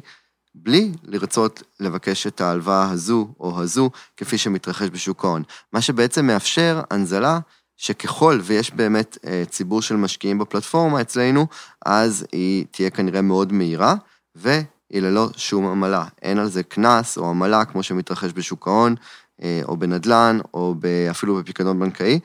בלי 0.55 0.91
לרצות 1.03 1.63
לבקש 1.79 2.27
את 2.27 2.41
ההלוואה 2.41 2.89
הזו 2.91 3.27
או 3.39 3.61
הזו, 3.61 3.89
כפי 4.17 4.37
שמתרחש 4.37 4.87
בשוק 4.91 5.25
ההון. 5.25 5.43
מה 5.73 5.81
שבעצם 5.81 6.27
מאפשר 6.27 6.81
הנזלה 6.91 7.39
שככל 7.77 8.39
ויש 8.43 8.71
באמת 8.71 9.17
ציבור 9.49 9.81
של 9.81 9.95
משקיעים 9.95 10.39
בפלטפורמה 10.39 11.01
אצלנו, 11.01 11.47
אז 11.85 12.25
היא 12.31 12.65
תהיה 12.71 12.89
כנראה 12.89 13.21
מאוד 13.21 13.53
מהירה, 13.53 13.95
ו... 14.37 14.59
היא 14.89 15.01
ללא 15.01 15.29
שום 15.37 15.65
עמלה. 15.65 16.05
אין 16.21 16.39
על 16.39 16.47
זה 16.47 16.63
קנס 16.63 17.17
או 17.17 17.29
עמלה 17.29 17.65
כמו 17.65 17.83
שמתרחש 17.83 18.31
בשוק 18.35 18.67
ההון, 18.67 18.95
אה, 19.41 19.61
או 19.63 19.77
בנדל"ן, 19.77 20.39
או 20.53 20.75
אפילו 21.11 21.35
בפיקדון 21.35 21.79
בנקאי. 21.79 22.19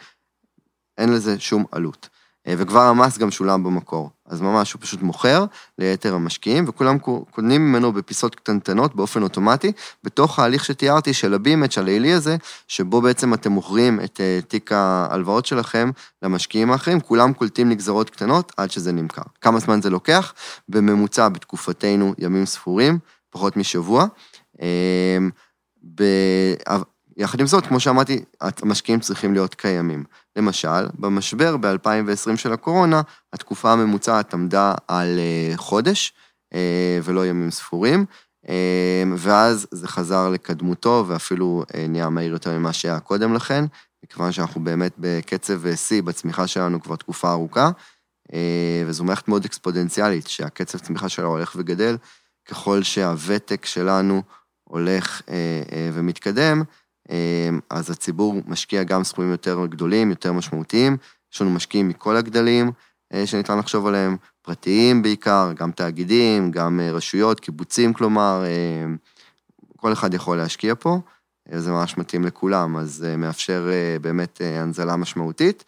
אין 0.98 1.12
לזה 1.12 1.40
שום 1.40 1.64
עלות. 1.72 2.08
אה, 2.46 2.54
וכבר 2.58 2.80
המס 2.80 3.18
גם 3.18 3.30
שולם 3.30 3.64
במקור. 3.64 4.10
אז 4.26 4.40
ממש 4.40 4.72
הוא 4.72 4.82
פשוט 4.82 5.02
מוכר 5.02 5.44
ליתר 5.78 6.14
המשקיעים, 6.14 6.64
וכולם 6.68 6.98
קונים 7.30 7.68
ממנו 7.68 7.92
בפיסות 7.92 8.34
קטנטנות 8.34 8.94
באופן 8.94 9.22
אוטומטי, 9.22 9.72
בתוך 10.04 10.38
ההליך 10.38 10.64
שתיארתי 10.64 11.14
של 11.14 11.34
הבימץ' 11.34 11.78
הלילי 11.78 12.12
הזה, 12.12 12.36
שבו 12.68 13.00
בעצם 13.00 13.34
אתם 13.34 13.52
מוכרים 13.52 14.00
את 14.04 14.20
אה, 14.20 14.40
תיק 14.48 14.72
ההלוואות 14.72 15.46
שלכם 15.46 15.90
למשקיעים 16.22 16.72
האחרים, 16.72 17.00
כולם 17.00 17.32
קולטים 17.32 17.68
נגזרות 17.68 18.10
קטנות 18.10 18.52
עד 18.56 18.70
שזה 18.70 18.92
נמכר. 18.92 19.22
כמה 19.40 19.58
זמן 19.58 19.82
זה 19.82 19.90
לוקח? 19.90 20.34
בממוצע 20.68 21.28
בתקופתנו 21.28 22.14
ימים 22.18 22.46
ספורים, 22.46 22.98
פחות 23.30 23.56
משבוע. 23.56 24.06
אה, 24.62 25.18
יחד 27.20 27.40
עם 27.40 27.46
זאת, 27.46 27.66
כמו 27.66 27.80
שאמרתי, 27.80 28.24
המשקיעים 28.40 29.00
צריכים 29.00 29.32
להיות 29.32 29.54
קיימים. 29.54 30.04
למשל, 30.36 30.86
במשבר 30.94 31.56
ב-2020 31.56 32.36
של 32.36 32.52
הקורונה, 32.52 33.02
התקופה 33.32 33.72
הממוצעת 33.72 34.34
עמדה 34.34 34.74
על 34.88 35.18
אה, 35.18 35.56
חודש, 35.56 36.12
אה, 36.54 36.98
ולא 37.02 37.26
ימים 37.26 37.50
ספורים, 37.50 38.04
אה, 38.48 39.02
ואז 39.16 39.66
זה 39.70 39.88
חזר 39.88 40.28
לקדמותו, 40.28 41.04
ואפילו 41.08 41.64
נהיה 41.88 42.08
מהיר 42.08 42.32
יותר 42.32 42.58
ממה 42.58 42.72
שהיה 42.72 43.00
קודם 43.00 43.34
לכן, 43.34 43.64
מכיוון 44.04 44.32
שאנחנו 44.32 44.64
באמת 44.64 44.92
בקצב 44.98 45.74
שיא 45.74 46.02
בצמיחה 46.02 46.46
שלנו 46.46 46.82
כבר 46.82 46.96
תקופה 46.96 47.30
ארוכה, 47.30 47.70
וזו 48.86 49.04
מערכת 49.04 49.28
מאוד 49.28 49.44
אקספודנציאלית, 49.44 50.26
שהקצב 50.26 50.78
צמיחה 50.78 51.08
שלה 51.08 51.26
הולך 51.26 51.52
וגדל, 51.56 51.96
ככל 52.48 52.82
שהוותק 52.82 53.66
שלנו 53.66 54.22
הולך 54.64 55.22
ומתקדם, 55.94 56.62
אז 57.70 57.90
הציבור 57.90 58.34
משקיע 58.46 58.82
גם 58.82 59.04
סכומים 59.04 59.30
יותר 59.30 59.66
גדולים, 59.66 60.10
יותר 60.10 60.32
משמעותיים. 60.32 60.96
יש 61.32 61.40
לנו 61.40 61.50
משקיעים 61.50 61.88
מכל 61.88 62.16
הגדלים 62.16 62.72
שניתן 63.24 63.58
לחשוב 63.58 63.86
עליהם, 63.86 64.16
פרטיים 64.42 65.02
בעיקר, 65.02 65.52
גם 65.56 65.72
תאגידים, 65.72 66.50
גם 66.50 66.80
רשויות, 66.92 67.40
קיבוצים 67.40 67.92
כלומר, 67.92 68.44
כל 69.76 69.92
אחד 69.92 70.14
יכול 70.14 70.36
להשקיע 70.36 70.74
פה, 70.78 71.00
זה 71.54 71.70
ממש 71.70 71.98
מתאים 71.98 72.24
לכולם, 72.24 72.76
אז 72.76 72.94
זה 72.94 73.16
מאפשר 73.16 73.68
באמת 74.00 74.40
הנזלה 74.44 74.96
משמעותית. 74.96 75.64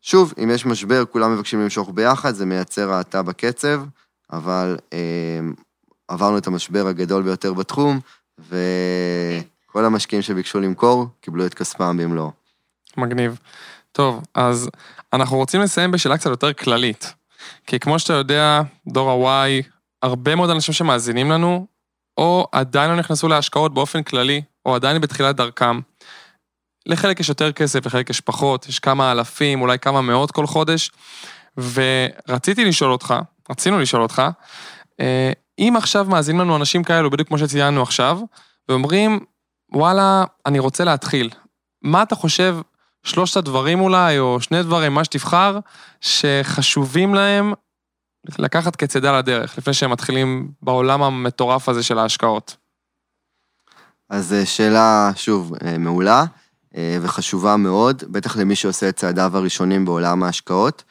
שוב, 0.00 0.34
אם 0.42 0.50
יש 0.50 0.66
משבר, 0.66 1.04
כולם 1.04 1.34
מבקשים 1.34 1.60
למשוך 1.60 1.90
ביחד, 1.94 2.34
זה 2.34 2.46
מייצר 2.46 2.92
האטה 2.92 3.22
בקצב, 3.22 3.82
אבל 4.32 4.76
אה, 4.92 5.40
עברנו 6.08 6.38
את 6.38 6.46
המשבר 6.46 6.86
הגדול 6.86 7.22
ביותר 7.22 7.52
בתחום, 7.54 8.00
וכל 9.72 9.84
המשקיעים 9.84 10.22
שביקשו 10.22 10.60
למכור, 10.60 11.06
קיבלו 11.20 11.46
את 11.46 11.54
כספם 11.54 11.96
במלואו. 11.96 12.30
מגניב. 12.96 13.38
טוב, 13.92 14.22
אז 14.34 14.70
אנחנו 15.12 15.36
רוצים 15.36 15.60
לסיים 15.60 15.90
בשאלה 15.90 16.18
קצת 16.18 16.30
יותר 16.30 16.52
כללית. 16.52 17.14
כי 17.66 17.80
כמו 17.80 17.98
שאתה 17.98 18.12
יודע, 18.12 18.62
דור 18.86 19.30
ה-Y, 19.30 19.64
הרבה 20.02 20.34
מאוד 20.34 20.50
אנשים 20.50 20.74
שמאזינים 20.74 21.30
לנו, 21.30 21.66
או 22.18 22.46
עדיין 22.52 22.90
לא 22.90 22.96
נכנסו 22.96 23.28
להשקעות 23.28 23.74
באופן 23.74 24.02
כללי, 24.02 24.42
או 24.66 24.74
עדיין 24.74 25.00
בתחילת 25.00 25.36
דרכם. 25.36 25.80
לחלק 26.86 27.20
יש 27.20 27.28
יותר 27.28 27.52
כסף, 27.52 27.86
לחלק 27.86 28.10
יש 28.10 28.20
פחות, 28.20 28.68
יש 28.68 28.78
כמה 28.78 29.12
אלפים, 29.12 29.60
אולי 29.60 29.78
כמה 29.78 30.00
מאות 30.00 30.30
כל 30.30 30.46
חודש. 30.46 30.90
ורציתי 31.56 32.64
לשאול 32.64 32.92
אותך, 32.92 33.14
רצינו 33.50 33.78
לשאול 33.78 34.02
אותך, 34.02 34.22
אה, 35.00 35.32
אם 35.58 35.74
עכשיו 35.76 36.06
מאזינים 36.08 36.40
לנו 36.40 36.56
אנשים 36.56 36.84
כאלו, 36.84 37.10
בדיוק 37.10 37.28
כמו 37.28 37.38
שציינו 37.38 37.82
עכשיו, 37.82 38.20
ואומרים, 38.68 39.20
וואלה, 39.74 40.24
אני 40.46 40.58
רוצה 40.58 40.84
להתחיל. 40.84 41.30
מה 41.82 42.02
אתה 42.02 42.14
חושב, 42.14 42.56
שלושת 43.04 43.36
הדברים 43.36 43.80
אולי, 43.80 44.18
או 44.18 44.40
שני 44.40 44.62
דברים, 44.62 44.94
מה 44.94 45.04
שתבחר, 45.04 45.58
שחשובים 46.00 47.14
להם 47.14 47.52
לקחת 48.38 48.76
כצידה 48.76 49.18
לדרך, 49.18 49.58
לפני 49.58 49.74
שהם 49.74 49.90
מתחילים 49.90 50.50
בעולם 50.62 51.02
המטורף 51.02 51.68
הזה 51.68 51.82
של 51.82 51.98
ההשקעות? 51.98 52.56
אז 54.10 54.32
אה, 54.32 54.46
שאלה, 54.46 55.10
שוב, 55.16 55.52
אה, 55.64 55.78
מעולה. 55.78 56.24
אה, 56.76 56.98
וחשובה 57.02 57.56
מאוד, 57.56 58.04
בטח 58.08 58.36
למי 58.36 58.56
שעושה 58.56 58.88
את 58.88 58.96
צעדיו 58.96 59.36
הראשונים 59.36 59.84
בעולם 59.84 60.22
ההשקעות. 60.22 60.84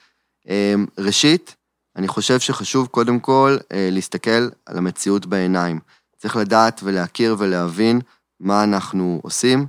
ראשית, 0.98 1.56
אני 1.96 2.08
חושב 2.08 2.40
שחשוב 2.40 2.88
קודם 2.88 3.20
כל 3.20 3.58
להסתכל 3.74 4.50
על 4.66 4.78
המציאות 4.78 5.26
בעיניים. 5.26 5.80
צריך 6.18 6.36
לדעת 6.36 6.82
ולהכיר 6.84 7.36
ולהבין 7.40 8.02
מה 8.42 8.64
אנחנו 8.64 9.20
עושים. 9.24 9.66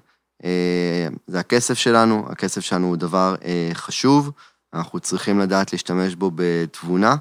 זה 1.27 1.41
הכסף 1.41 1.75
שלנו, 1.75 2.27
הכסף 2.31 2.61
שלנו 2.61 2.87
הוא 2.87 2.97
דבר 2.97 3.35
חשוב, 3.73 4.31
אנחנו 4.75 5.01
צריכים 5.01 5.41
לדעת 5.41 5.73
להשתמש 5.73 6.14
בו 6.14 6.31
בתבונה. 6.35 7.16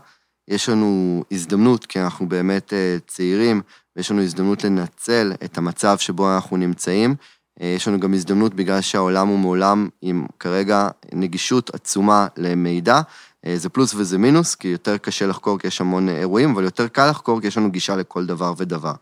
יש 0.47 0.69
לנו 0.69 1.23
הזדמנות, 1.31 1.85
כי 1.85 1.99
אנחנו 1.99 2.29
באמת 2.29 2.73
צעירים, 3.07 3.61
ויש 3.95 4.11
לנו 4.11 4.21
הזדמנות 4.21 4.63
לנצל 4.63 5.33
את 5.43 5.57
המצב 5.57 5.97
שבו 5.97 6.35
אנחנו 6.35 6.57
נמצאים, 6.57 7.15
אה, 7.61 7.67
יש 7.67 7.87
לנו 7.87 7.99
גם 7.99 8.13
הזדמנות 8.13 8.53
בגלל 8.53 8.81
שהעולם 8.81 9.27
הוא 9.27 9.39
מעולם 9.39 9.89
עם 10.01 10.25
כרגע 10.39 10.87
נגישות 11.13 11.75
עצומה 11.75 12.27
למידע. 12.37 13.01
אה, 13.45 13.57
זה 13.57 13.69
פלוס 13.69 13.93
וזה 13.93 14.17
מינוס, 14.17 14.55
כי 14.55 14.67
יותר 14.67 14.97
קשה 14.97 15.27
לחקור 15.27 15.59
כי 15.59 15.67
יש 15.67 15.81
המון 15.81 16.09
אירועים, 16.09 16.51
אבל 16.51 16.63
יותר 16.63 16.87
קל 16.87 17.09
לחקור 17.09 17.41
כי 17.41 17.47
יש 17.47 17.57
לנו 17.57 17.71
גישה 17.71 17.95
לכל 17.95 18.25
דבר 18.25 18.53
ודבר. 18.57 18.93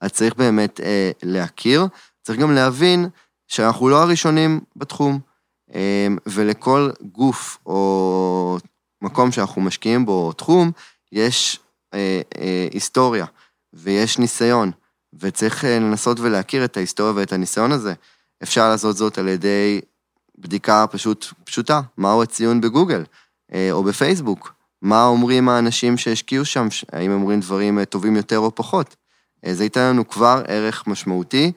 אז 0.00 0.10
צריך 0.10 0.34
באמת 0.34 0.80
אה, 0.80 1.10
להכיר, 1.22 1.86
צריך 2.22 2.38
גם 2.38 2.54
להבין 2.54 3.08
שאנחנו 3.48 3.88
לא 3.88 4.02
הראשונים 4.02 4.60
בתחום, 4.76 5.18
אה, 5.74 6.06
ולכל 6.26 6.90
גוף 7.02 7.58
או 7.66 8.58
מקום 9.02 9.32
שאנחנו 9.32 9.62
משקיעים 9.62 10.06
בו 10.06 10.32
תחום, 10.32 10.70
יש 11.12 11.60
אה, 11.94 12.20
אה, 12.38 12.68
היסטוריה 12.72 13.26
ויש 13.72 14.18
ניסיון. 14.18 14.70
וצריך 15.12 15.64
אה, 15.64 15.78
לנסות 15.78 16.20
ולהכיר 16.20 16.64
את 16.64 16.76
ההיסטוריה 16.76 17.12
ואת 17.16 17.32
הניסיון 17.32 17.72
הזה. 17.72 17.94
אפשר 18.42 18.68
לעשות 18.68 18.96
זאת 18.96 19.18
על 19.18 19.28
ידי 19.28 19.80
בדיקה 20.38 20.86
פשוט 20.90 21.26
פשוטה, 21.44 21.80
מהו 21.96 22.22
הציון 22.22 22.60
בגוגל 22.60 23.04
אה, 23.52 23.68
או 23.72 23.82
בפייסבוק, 23.84 24.54
מה 24.82 25.06
אומרים 25.06 25.48
האנשים 25.48 25.96
שהשקיעו 25.96 26.44
שם, 26.44 26.68
האם 26.92 27.12
אומרים 27.12 27.40
דברים 27.40 27.78
אה, 27.78 27.84
טובים 27.84 28.16
יותר 28.16 28.38
או 28.38 28.54
פחות. 28.54 28.96
זה 29.46 29.64
ייתן 29.64 29.80
לנו 29.80 30.08
כבר 30.08 30.42
ערך 30.46 30.86
משמעותי 30.86 31.52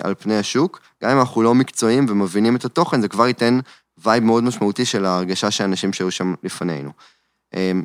על 0.00 0.14
פני 0.18 0.36
השוק, 0.36 0.80
גם 1.02 1.10
אם 1.10 1.18
אנחנו 1.18 1.42
לא 1.42 1.54
מקצועיים 1.54 2.06
ומבינים 2.08 2.56
את 2.56 2.64
התוכן, 2.64 3.00
זה 3.00 3.08
כבר 3.08 3.26
ייתן 3.26 3.58
וייב 3.98 4.24
מאוד 4.24 4.44
משמעותי 4.44 4.84
של 4.84 5.04
ההרגשה 5.04 5.50
של 5.50 5.64
האנשים 5.64 5.92
שהיו 5.92 6.10
שם 6.10 6.34
לפנינו. 6.42 6.90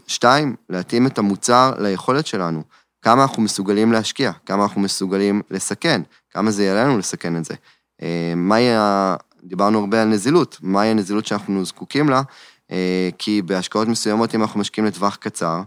שתיים, 0.08 0.56
להתאים 0.70 1.08
את 1.08 1.18
המוצר 1.18 1.74
ליכולת 1.80 2.28
שלנו. 2.28 2.64
כמה 3.02 3.22
אנחנו 3.22 3.44
מסוגלים 3.44 3.92
להשקיע, 3.92 4.32
כמה 4.46 4.64
אנחנו 4.64 4.82
מסוגלים 4.82 5.42
לסכן, 5.50 6.02
כמה 6.30 6.52
זה 6.52 6.64
יעלה 6.64 6.84
לנו 6.84 6.98
לסכן 6.98 7.38
את 7.38 7.46
זה. 7.46 7.54
אה, 8.02 8.34
מהי 8.36 8.76
ה... 8.76 9.16
דיברנו 9.44 9.80
הרבה 9.80 10.02
על 10.02 10.08
נזילות, 10.08 10.58
מהי 10.62 10.90
הנזילות 10.90 11.26
שאנחנו 11.26 11.66
זקוקים 11.66 12.10
לה, 12.10 12.22
אה, 12.72 13.10
כי 13.18 13.42
בהשקעות 13.42 13.88
מסוימות, 13.88 14.36
אם 14.36 14.42
אנחנו 14.42 14.60
משקיעים 14.60 14.88
לטווח 14.88 15.16
קצר, 15.16 15.62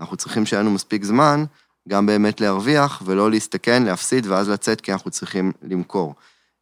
אנחנו 0.00 0.16
צריכים 0.16 0.46
שיהיה 0.46 0.62
לנו 0.62 0.70
מספיק 0.70 1.04
זמן 1.04 1.44
גם 1.88 2.06
באמת 2.06 2.40
להרוויח 2.40 3.02
ולא 3.06 3.30
להסתכן, 3.30 3.82
להפסיד 3.82 4.26
ואז 4.26 4.48
לצאת 4.48 4.80
כי 4.80 4.92
אנחנו 4.92 5.10
צריכים 5.10 5.52
למכור. 5.62 6.14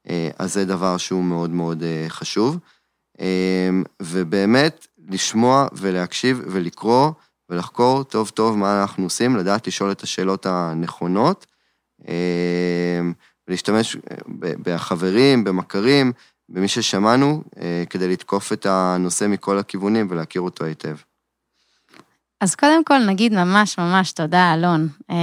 אה, 0.09 0.31
אז 0.39 0.55
זה 0.55 0.64
דבר 0.64 0.97
שהוא 0.97 1.25
מאוד 1.25 1.51
מאוד 1.51 1.83
חשוב. 2.09 2.59
ובאמת, 4.03 4.87
לשמוע 5.09 5.66
ולהקשיב 5.73 6.43
ולקרוא 6.47 7.11
ולחקור 7.51 8.05
טוב 8.05 8.29
טוב 8.29 8.59
מה 8.59 8.81
אנחנו 8.81 9.05
עושים, 9.05 9.37
לדעת 9.37 9.66
לשאול 9.66 9.93
את 9.93 10.03
השאלות 10.03 10.47
הנכונות, 10.47 11.47
אה, 12.09 13.01
ולהשתמש 13.49 13.97
אה, 13.97 14.16
בחברים, 14.39 15.45
במכרים, 15.45 16.12
במי 16.49 16.69
ששמענו, 16.69 17.43
אה, 17.61 17.85
כדי 17.91 18.09
לתקוף 18.09 18.53
את 18.53 18.66
הנושא 18.66 19.27
מכל 19.29 19.59
הכיוונים 19.59 20.07
ולהכיר 20.11 20.43
אותו 20.43 20.64
היטב. 20.64 20.97
אז 22.41 22.55
קודם 22.55 22.84
כל 22.84 22.99
נגיד 22.99 23.34
ממש 23.34 23.78
ממש 23.78 24.12
תודה, 24.12 24.55
אלון. 24.55 24.89
אה, 25.11 25.16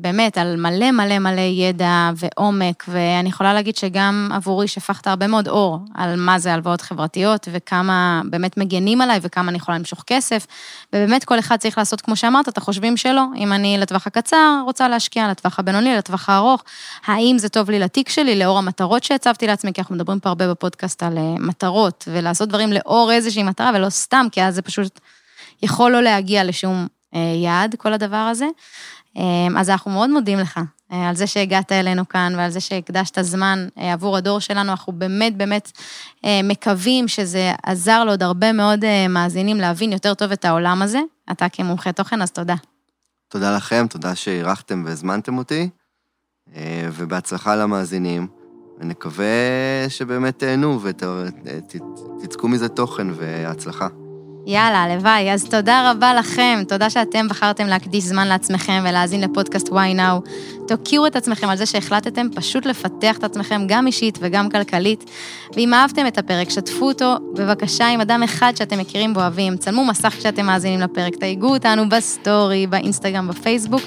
באמת, 0.00 0.38
על 0.38 0.56
מלא 0.56 0.90
מלא 0.90 1.18
מלא 1.18 1.40
ידע 1.40 2.10
ועומק, 2.16 2.84
ואני 2.88 3.28
יכולה 3.28 3.54
להגיד 3.54 3.76
שגם 3.76 4.28
עבורי 4.32 4.68
שפכת 4.68 5.06
הרבה 5.06 5.26
מאוד 5.26 5.48
אור 5.48 5.78
על 5.94 6.16
מה 6.16 6.38
זה 6.38 6.54
הלוואות 6.54 6.80
חברתיות, 6.80 7.48
וכמה 7.52 8.22
באמת 8.30 8.56
מגנים 8.56 9.00
עליי, 9.00 9.18
וכמה 9.22 9.48
אני 9.48 9.56
יכולה 9.56 9.78
למשוך 9.78 10.04
כסף, 10.06 10.46
ובאמת 10.92 11.24
כל 11.24 11.38
אחד 11.38 11.56
צריך 11.56 11.78
לעשות, 11.78 12.00
כמו 12.00 12.16
שאמרת, 12.16 12.48
את 12.48 12.58
החושבים 12.58 12.96
שלו. 12.96 13.22
אם 13.36 13.52
אני 13.52 13.78
לטווח 13.78 14.06
הקצר 14.06 14.62
רוצה 14.64 14.88
להשקיע, 14.88 15.28
לטווח 15.30 15.58
הבינוני, 15.58 15.96
לטווח 15.96 16.28
הארוך, 16.28 16.64
האם 17.06 17.38
זה 17.38 17.48
טוב 17.48 17.70
לי 17.70 17.78
לתיק 17.78 18.08
שלי, 18.08 18.38
לאור 18.38 18.58
המטרות 18.58 19.04
שהצבתי 19.04 19.46
לעצמי, 19.46 19.72
כי 19.72 19.80
אנחנו 19.80 19.94
מדברים 19.94 20.20
פה 20.20 20.28
הרבה 20.28 20.50
בפודקאסט 20.50 21.02
על 21.02 21.18
אה, 21.18 21.34
מטרות, 21.38 22.08
ולעשות 22.12 22.48
דברים 22.48 22.72
לאור 22.72 23.12
איזושהי 23.12 23.42
מטרה, 23.42 23.70
ולא 23.74 23.90
סתם, 23.90 24.26
כי 24.32 24.42
אז 24.42 24.54
זה 24.54 24.62
פשוט... 24.62 25.00
יכול 25.62 25.92
לא 25.92 26.02
להגיע 26.02 26.44
לשום 26.44 26.86
אה, 27.14 27.20
יעד, 27.20 27.74
כל 27.78 27.92
הדבר 27.92 28.16
הזה. 28.16 28.46
אה, 29.16 29.22
אז 29.56 29.70
אנחנו 29.70 29.90
מאוד 29.90 30.10
מודים 30.10 30.38
לך 30.38 30.60
אה, 30.92 31.08
על 31.08 31.16
זה 31.16 31.26
שהגעת 31.26 31.72
אלינו 31.72 32.08
כאן 32.08 32.32
ועל 32.36 32.50
זה 32.50 32.60
שהקדשת 32.60 33.22
זמן 33.22 33.68
עבור 33.76 34.16
הדור 34.16 34.40
שלנו. 34.40 34.70
אנחנו 34.70 34.92
באמת 34.92 35.36
באמת 35.36 35.72
מקווים 36.44 37.08
שזה 37.08 37.52
עזר 37.62 38.04
לעוד 38.04 38.22
הרבה 38.22 38.52
מאוד 38.52 38.84
מאזינים 39.08 39.56
להבין 39.56 39.92
יותר 39.92 40.14
טוב 40.14 40.32
את 40.32 40.44
העולם 40.44 40.82
הזה. 40.82 41.00
אתה 41.32 41.48
כמומחה 41.48 41.92
תוכן, 41.92 42.22
אז 42.22 42.30
תודה. 42.30 42.54
תודה 43.28 43.56
לכם, 43.56 43.86
תודה 43.90 44.14
שאירחתם 44.14 44.82
והזמנתם 44.86 45.38
אותי, 45.38 45.68
ובהצלחה 46.92 47.56
למאזינים. 47.56 48.26
ונקווה 48.80 49.24
שבאמת 49.88 50.38
תהנו 50.38 50.80
ותצקו 50.82 52.48
מזה 52.48 52.68
תוכן 52.68 53.06
והצלחה. 53.14 53.88
יאללה, 54.50 54.82
הלוואי. 54.82 55.32
אז 55.32 55.44
תודה 55.44 55.90
רבה 55.90 56.14
לכם, 56.14 56.62
תודה 56.68 56.90
שאתם 56.90 57.28
בחרתם 57.28 57.66
להקדיש 57.66 58.04
זמן 58.04 58.28
לעצמכם 58.28 58.84
ולהאזין 58.88 59.20
לפודקאסט 59.20 59.68
וואי 59.68 59.94
נאו. 59.94 60.20
תוקירו 60.68 61.06
את 61.06 61.16
עצמכם 61.16 61.48
על 61.48 61.56
זה 61.56 61.66
שהחלטתם 61.66 62.26
פשוט 62.34 62.66
לפתח 62.66 63.18
את 63.18 63.24
עצמכם 63.24 63.62
גם 63.68 63.86
אישית 63.86 64.18
וגם 64.20 64.50
כלכלית. 64.50 65.10
ואם 65.56 65.74
אהבתם 65.74 66.06
את 66.06 66.18
הפרק, 66.18 66.50
שתפו 66.50 66.88
אותו 66.88 67.14
בבקשה 67.34 67.88
עם 67.88 68.00
אדם 68.00 68.22
אחד 68.22 68.52
שאתם 68.56 68.78
מכירים 68.78 69.12
ואוהבים. 69.16 69.56
צלמו 69.56 69.84
מסך 69.84 70.14
כשאתם 70.18 70.46
מאזינים 70.46 70.80
לפרק, 70.80 71.16
תייגו 71.16 71.48
אותנו 71.48 71.88
בסטורי, 71.88 72.66
באינסטגרם, 72.66 73.28
בפייסבוק, 73.28 73.82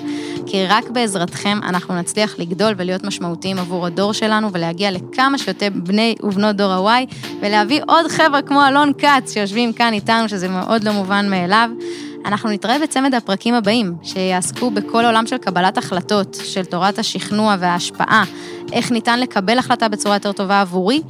כי 0.46 0.66
רק 0.66 0.90
בעזרתכם 0.90 1.60
אנחנו 1.64 2.00
נצליח 2.00 2.40
לגדול 2.40 2.74
ולהיות 2.78 3.04
משמעותיים 3.04 3.60
עבור 3.60 3.86
הדור 3.86 4.14
שלנו 4.14 4.52
ולהגיע 4.52 4.92
לכמה 4.92 5.38
שיותר 5.38 5.68
בני 5.74 6.16
ובנות 6.24 6.56
דור 6.56 6.72
ה-Y 6.72 7.14
ולהביא 7.42 7.82
עוד 7.88 8.08
חבר'ה 8.08 8.42
כמו 8.42 8.68
אלון 8.68 8.92
כץ 8.98 9.34
שיושבים 9.34 9.74
כאן 9.74 9.94
איתנו, 9.94 10.30
שזה 10.30 10.51
מאוד 10.52 10.84
לא 10.84 10.92
מובן 10.92 11.30
מאליו. 11.30 11.70
אנחנו 12.26 12.50
נתראה 12.50 12.80
בצמד 12.80 13.14
הפרקים 13.14 13.54
הבאים, 13.54 13.96
שיעסקו 14.04 14.72
בכל 14.72 15.06
העולם 15.06 15.28
של 15.28 15.38
קבלת 15.38 15.78
החלטות, 15.78 16.38
של 16.44 16.66
תורת 16.66 17.00
השכנוע 17.00 17.56
וההשפעה, 17.60 18.24
איך 18.72 18.92
ניתן 18.92 19.20
לקבל 19.20 19.58
החלטה 19.58 19.88
בצורה 19.88 20.16
יותר 20.16 20.32
טובה 20.32 20.62
עבורי, 20.62 21.02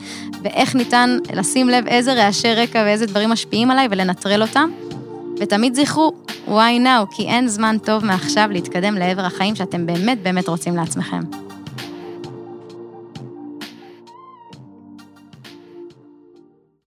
ואיך 0.42 0.76
ניתן 0.76 1.18
לשים 1.34 1.70
לב 1.70 1.88
איזה 1.88 2.14
רעשי 2.14 2.54
רקע 2.54 2.82
ואיזה 2.86 3.06
דברים 3.06 3.30
משפיעים 3.30 3.72
עליי 3.72 3.88
ולנטרל 3.92 4.42
אותם. 4.42 4.70
ותמיד 5.40 5.76
זכרו, 5.76 6.14
why 6.48 6.80
now, 6.84 7.16
כי 7.16 7.28
אין 7.28 7.48
זמן 7.48 7.78
טוב 7.86 8.06
מעכשיו 8.06 8.50
להתקדם 8.52 8.96
לעבר 8.96 9.26
החיים 9.26 9.56
שאתם 9.56 9.86
באמת 9.86 10.24
באמת 10.24 10.48
רוצים 10.48 10.76
לעצמכם. 10.76 11.51